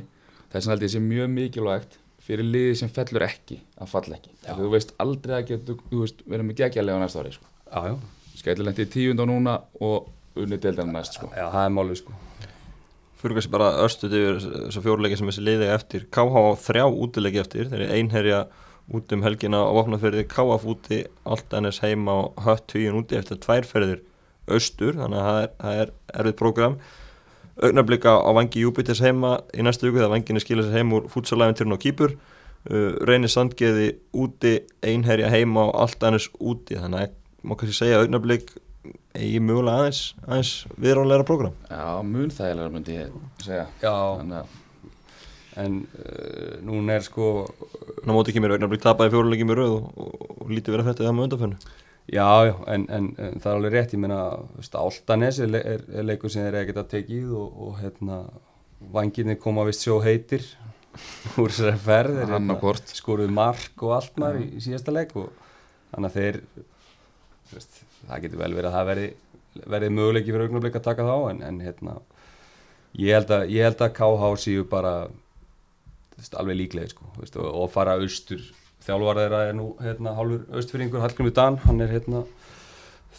Þess 0.52 0.66
vegna 0.66 0.76
held 0.76 0.88
ég 0.88 0.94
sé 0.96 1.04
mjög 1.06 1.30
mikilvægt 1.36 2.00
fyrir 2.22 2.48
liði 2.48 2.80
sem 2.82 2.92
fellur 2.94 3.26
ekki 3.26 3.60
að 3.82 3.92
falla 3.92 4.18
ekki. 4.18 4.34
Þú 4.48 4.72
veist 4.74 4.96
aldrei 5.02 5.38
að 5.38 5.46
geta 5.52 5.78
þú 5.84 6.02
veist, 6.04 6.26
verið 6.26 6.50
með 6.50 6.60
geggjalega 6.64 6.98
á 6.98 7.04
næsta 7.04 7.22
ári 7.22 7.36
sko. 7.36 7.48
Já, 7.72 7.80
já, 7.88 7.96
skættilendi 8.42 8.86
í 8.86 8.92
tíund 8.92 9.24
og 9.24 9.30
núna 9.32 9.56
og 9.82 10.12
unnið 10.40 10.66
deildan 10.66 10.94
næst 10.96 11.18
sko. 11.18 11.30
já, 11.36 11.46
það 11.46 11.66
er 11.66 11.74
málið 11.78 12.02
sko. 12.02 12.18
Fyrir 13.22 13.38
kannski 13.38 13.54
bara 13.54 13.70
örstuð 13.84 14.18
yfir 14.18 14.38
þessar 14.42 14.86
fjórleiki 14.86 15.18
sem 15.20 15.30
þessi 15.30 15.44
liði 15.46 15.70
eftir. 15.70 16.06
KH 16.10 16.42
á 16.42 16.54
þrjá 16.58 16.86
útileiki 16.90 17.42
eftir. 17.42 17.68
Þeir 17.70 17.84
eru 17.86 17.98
einherja 17.98 18.40
út 18.92 19.14
um 19.16 19.24
helgina 19.24 19.62
á 19.64 19.72
vopnaferði 19.72 20.26
KF 20.30 20.66
úti, 20.68 21.04
Altanes 21.24 21.80
heima 21.84 22.18
og 22.24 22.42
Hött 22.46 22.76
hugin 22.76 22.98
úti 23.00 23.18
eftir 23.20 23.40
tværferðir 23.44 24.02
austur, 24.52 24.98
þannig 24.98 25.22
að 25.22 25.30
það 25.30 25.42
er, 25.44 25.54
það 25.62 25.80
er 25.84 25.94
erfið 26.20 26.38
prógram. 26.42 26.78
Augnablika 27.62 28.16
á 28.18 28.30
vangi 28.36 28.64
Júpiters 28.64 29.02
heima 29.04 29.38
í 29.54 29.64
næstu 29.66 29.88
viku 29.88 30.00
þegar 30.00 30.14
vanginu 30.16 30.42
skilja 30.42 30.66
sér 30.66 30.80
heim 30.80 30.94
úr 30.98 31.08
fútsalæfinturinn 31.12 31.76
á 31.78 31.84
Kýpur. 31.84 32.16
Uh, 32.62 32.98
reynir 33.10 33.32
Sandgeði 33.32 33.88
úti 34.14 34.60
einherja 34.86 35.32
heima 35.34 35.66
og 35.70 35.80
Altanes 35.86 36.28
úti 36.38 36.78
þannig 36.78 37.08
að 37.08 37.16
má 37.42 37.56
kannski 37.58 37.78
segja 37.80 37.98
að 37.98 38.06
augnablik 38.06 38.52
eigi 39.18 39.40
mögulega 39.44 39.82
aðeins, 39.82 40.02
aðeins 40.28 40.52
viðrálega 40.78 41.26
prógram. 41.28 41.56
Já, 41.70 41.86
mun 42.06 42.34
þægilega 42.34 42.74
myndi 42.74 42.98
ég 42.98 43.16
segja. 43.44 43.66
Já, 43.82 43.94
þannig 44.20 44.44
að 44.44 44.60
en 45.60 45.82
uh, 45.84 46.58
núna 46.64 47.00
er 47.00 47.06
sko 47.08 47.28
Ná 48.02 48.16
móti 48.16 48.32
ekki 48.32 48.42
mér 48.42 48.56
augnablik 48.56 48.82
tapaði 48.82 49.12
fjóruleiki 49.14 49.46
með 49.46 49.60
röð 49.60 49.74
og, 49.76 49.90
og, 50.00 50.30
og 50.42 50.52
lítið 50.54 50.74
verið 50.74 50.86
að 50.86 50.92
þetta 50.92 51.08
það 51.08 51.18
með 51.18 51.28
undanfönnu 51.28 51.58
Já, 52.12 52.46
já, 52.48 52.56
en, 52.74 52.88
en, 52.90 53.10
en 53.22 53.38
það 53.40 53.52
er 53.52 53.58
alveg 53.58 53.74
rétt, 53.76 53.94
ég 53.94 54.02
meina, 54.02 54.18
þú 54.50 54.58
veist, 54.58 54.74
Áltanes 54.76 55.38
er, 55.40 55.54
er, 55.60 55.84
er 55.96 56.08
leikur 56.08 56.32
sem 56.34 56.44
þeir 56.44 56.58
eiga 56.58 56.70
geta 56.72 56.84
tekið 56.96 57.30
og, 57.38 57.60
og 57.68 57.78
hérna, 57.80 58.18
vanginni 58.92 59.38
koma 59.40 59.64
vist 59.68 59.86
sjó 59.86 60.00
heitir 60.04 60.44
úr 61.40 61.54
þessari 61.54 61.80
ferð, 61.86 62.18
hérna 62.26 62.58
skoruðu 62.98 63.32
mark 63.32 63.86
og 63.86 63.96
allt 63.96 64.20
maður 64.20 64.42
í, 64.42 64.50
í 64.58 64.64
síðasta 64.66 64.96
leik 64.96 65.14
og 65.22 65.30
þannig 65.94 66.10
að 66.10 66.18
þeir, 66.18 66.42
þú 67.48 67.60
veist, 67.60 67.82
það 68.10 68.26
getur 68.26 68.42
vel 68.42 68.52
verið 68.58 68.70
að 68.72 68.78
það 68.78 68.90
verði, 68.92 69.08
verði 69.76 69.94
möguleiki 69.96 70.34
fyrir 70.34 70.50
augnablik 70.50 70.80
að 70.82 70.88
taka 70.90 71.08
þá, 71.08 71.16
en, 71.30 71.42
en 71.48 71.62
hérna, 71.64 71.98
ég 73.00 73.20
held 73.20 73.36
að, 73.38 73.46
ég 73.56 73.70
held 73.70 73.86
að 73.86 73.96
KH 74.02 74.34
séu 74.42 74.68
bara, 74.74 74.96
veist, 76.22 76.38
alveg 76.38 76.60
líklega, 76.60 76.92
sko, 76.94 77.10
veist, 77.18 77.38
og, 77.42 77.50
og 77.64 77.72
fara 77.74 77.98
austur, 78.00 78.44
þjálfar 78.86 79.22
þeirra 79.24 79.42
er 79.50 79.58
nú, 79.58 79.68
hérna, 79.82 80.16
hálfur 80.18 80.46
austfyrringur, 80.58 81.02
Hallgrimur 81.04 81.36
Dan, 81.38 81.60
hann 81.66 81.82
er, 81.84 81.92
hérna, 81.96 82.24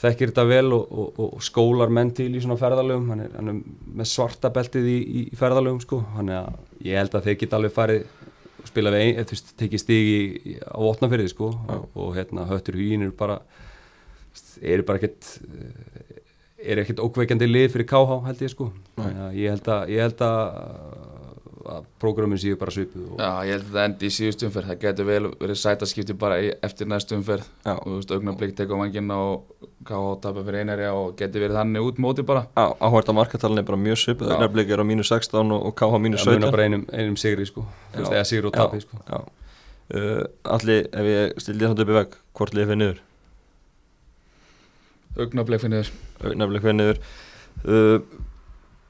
þekkir 0.02 0.32
þetta 0.32 0.44
vel 0.48 0.74
og, 0.74 0.90
og, 0.90 1.22
og 1.26 1.44
skólar 1.44 1.92
menn 1.92 2.10
til 2.16 2.30
í 2.32 2.42
svona 2.42 2.58
ferðalögum, 2.60 3.10
hann 3.12 3.24
er, 3.26 3.34
hann 3.36 3.52
er 3.52 3.60
með 4.00 4.10
svarta 4.10 4.50
beltið 4.54 4.88
í, 4.90 4.98
í, 5.02 5.24
ferðalögum, 5.38 5.82
sko, 5.84 6.00
hann 6.16 6.32
er 6.32 6.40
að, 6.42 6.60
ég 6.86 6.98
held 7.02 7.18
að 7.18 7.28
þeir 7.28 7.38
geta 7.42 7.58
alveg 7.58 7.76
farið 7.76 8.06
og 8.62 8.70
spila 8.70 8.94
við 8.94 9.04
ein, 9.04 9.12
eða, 9.16 9.28
þú 9.28 9.36
veist, 9.36 9.52
tekið 9.58 9.82
stig 9.82 10.08
í, 10.08 10.18
í, 10.52 10.56
á 10.62 10.78
votnafyrði, 10.82 11.30
sko, 11.34 11.52
og, 11.52 11.86
og, 11.92 12.10
hérna, 12.18 12.48
höttur 12.50 12.78
hugin 12.78 13.06
eru 13.06 13.14
bara, 13.18 13.38
eru 14.62 14.86
bara 14.86 15.02
ekkert, 15.02 15.32
er 16.62 16.82
ekkert 16.82 17.02
ókveikjandi 17.02 17.48
lið 17.50 17.72
fyrir 17.74 17.88
KH 17.90 18.18
held 18.28 18.42
ég 18.44 18.52
sko. 18.52 18.68
Þannig 18.96 19.22
að 19.26 19.38
ég 19.40 19.54
held 19.56 19.70
að, 19.74 19.92
ég 19.92 20.06
held 20.06 20.22
að, 20.26 20.42
að 21.68 21.84
prógramin 22.02 22.40
séu 22.40 22.56
bara 22.58 22.72
svipuð 22.74 23.12
og, 23.12 23.20
Já, 23.20 23.30
ég 23.46 23.56
held 23.56 23.66
að 23.66 23.76
það 23.76 23.84
endi 23.86 24.08
í 24.08 24.14
síðust 24.16 24.44
umferð. 24.46 24.70
Það 24.72 24.80
getur 24.82 25.08
vel 25.08 25.28
verið 25.40 25.58
sætaskipti 25.60 26.16
bara 26.18 26.38
eftir 26.68 26.88
næstu 26.90 27.16
umferð. 27.18 27.46
Já. 27.64 27.74
og 27.74 27.84
þú 27.86 27.98
veist, 27.98 28.14
augnablik 28.16 28.54
tekur 28.58 28.80
vangina 28.80 29.18
og 29.18 29.68
KH 29.86 30.00
tapa 30.24 30.44
fyrir 30.46 30.62
einari 30.62 30.88
og 30.90 31.14
getur 31.18 31.44
verið 31.44 31.58
þannig 31.60 31.86
út 31.88 32.00
móti 32.02 32.24
bara. 32.26 32.46
Já, 32.56 32.66
áhverta 32.88 33.14
markatalinn 33.16 33.62
er 33.62 33.68
bara 33.68 33.80
mjög 33.84 34.00
svipið, 34.02 34.32
Já. 34.32 34.34
augnablik 34.38 34.72
er 34.74 34.82
á 34.82 34.86
mínus 34.86 35.12
16 35.12 35.54
og, 35.56 35.68
og 35.70 35.76
KH 35.78 36.02
mínus 36.02 36.26
það 36.26 36.36
munar 36.38 36.50
17 36.50 36.56
bara 36.56 36.66
einum, 36.68 36.84
einum 36.92 37.20
sigri 37.20 37.46
sko. 37.46 37.64
Já. 37.94 38.02
eða 38.08 38.24
sigur 38.32 38.50
og 38.50 38.56
Já. 38.56 38.64
tapi 38.64 38.82
sko. 38.82 39.02
Já, 39.06 39.22
uh, 39.94 40.24
allir, 40.56 40.90
ef 40.92 41.12
ég 41.12 41.40
stildi 41.44 41.68
það 41.68 41.86
upp 41.86 41.94
í 41.94 41.98
veg, 42.00 42.18
hvort 42.38 42.56
liðið 42.58 42.72
fyrir 42.72 42.82
niður? 42.82 43.00
Augnablik 45.20 45.62
fyrir 45.62 46.78
niður. 46.80 47.02
Uh, 47.62 47.98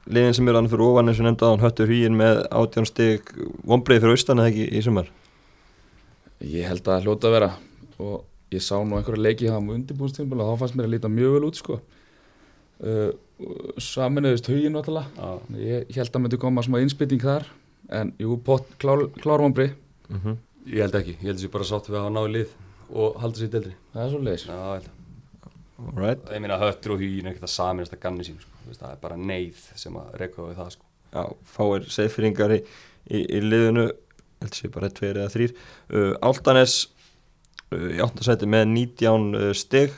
liðin 0.07 0.37
sem 0.37 0.47
eru 0.47 0.59
annað 0.59 0.75
fyrir 0.75 0.85
ofan 0.87 1.11
eins 1.11 1.21
og 1.21 1.27
nefnda 1.27 1.49
hann 1.51 1.63
höttur 1.63 1.91
hýin 1.93 2.17
með 2.19 2.43
átján 2.51 2.89
stig 2.89 3.33
vonbreið 3.63 4.03
fyrir 4.03 4.17
austan 4.17 4.43
eða 4.43 4.51
ekki 4.51 4.67
í 4.67 4.83
sumar? 4.83 5.09
Ég 6.43 6.67
held 6.67 6.83
að 6.83 6.91
það 6.91 7.07
hljóta 7.07 7.29
að 7.29 7.35
vera. 7.37 7.51
Og 8.03 8.53
ég 8.53 8.63
sá 8.63 8.75
nú 8.83 8.97
einhverja 8.97 9.23
leiki 9.23 9.49
hafa 9.49 9.63
um 9.63 9.73
undirbúinstímpul 9.77 10.41
og 10.43 10.51
þá 10.51 10.63
fannst 10.63 10.77
mér 10.77 10.89
að 10.89 10.95
líta 10.97 11.11
mjög 11.11 11.35
vel 11.37 11.47
út 11.47 11.59
sko. 11.59 11.79
Uh, 12.83 13.11
saminuðist 13.79 14.49
hugin 14.51 14.75
náttúrulega. 14.75 15.33
Ég 15.59 15.93
held 15.95 16.15
að 16.15 16.25
myndi 16.25 16.41
koma 16.41 16.65
smá 16.65 16.81
innspytting 16.83 17.23
þar 17.23 17.47
en 17.91 18.13
jú, 18.19 18.37
pott, 18.43 18.67
klár, 18.79 19.07
klárvombri 19.19 19.71
mm 20.09 20.19
-hmm. 20.19 20.35
Ég 20.65 20.79
held 20.81 20.95
ekki, 20.95 21.17
ég 21.19 21.27
held 21.27 21.37
þessi 21.37 21.51
bara 21.51 21.63
sátt 21.63 21.89
við 21.89 21.95
að 21.95 22.03
hafa 22.03 22.15
náðu 22.15 22.31
lið 22.31 22.49
og 22.93 23.15
halda 23.21 23.37
sér 23.37 23.47
í 23.47 23.51
deildri 23.51 23.75
það 23.93 24.03
er 24.03 24.09
svo 24.09 24.19
leiðis 24.19 24.45
Já, 24.47 24.53
ég 24.53 24.87
að. 26.07 26.33
Ég 26.33 26.41
meina 26.41 26.59
höttur 26.59 26.91
og 26.91 26.99
hugin 26.99 27.25
er 27.25 27.31
ekkert 27.31 27.43
að 27.49 27.55
saminast 27.57 27.93
að 27.93 27.99
ganni 27.99 28.23
sín 28.23 28.39
sko. 28.39 28.52
Veist, 28.73 28.81
það 28.81 28.95
er 28.95 29.01
bara 29.03 29.17
neyð 29.21 29.57
sem 29.77 29.97
að 29.99 30.13
reyka 30.17 30.41
við 30.47 30.55
það 30.57 30.69
sko. 30.73 30.87
Já, 31.13 31.23
fáir 31.45 31.83
seiðfyrringar 31.93 32.53
í, 32.55 32.63
í, 33.05 33.19
í 33.21 33.41
liðinu 33.43 33.83
held 34.41 34.55
sé 34.57 34.69
bara 34.73 34.89
tveir 34.89 35.19
eða 35.21 35.29
þrýr 35.29 35.51
uh, 35.53 36.15
Áltanes 36.25 36.77
uh, 37.69 37.91
í 37.93 37.99
áttasæti 38.01 38.49
með 38.49 38.65
19 38.71 39.27
uh, 39.37 39.51
stig. 39.53 39.93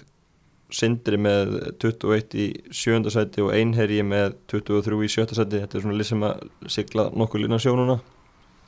Sindri 0.75 1.15
með 1.21 1.53
21 1.79 2.35
í 2.41 2.49
sjönda 2.73 3.13
sæti 3.13 3.43
og 3.45 3.53
Einherji 3.55 4.03
með 4.03 4.33
23 4.51 4.97
í 5.05 5.11
sjötta 5.13 5.37
sæti. 5.37 5.61
Þetta 5.61 5.77
er 5.77 5.85
svona 5.85 5.95
lið 6.01 6.09
sem 6.09 6.25
að 6.25 6.43
sigla 6.75 7.07
nokkuð 7.15 7.45
lína 7.45 7.61
sjónuna 7.63 7.99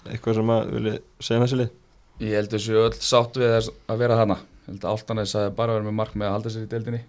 eitthvað 0.08 0.40
sem 0.40 0.54
að 0.54 0.72
vilja 0.78 0.96
segja 1.20 1.42
þessi 1.44 1.60
lið? 1.60 1.76
Ég 2.24 2.38
held 2.38 2.54
þessu 2.56 2.80
öll 2.86 2.96
sátt 2.96 3.42
við 3.42 3.54
þess 3.58 3.76
að 3.92 4.06
vera 4.06 4.22
hana 4.22 4.40
Altanes 4.88 5.36
að 5.36 5.52
bara 5.58 5.76
vera 5.76 5.90
með 5.90 6.00
mark 6.00 6.16
með 6.16 6.30
að 6.30 6.38
halda 6.38 6.54
sér 6.54 6.64
í 6.64 6.72
deildinni 6.72 7.04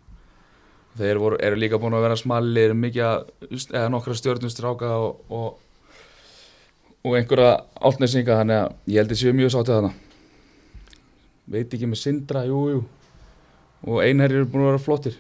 Þeir 0.99 1.21
voru, 1.23 1.39
eru 1.41 1.57
líka 1.61 1.79
búin 1.81 1.95
að 1.95 2.05
vera 2.09 2.17
smallir 2.19 2.75
mikið 2.75 3.05
að- 3.07 3.65
eða 3.71 3.89
nokkra 3.95 4.17
stjórnustráka 4.19 4.91
og, 4.99 5.21
og, 5.31 5.59
og 7.07 7.17
einhverja 7.19 7.53
áltnesinga 7.81 8.39
þannig 8.41 8.61
að 8.65 8.93
ég 8.93 9.01
held 9.03 9.15
þessu 9.15 9.35
mjög 9.39 9.55
sátt 9.55 9.71
við 9.73 9.79
hana 9.81 9.93
Veit 11.49 11.73
ekki 11.73 11.87
með 11.89 12.01
Sindra, 12.03 12.43
jú, 12.45 12.59
jú. 12.75 12.81
Og 13.89 14.03
einherri 14.05 14.37
eru 14.37 14.49
búin 14.53 14.67
að 14.67 14.73
vera 14.75 14.81
flottir. 14.85 15.15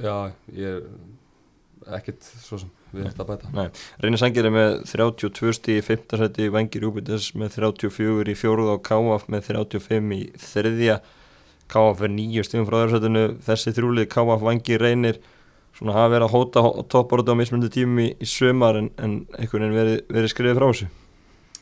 Já, 0.00 0.14
ég 0.56 0.80
er 0.80 1.94
ekkert 2.00 2.26
svo 2.42 2.58
sem 2.58 2.70
við 2.90 3.04
þetta 3.06 3.22
að 3.22 3.28
bæta. 3.28 3.50
Nei, 3.54 3.68
Reynir 4.02 4.18
Sangir 4.18 4.48
er 4.48 4.54
með 4.56 4.72
32 4.90 5.52
stíð 5.54 5.78
í 5.78 5.84
5. 5.86 6.16
seti, 6.24 6.48
Vengir 6.50 6.82
Júpiters 6.88 7.28
með 7.38 7.54
34 7.60 8.32
í 8.32 8.36
fjóruð 8.40 8.72
og 8.74 8.82
Káaf 8.88 9.28
með 9.30 9.46
35 9.52 10.16
í 10.18 10.20
þriðja 10.48 10.98
Káaf 11.70 12.00
er 12.04 12.10
nýju 12.12 12.44
stíðum 12.46 12.66
frá 12.68 12.80
öðursætinu 12.80 13.26
þessi 13.46 13.74
þrjúlið 13.76 14.08
Káaf 14.12 14.42
Vengir 14.42 14.82
Reynir 14.82 15.20
svona 15.76 15.94
hafa 15.96 16.14
verið 16.14 16.26
að 16.26 16.34
hóta 16.34 16.62
topportu 16.92 17.34
á 17.34 17.38
mismundi 17.38 17.70
tímum 17.72 18.02
í, 18.04 18.08
í 18.18 18.28
sömar 18.28 18.80
en, 18.80 18.90
en 18.98 19.20
einhvern 19.38 19.68
veginn 19.68 19.78
verið, 19.78 20.00
verið 20.10 20.32
skrifið 20.32 20.58
frá 20.58 20.66
þessu. 20.66 20.88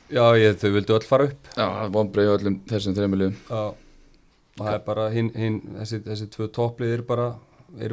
Já, 0.08 0.24
ég, 0.40 0.56
þau 0.56 0.70
vildu 0.78 0.96
öll 0.96 1.04
fara 1.04 1.28
upp. 1.28 1.50
Já, 1.52 1.66
vonbreið 1.92 2.32
öllum 2.38 2.56
þessum 2.70 2.94
þreimiljum 2.96 3.34
Já, 3.36 3.60
og 3.68 4.62
það 4.62 4.72
er 4.72 4.86
bara 4.86 5.10
hinn, 5.12 5.28
hin, 5.36 5.58
þessi, 5.76 6.00
þessi 6.06 6.30
tvö 6.32 6.48
topplið 6.56 6.94
eru 6.96 7.06
bara, 7.10 7.28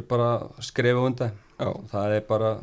bara 0.08 0.30
skrefa 0.64 1.04
undan. 1.10 1.36
Já, 1.60 1.68
það 1.92 2.16
er 2.16 2.26
bara 2.30 2.54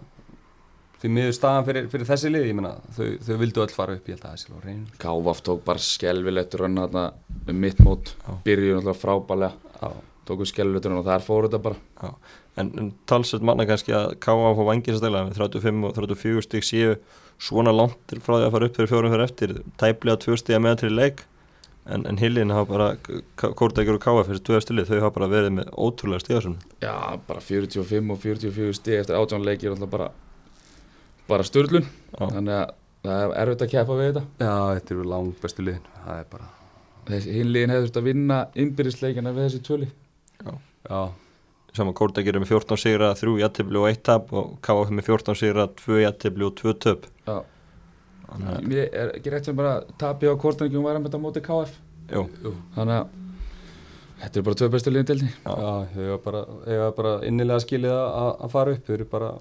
því 1.04 1.12
miður 1.18 1.36
staðan 1.36 1.68
fyrir, 1.68 1.92
fyrir 1.92 2.08
þessi 2.08 2.32
lið 2.32 2.48
ég 2.48 2.58
meina, 2.58 2.74
þau, 2.96 3.06
þau 3.28 3.36
vildu 3.44 3.66
öll 3.66 3.76
fara 3.76 3.98
upp 3.98 4.08
ég 4.08 4.16
held 4.16 4.24
að 4.24 4.32
það 4.32 4.40
sé 4.40 4.50
alveg 4.50 4.70
reyn 4.70 4.84
Káfaf 5.04 5.44
tók 5.44 5.66
bara 5.68 5.84
skelvilegt 5.84 6.56
rönn 6.62 6.80
þarna 6.80 7.06
um 7.44 7.62
mitt 7.66 7.84
mót, 7.84 8.16
byrjuði 8.48 8.80
náttúrulega 8.80 9.02
frábælega 9.02 9.92
tóku 10.28 10.48
skelvilegt 10.48 10.88
rönn 10.88 11.02
og 11.02 11.08
þar 11.08 11.26
fór 11.26 11.48
þetta 11.48 11.60
bara. 11.64 11.80
Já. 12.00 12.14
En, 12.62 12.70
en 12.80 12.90
talsett 13.10 13.44
manna 13.46 13.66
kannski 13.68 13.96
að 13.98 14.16
Káaf 14.24 14.62
og 14.62 14.70
Vengir 14.70 14.98
stæla 15.00 15.26
með 15.28 15.40
35 15.42 15.90
og 15.90 15.96
34 15.98 16.46
stík 16.46 16.68
séu 16.68 16.96
svona 17.42 17.74
langt 17.74 18.00
til 18.08 18.22
frá 18.24 18.38
því 18.38 18.48
að 18.48 18.56
fara 18.56 18.70
upp 18.70 18.80
fyrir 18.80 18.92
fjórum 18.92 19.14
fyrir 19.14 19.26
eftir. 19.26 19.56
Tæplega 19.82 20.22
tvö 20.24 20.38
stíða 20.40 20.62
meðan 20.64 20.84
til 20.84 20.94
leik. 20.96 21.26
En, 21.84 22.06
en 22.08 22.16
Hillin 22.22 22.54
hafa 22.56 22.70
bara 22.70 22.88
Kórdækjur 23.42 23.98
og 23.98 24.04
Káaf 24.06 24.30
þessi 24.30 24.46
tvö 24.48 24.62
lið, 24.78 24.88
þau 24.88 25.02
hafa 25.02 25.16
bara 25.18 25.32
verið 25.34 25.58
með 25.58 25.74
ótrúlega 25.76 26.24
stíðasun 26.24 26.56
Já, 26.80 26.94
bara 31.28 31.44
45 31.44 31.48
og 31.48 31.54
44 31.54 31.84
stig 31.84 31.84
eftir 31.84 31.84
átján 31.84 31.84
leikir 31.84 31.84
náttúrulega 31.84 31.84
bara 31.84 31.84
bara 31.84 31.84
störlun, 31.84 31.86
Já. 32.14 32.26
þannig 32.30 32.54
að 32.54 32.70
það 33.04 33.24
er 33.24 33.42
erfitt 33.42 33.62
að 33.62 33.72
keppa 33.72 33.94
við 33.98 34.08
þetta. 34.10 34.24
Já 34.40 34.76
þetta 34.76 34.94
eru 34.94 35.04
langt 35.04 35.42
bestu 35.42 35.64
liðin. 35.64 35.88
Það 36.06 36.20
er 36.20 36.26
bara, 36.32 36.48
þessi 37.08 37.36
hinliðin 37.38 37.70
hefur 37.70 37.86
þurft 37.88 37.98
að 37.98 38.08
vinna 38.10 38.48
innbyrðisleikina 38.56 39.34
við 39.34 39.48
þessi 39.48 39.62
tvöli 39.68 39.88
já, 40.84 41.02
Saman 41.74 41.94
Kórdækjur 41.94 42.36
er 42.36 42.44
með 42.44 42.52
14 42.54 42.78
sigra, 42.78 43.14
3 43.16 43.40
jættibli 43.40 43.78
og 43.80 43.90
1 43.90 44.04
tap 44.04 44.34
og 44.34 44.60
KF 44.62 44.92
er 44.92 44.98
með 45.00 45.08
14 45.10 45.36
sigra, 45.40 45.68
2 45.68 46.02
jættibli 46.04 46.46
og 46.46 46.56
2 46.60 46.74
töp. 46.84 47.08
Já, 47.28 47.42
Þannig 48.34 48.50
að, 48.50 48.68
mér 48.68 48.84
er 48.94 49.12
ekki 49.18 49.30
rétt 49.34 49.46
sem 49.46 49.56
bara 49.56 49.84
tapi 50.00 50.26
á 50.26 50.34
kortaningum 50.40 50.84
var 50.84 50.96
að 50.98 51.04
með 51.04 51.12
þetta 51.12 51.22
móti 51.22 51.42
jú. 52.12 52.54
Þannig 52.76 52.96
að 53.00 53.08
þetta 54.22 54.40
er 54.40 54.44
bara 54.44 54.56
tvö 54.56 54.70
bestu 54.74 54.92
liðin 54.92 55.06
deildi 55.06 55.28
Já. 55.30 55.54
Já, 55.54 55.88
þau 55.94 56.02
eiga 56.04 56.18
bara, 56.24 56.42
eiga 56.68 56.92
bara 56.98 57.14
innilega 57.28 57.60
skilið 57.60 57.94
að, 57.94 58.30
að 58.46 58.50
fara 58.52 58.72
upp, 58.74 58.86
þau 58.88 58.94
eru 58.94 59.06
bara 59.06 59.32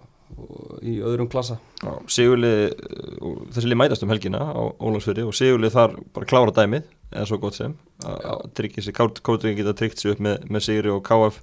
í 0.82 0.96
öðrum 1.04 1.28
klassa. 1.30 1.58
já, 1.82 1.92
Sigurlið, 2.10 2.62
uh, 2.72 3.34
þessi 3.54 3.70
lið 3.70 3.80
mætast 3.82 4.04
um 4.06 4.12
helgina 4.12 4.40
á 4.42 4.62
Ólandsfyrði 4.80 5.26
og 5.28 5.36
Sigurlið 5.36 5.74
þar 5.76 5.96
bara 6.14 6.28
klára 6.30 6.54
dæmið, 6.56 6.88
eða 7.12 7.26
svo 7.28 7.38
gott 7.42 7.58
sem 7.58 7.74
að 8.06 8.46
tryggja 8.56 8.86
sig, 8.86 8.96
Kórdækjur 8.96 9.58
geta 9.60 9.76
tryggt 9.78 10.00
sig 10.02 10.14
upp 10.14 10.22
með, 10.24 10.48
með 10.48 10.64
Sigri 10.66 10.90
og 10.92 11.04
KF 11.06 11.42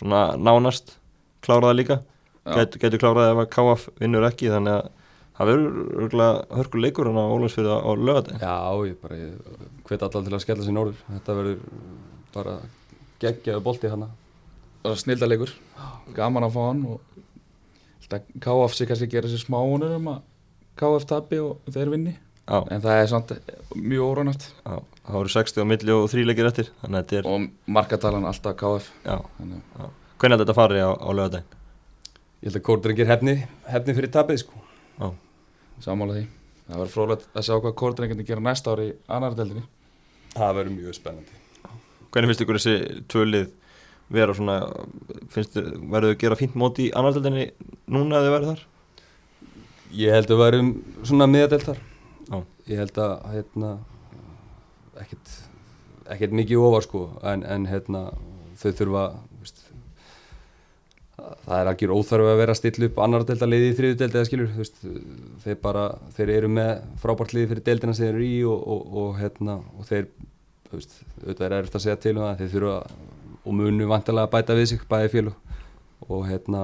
svona 0.00 0.22
nánast 0.40 0.96
klára 1.44 1.68
það 1.70 1.78
líka 1.82 1.98
Já. 2.42 2.56
Gætu, 2.56 2.80
gætu 2.82 2.98
klárað 2.98 3.28
ef 3.30 3.40
að 3.44 3.50
KF 3.54 3.84
vinnur 4.00 4.24
ekki 4.26 4.48
þannig 4.50 4.80
að 4.80 4.88
það 5.36 5.50
verður 5.52 5.76
örgulega 6.02 6.58
hörku 6.58 6.80
leikur 6.82 7.10
hann 7.10 7.20
á 7.22 7.32
Ólandsfyrði 7.36 7.76
á 7.76 7.90
lögadaginn 7.92 8.42
Já, 8.42 8.56
ég 8.88 8.96
bara, 9.04 9.18
ég 9.20 9.60
hvet 9.86 10.02
allan 10.08 10.26
til 10.26 10.34
að 10.34 10.42
skella 10.42 10.66
sér 10.66 10.74
norður. 10.74 11.04
Þetta 11.12 11.36
verður 11.38 11.60
bara 12.34 12.56
geggjaðu 13.22 13.62
bolti 13.62 13.92
hana. 13.92 14.08
og 14.82 14.98
snildalegur, 14.98 15.52
gaman 16.16 16.42
að 16.48 16.54
fá 16.56 16.62
hann 16.66 16.80
og 16.90 17.11
KF 18.18 18.76
sig 18.76 18.90
kannski 18.90 19.08
gera 19.12 19.30
sér 19.30 19.42
smáunur 19.44 19.96
um 19.96 20.12
að 20.12 20.20
KF 20.80 21.08
tapi 21.08 21.40
og 21.40 21.72
þeir 21.72 21.92
vinni. 21.94 22.16
Já, 22.42 22.58
en 22.74 22.82
það 22.82 22.98
er 22.98 23.08
samt 23.10 23.32
mjög 23.78 24.04
órónæft 24.10 24.48
já, 24.50 24.74
það 25.06 25.14
voru 25.14 25.30
60 25.30 25.62
á 25.62 25.66
milli 25.70 25.92
og 25.94 26.08
þríleikir 26.10 26.48
eftir 26.48 26.70
þannig 26.80 26.98
að 26.98 27.04
þetta 27.04 27.18
er, 27.20 27.28
og 27.30 27.70
markatalan 27.78 28.26
alltaf 28.26 28.56
KF 28.58 28.88
þannig, 29.06 29.60
hvernig 30.18 30.34
að 30.34 30.42
þetta 30.42 30.56
fari 30.58 30.82
á, 30.82 30.90
á 30.90 31.10
lögadaginn 31.14 31.60
Ég 32.42 32.50
held 32.50 32.58
að 32.58 32.64
Kórdrengir 32.66 33.06
hefni, 33.06 33.36
hefni 33.70 33.94
fyrir 33.94 34.10
tapið, 34.10 34.40
sko. 34.42 34.60
Já, 34.98 35.12
sammála 35.84 36.16
því. 36.16 36.22
Það 36.66 36.80
var 36.80 36.88
frólægt 36.90 37.26
að 37.38 37.44
sjá 37.46 37.52
hvað 37.54 37.74
kórdrenginni 37.78 38.24
gera 38.26 38.42
næsta 38.42 38.72
ári 38.74 38.86
í 38.88 38.96
annar 39.14 39.36
deildinni. 39.38 39.62
Það 40.32 40.56
verður 40.56 40.74
mjög 40.74 40.96
spennandi. 40.96 41.38
hvernig 42.10 42.32
finnst 42.32 42.42
ykkur 42.42 42.58
þessi 42.58 43.04
tvölið 43.14 43.46
vera 44.12 44.36
svona, 44.36 44.58
finnst 45.32 45.56
þið, 45.56 45.70
verður 45.92 46.12
þau 46.12 46.20
gera 46.24 46.38
fínt 46.38 46.58
móti 46.58 46.88
í 46.88 46.92
annardöldinni 46.98 47.48
núna 47.92 48.20
að 48.20 48.28
þau 48.28 48.34
verður 48.36 48.52
þar? 48.52 48.66
Ég 49.92 50.14
held 50.16 50.30
að 50.32 50.40
við 50.40 50.50
erum 50.52 50.70
svona 51.04 51.28
miðadeltar. 51.28 51.80
Ég 52.70 52.78
held 52.78 52.98
að, 53.02 53.12
hérna, 53.32 53.72
ekkert, 55.02 55.32
ekkert 56.14 56.34
mikið 56.38 56.62
ofar, 56.62 56.84
sko, 56.86 57.02
en, 57.26 57.42
en 57.42 57.66
hérna, 57.66 58.02
þau 58.60 58.68
þurfa, 58.78 59.02
veist, 59.42 59.64
það 61.18 61.56
er 61.56 61.70
algjör 61.72 61.94
óþarfi 61.96 62.30
að 62.30 62.38
vera 62.42 62.54
að 62.54 62.60
stilla 62.60 62.88
upp 62.88 63.00
annar 63.02 63.26
delta 63.26 63.48
liði 63.48 63.72
í 63.72 63.76
þriðu 63.80 63.98
delta 63.98 64.20
eða 64.20 64.28
skilur, 64.30 64.52
þú 64.52 64.62
veist, 64.62 64.84
þeir 65.42 65.58
bara, 65.64 65.86
þeir 66.14 66.34
eru 66.36 66.52
með 66.54 66.70
frábært 67.02 67.34
liði 67.34 67.50
fyrir 67.50 67.66
deldina 67.66 67.96
sem 67.98 68.06
þeir 68.06 68.14
eru 68.14 68.28
í 68.28 68.38
og, 68.52 68.62
og, 68.76 69.00
og 69.02 69.18
hérna, 69.18 69.58
og 69.74 69.90
þeir, 69.90 70.06
þú 70.68 70.78
veist, 70.78 70.96
auðvitað 71.18 71.46
er 71.48 71.56
erfitt 71.58 71.80
að 71.80 71.84
segja 71.88 71.98
til 72.06 72.14
um 72.14 72.22
það, 72.22 72.38
þeir 72.44 72.54
þurfa 72.54 72.78
og 73.42 73.56
munu 73.58 73.88
vantilega 73.90 74.28
að 74.28 74.34
bæta 74.36 74.56
við 74.58 74.72
sig, 74.72 74.86
bæði 74.88 75.12
félug 75.16 76.08
og 76.12 76.24
hérna, 76.26 76.62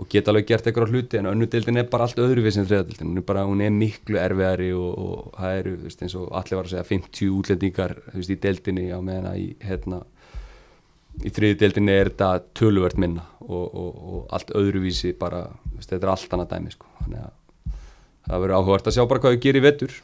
og 0.00 0.08
geta 0.08 0.32
alveg 0.32 0.48
gert 0.48 0.68
eitthvað 0.68 0.94
hluti 0.94 1.18
en 1.20 1.28
önnu 1.30 1.48
deildin 1.50 1.80
er 1.80 1.88
bara 1.90 2.06
allt 2.06 2.20
öðru 2.20 2.44
við 2.44 2.56
sem 2.56 2.68
þriðadeildin, 2.68 3.10
hún 3.12 3.20
er 3.20 3.26
bara, 3.28 3.44
hún 3.48 3.60
er 3.64 3.74
miklu 3.74 4.20
erfiðari 4.20 4.70
og, 4.76 4.90
og 4.90 5.34
það 5.36 5.58
eru, 5.58 5.74
þú 5.76 5.88
veist, 5.88 6.04
eins 6.06 6.16
og 6.20 6.30
allir 6.40 6.58
var 6.58 6.68
að 6.68 6.74
segja 6.74 6.88
50 6.88 7.34
útlendingar, 7.36 7.96
þú 8.06 8.16
veist, 8.22 8.32
í 8.32 8.38
deildinni 8.46 8.86
á 8.92 8.98
meðan 9.04 9.28
að 9.32 9.42
í, 9.42 9.48
hérna 9.66 10.00
í 11.20 11.32
þriði 11.36 11.58
deildinni 11.60 11.96
er 11.96 12.12
þetta 12.12 12.30
töluvert 12.56 13.00
minna 13.00 13.26
og, 13.44 13.66
og, 13.66 14.00
og 14.14 14.36
allt 14.36 14.54
öðruvísi 14.56 15.12
bara, 15.20 15.46
þú 15.66 15.80
veist, 15.80 15.92
þetta 15.92 16.06
er 16.06 16.14
allt 16.14 16.36
annað 16.36 16.52
dæmi 16.54 16.76
sko. 16.76 16.92
þannig 17.02 17.26
að 17.26 17.36
það 18.30 18.44
verður 18.44 18.56
áhugavert 18.56 18.88
að 18.88 18.96
sjá 18.96 19.04
bara 19.10 19.24
hvað 19.24 19.36
þau 19.36 19.44
gerir 19.48 19.66
vettur 19.66 19.98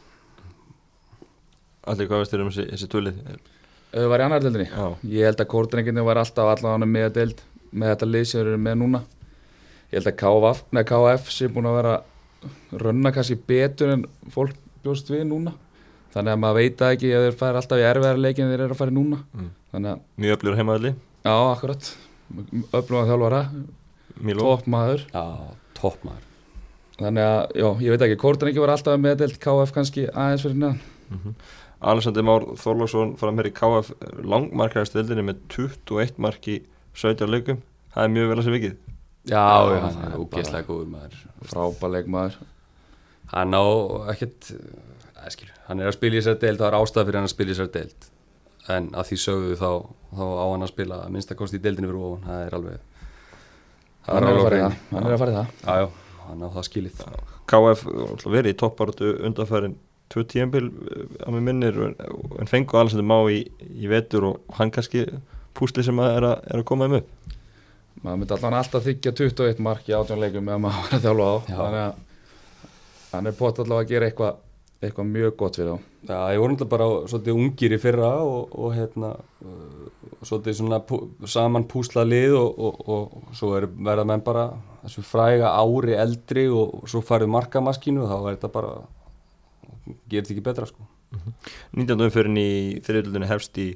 Allir 1.87 2.09
hvað 2.11 2.25
veist 2.25 2.33
þér 2.35 2.43
um 2.43 2.49
þessi, 2.51 2.65
þessi 2.73 2.89
tvölið? 2.91 3.19
Ef 3.97 4.03
það 4.03 4.11
var 4.13 4.23
í 4.23 4.27
annar 4.27 4.45
deildinni? 4.45 4.67
Já, 4.69 4.87
ég 5.17 5.29
held 5.31 5.43
að 5.43 5.51
kórdrenginni 5.53 6.05
var 6.05 6.21
alltaf 6.21 6.51
allavega 6.53 6.89
með 6.91 7.07
deild 7.17 7.43
með 7.73 7.93
þetta 7.93 8.09
lið 8.11 8.27
sem 8.29 8.41
þeir 8.41 8.51
eru 8.51 8.63
með 8.67 8.79
núna. 8.83 9.01
Ég 9.91 9.99
held 9.99 10.11
að 10.11 10.19
KF, 10.23 10.63
nei, 10.77 10.83
KF 10.91 11.31
sé 11.33 11.49
búin 11.53 11.69
að 11.71 11.79
vera 11.81 11.95
rönna 12.83 13.13
kannski 13.15 13.39
betur 13.49 13.95
en 13.95 14.05
fólk 14.35 14.59
bjóst 14.85 15.11
við 15.13 15.25
núna. 15.31 15.55
Þannig 16.15 16.33
að 16.33 16.43
maður 16.43 16.61
veit 16.61 16.85
ekki 16.87 17.13
ef 17.13 17.25
þeir 17.27 17.39
fara 17.41 17.61
alltaf 17.61 17.81
í 17.81 17.87
erfiðar 17.87 18.23
leikin 18.23 18.53
þeir 18.53 18.63
eru 18.67 18.77
að 18.77 18.81
fara 18.83 18.95
núna. 18.95 19.19
Mm. 19.37 19.51
þannig 19.73 19.93
að, 19.93 20.05
mjög 20.25 20.39
öflugur 20.39 20.61
heimaðalli, 20.61 20.93
já, 21.27 21.35
akkurat. 21.51 21.91
Öflugað 22.77 23.11
þjálfara, 23.13 23.43
Míló 24.25 24.47
topp 24.47 24.71
maður. 24.73 25.05
Já, 25.13 25.25
topp 25.77 26.07
maður. 26.07 26.25
Þannig 26.97 27.27
að, 27.29 27.41
já, 27.61 27.67
ég 27.85 27.93
veit 27.93 28.05
ekki, 28.07 28.19
kórdrengi 28.23 28.63
var 28.63 28.73
alltaf 28.73 28.97
með 29.01 29.19
deild 29.21 29.39
KF 29.43 29.75
kannski 29.77 30.07
aðeins 30.09 30.47
fyrir 30.47 30.61
neðan. 30.63 30.81
Mm 31.11 31.37
Alexander 31.81 32.25
Már 32.25 32.45
Þorlóksson 32.57 33.15
fram 33.21 33.37
hér 33.41 33.51
í 33.51 33.55
KF 33.57 33.91
langmarkaðast 34.25 34.97
deildinni 34.97 35.27
með 35.29 35.43
21 35.53 36.17
mark 36.25 36.49
í 36.49 36.61
17 36.97 37.29
leikum 37.29 37.59
það 37.93 38.03
er 38.07 38.13
mjög 38.15 38.29
vel 38.31 38.39
að 38.41 38.47
sé 38.47 38.55
vikið. 38.55 38.77
Já, 39.27 39.37
Já, 39.37 39.47
það 39.67 39.83
hann 39.85 40.05
er 40.07 40.19
ógeðslega 40.23 40.69
góður 40.69 40.91
maður. 40.95 41.17
frábæleik 41.51 42.07
maður 42.15 42.37
Hann 43.33 43.57
á 43.59 43.65
ekkert 44.13 44.53
að 45.19 45.33
skilju, 45.35 45.55
hann 45.67 45.81
er 45.83 45.91
að 45.91 45.97
spila 45.97 46.15
í 46.15 46.21
þessar 46.21 46.37
deild 46.45 46.61
það 46.61 46.69
er 46.69 46.77
ástæða 46.79 47.07
fyrir 47.09 47.19
hann 47.19 47.27
að 47.27 47.33
spila 47.35 47.51
í 47.51 47.57
þessar 47.57 47.71
deild. 47.75 48.07
En 48.77 48.87
að 48.95 49.09
því 49.11 49.19
sögðu 49.23 49.57
þá, 49.59 49.71
þá 50.15 50.23
á 50.23 50.47
hann 50.53 50.67
að 50.67 50.71
spila 50.73 50.99
að 51.03 51.11
minnstakosti 51.17 51.59
í 51.59 51.65
deildinu 51.65 51.91
fyrir 51.91 52.05
ofan 52.07 52.29
það 52.29 52.45
er 52.47 52.57
alveg 52.61 52.79
hann 54.07 54.29
er 54.29 54.39
hreinu. 54.39 54.63
það, 54.63 54.77
hann 54.93 55.07
er 55.09 55.17
að 55.17 55.21
fara 55.25 55.33
í 55.33 55.37
það. 55.37 55.51
Já, 55.67 55.75
já, 55.83 55.89
hann 56.29 56.47
á 56.47 56.49
það 56.55 56.69
skilið. 56.71 57.03
KF 57.51 57.85
verið 58.31 58.53
í 58.55 58.59
topparötu 58.63 59.13
undanfærin 59.27 59.77
tvö 60.13 60.25
tíðanbíl 60.31 60.69
á 61.23 61.29
mig 61.35 61.43
minnir 61.43 61.79
en- 61.89 61.97
en 62.41 62.47
fengu 62.51 62.79
Alexander 62.79 63.07
Má 63.07 63.19
í, 63.33 63.43
í 63.83 63.89
vetur 63.91 64.25
og 64.33 64.41
hann 64.59 64.71
kannski 64.71 65.07
púsli 65.57 65.83
sem 65.85 65.97
að 65.99 66.17
er, 66.17 66.23
að 66.31 66.47
er 66.53 66.61
að 66.63 66.65
koma 66.69 66.87
þeim 66.89 66.99
upp. 67.01 67.37
Maður 68.05 68.19
myndi 68.21 68.35
allan 68.37 68.55
alltaf 68.61 68.85
þykja 68.85 69.13
21 69.17 69.63
mark 69.65 69.87
í 69.89 69.95
átjón 69.97 70.21
leikum 70.21 70.49
ef 70.53 70.61
maður 70.61 70.83
var 70.83 70.99
að 70.99 71.07
þjálfa 71.07 71.27
á 71.27 71.37
Já. 71.49 71.57
þannig 71.57 71.85
að 71.87 71.95
hann 73.17 73.27
er 73.31 73.37
pott 73.39 73.59
allavega 73.63 73.87
að 73.87 73.93
gera 73.95 74.11
eitthvað 74.11 74.43
eitthvað 74.87 75.07
mjög 75.09 75.37
gott 75.41 75.57
fyrir 75.57 75.71
þá. 75.73 75.85
Já, 76.07 76.19
ég 76.35 76.39
voru 76.43 76.53
náttúrulega 76.53 76.71
bara 76.77 76.87
svolítið 77.09 77.39
ungir 77.41 77.73
í 77.73 77.79
fyrra 77.81 78.11
og, 78.23 78.51
og 78.61 78.75
hérna 78.77 79.09
uh, 79.17 79.87
svolítið 80.23 80.59
svona 80.59 80.79
pú, 80.85 80.99
saman 81.27 81.65
púsla 81.67 82.05
lið 82.07 82.35
og, 82.37 82.59
og, 82.61 82.83
og 82.93 83.33
svo 83.35 83.55
er, 83.57 83.67
verða 83.73 84.05
menn 84.07 84.21
bara 84.27 84.45
þessu 84.85 85.03
fræga 85.09 85.55
ári 85.57 85.97
eldri 85.97 86.45
og, 86.53 86.85
svo 86.93 87.01
farið 87.01 87.33
markamaskínu 87.33 88.05
og 88.05 88.13
þá 88.13 88.17
er 88.21 88.37
þetta 88.37 88.53
bara 88.53 88.75
þetta 89.87 90.35
ekki 90.35 90.45
betra 90.45 90.69
sko. 90.69 90.87
19. 91.77 92.01
umfyrin 92.09 92.41
í 92.41 92.51
þriðlunni 92.85 93.29
hefst 93.31 93.59
í 93.63 93.71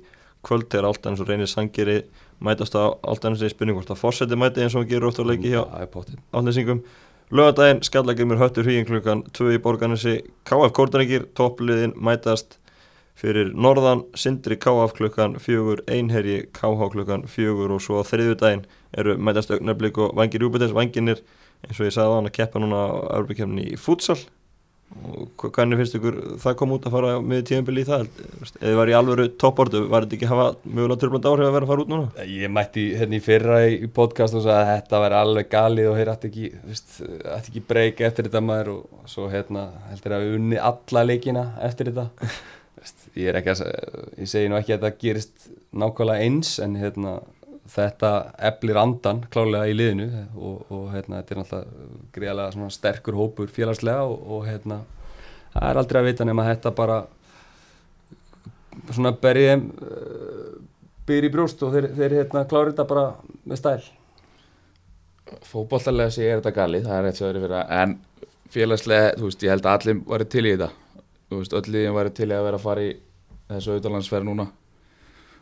kvöld 0.46 0.70
þegar 0.72 0.88
Altanis 0.90 1.20
og 1.22 1.28
reynir 1.28 1.50
Sangeri 1.50 2.00
mætast 2.40 2.74
á 2.76 2.90
Altanis 3.04 3.44
í 3.44 3.50
spurning 3.52 3.76
hvort 3.76 3.92
að 3.92 4.00
fórseti 4.00 4.38
mæti 4.38 4.64
eins 4.64 4.74
og 4.74 4.82
hann 4.82 4.90
gerur 4.90 5.10
ótt 5.10 5.20
á 5.20 5.24
leiki 5.28 5.52
hjá 5.52 5.62
Altanisingum 5.68 6.82
lögadaginn 7.30 7.84
skallagrimur 7.86 8.40
höttur 8.40 8.66
hugin 8.66 8.88
klukkan 8.88 9.22
2 9.36 9.52
í 9.54 9.60
borganessi 9.62 10.16
KF 10.48 10.72
Kórdaringir 10.74 11.28
toppliðin 11.38 11.94
mætast 11.94 12.56
fyrir 13.20 13.52
norðan. 13.52 14.06
Sindri 14.16 14.56
KF 14.56 14.96
klukkan 14.96 15.36
4 15.38 15.84
einherji 15.86 16.48
KH 16.56 16.90
klukkan 16.94 17.26
4 17.28 17.68
og 17.68 17.84
svo 17.84 18.00
á 18.00 18.04
þriðju 18.08 18.40
daginn 18.40 18.66
eru 18.96 19.18
mætast 19.20 19.52
augnablík 19.54 20.00
og 20.00 20.16
vangir 20.18 20.42
Júbitens 20.42 20.74
vanginir 20.74 21.22
eins 21.66 21.78
og 21.78 21.86
ég 21.86 21.94
sagði 21.94 22.10
á 22.10 22.16
hann 22.16 22.30
að 22.30 22.36
keppa 22.40 22.62
núna 22.62 22.80
á 22.80 22.88
Európa-kemni 23.20 23.68
í 23.74 23.78
futsal 23.78 24.18
og 24.90 25.44
hvernig 25.54 25.78
finnst 25.78 25.94
ykkur 25.96 26.16
það 26.42 26.56
kom 26.58 26.72
út 26.74 26.86
að 26.88 26.94
fara 26.96 27.12
með 27.22 27.44
tíðanbili 27.48 27.84
í 27.84 27.88
það 27.88 28.08
eða 28.58 28.78
var 28.80 28.90
í 28.90 28.96
alvöru 28.98 29.26
topportu 29.40 29.82
var 29.88 30.04
þetta 30.04 30.16
ekki 30.18 30.26
að 30.26 30.32
hafa 30.34 30.46
mögulega 30.66 31.02
turbland 31.04 31.28
áhrif 31.30 31.46
að 31.46 31.54
vera 31.54 31.68
að 31.68 31.72
fara 31.72 31.84
út 31.84 31.92
núna? 31.92 32.26
Ég 32.26 32.52
mætti 32.52 32.86
hérna 32.98 33.16
í 33.16 33.22
fyrra 33.24 33.60
í 33.70 33.90
podcast 33.96 34.36
og 34.36 34.44
sagði 34.44 34.58
að 34.58 34.70
þetta 34.72 35.02
væri 35.04 35.18
alveg 35.20 35.50
galið 35.54 35.90
og 35.90 35.98
þeir 36.00 36.12
ætti 36.14 36.30
ekki, 36.30 36.50
ekki 37.36 37.64
breyka 37.70 38.08
eftir 38.10 38.28
þetta 38.28 38.44
maður 38.44 38.72
og 38.74 39.10
svo 39.14 39.28
hérna 39.32 39.66
heldur 39.92 40.16
að 40.16 40.26
við 40.26 40.38
unni 40.40 40.62
alla 40.70 41.06
leikina 41.06 41.46
eftir 41.70 41.92
þetta 41.92 42.30
ég 43.20 43.30
er 43.30 43.40
ekki 43.40 43.54
að, 43.54 43.66
ég 44.18 44.32
segi 44.34 44.50
nú 44.50 44.58
ekki 44.58 44.74
að 44.74 44.82
þetta 44.82 45.04
gerist 45.06 45.50
nákvæmlega 45.70 46.26
eins 46.26 46.56
en 46.62 46.76
hérna 46.80 47.20
þetta 47.70 48.10
eflir 48.50 48.78
andan 48.80 49.22
klálega 49.30 49.68
í 49.70 49.76
liðinu 49.76 50.08
og, 50.34 50.64
og 50.72 50.88
hérna 50.94 51.20
þetta 51.20 51.34
er 51.34 51.40
náttúrulega 51.40 52.08
greiðlega 52.16 52.70
sterkur 52.74 53.18
hópur 53.18 53.52
félagslega 53.52 54.08
og, 54.08 54.18
og 54.26 54.44
hérna 54.48 54.80
það 55.54 55.68
er 55.70 55.80
aldrei 55.82 56.00
að 56.00 56.08
vita 56.10 56.26
nema 56.26 56.44
að 56.44 56.52
þetta 56.54 56.74
bara 56.80 56.98
svona 58.90 59.14
berið 59.22 59.48
þeim 59.50 59.64
uh, 59.86 60.52
byr 61.10 61.26
í 61.26 61.32
brjóst 61.32 61.64
og 61.66 61.74
þeir, 61.74 61.88
þeir 61.96 62.16
hérna 62.20 62.44
klári 62.50 62.72
þetta 62.72 62.86
bara 62.90 63.06
með 63.48 63.60
stæl. 63.60 63.80
Fótballtarlega 65.46 66.14
sé 66.14 66.26
er 66.26 66.38
þetta 66.40 66.54
galið, 66.54 66.86
það 66.86 66.96
er 66.96 67.04
rétt 67.06 67.18
svo 67.18 67.28
verið 67.28 67.44
fyrir 67.46 67.58
að 67.60 67.74
en 67.80 67.96
félagslega, 68.50 69.10
þú 69.18 69.28
veist, 69.28 69.44
ég 69.46 69.54
held 69.54 69.66
að 69.66 69.76
allir 69.76 70.00
væri 70.10 70.26
til 70.30 70.44
í 70.44 70.54
þetta. 70.54 70.70
Þú 71.30 71.42
veist, 71.42 71.58
öll 71.58 71.74
liðin 71.74 71.98
væri 71.98 72.14
til 72.14 72.30
í 72.30 72.34
að 72.34 72.46
vera 72.48 72.58
að 72.58 72.64
fara 72.66 72.86
í 72.86 72.94
þessu 73.50 73.74
auðvitaðlandsferð 73.74 74.26
núna 74.30 74.46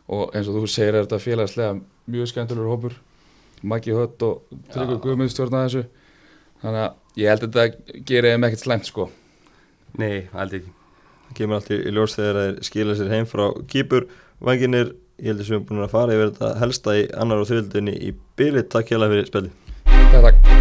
og 0.08 0.34
eins 0.36 0.48
og 0.48 0.58
þú 0.58 0.70
segir 0.70 0.96
er 0.96 1.06
þetta 1.06 1.20
félagslega 1.22 1.76
mjög 2.08 2.30
skemmtilegur 2.32 2.72
hópur. 2.72 2.96
Maggi 3.62 3.94
Hött 3.96 4.22
og 4.22 4.58
Tryggur 4.72 5.00
Guðmund 5.02 5.32
stjórna 5.34 5.64
þessu. 5.66 5.84
Þannig 6.62 6.84
að 6.84 7.22
ég 7.22 7.32
held 7.32 7.44
að 7.46 7.58
þetta 7.58 8.02
gerir 8.08 8.34
þeim 8.34 8.48
ekkert 8.48 8.64
slæmt 8.64 8.88
sko. 8.88 9.08
Nei, 9.98 10.28
aldrei 10.32 10.62
ekki. 10.62 10.74
Það 11.28 11.38
kemur 11.40 11.58
allt 11.58 11.74
í, 11.74 11.80
ljós 11.92 12.16
þegar 12.16 12.40
þeir 12.40 12.62
skila 12.70 12.96
sér 12.98 13.12
heim 13.12 13.28
frá 13.28 13.44
kýpur. 13.68 14.08
Vanginir, 14.44 14.94
ég 15.18 15.32
held 15.32 15.42
að 15.42 15.48
við 15.48 15.56
erum 15.56 15.66
búin 15.68 15.84
að 15.84 15.96
fara 15.96 16.14
yfir 16.14 16.30
þetta 16.30 16.52
helsta 16.62 16.94
í 17.00 17.08
annar 17.18 17.42
og 17.42 17.50
þriðildinni 17.50 17.96
í 18.06 18.14
byli, 18.38 18.62
takk 18.70 18.94
hjá 18.94 19.02
fyrir 19.02 19.26
spilli 19.32 19.52
Takk, 19.88 20.22
takk 20.22 20.57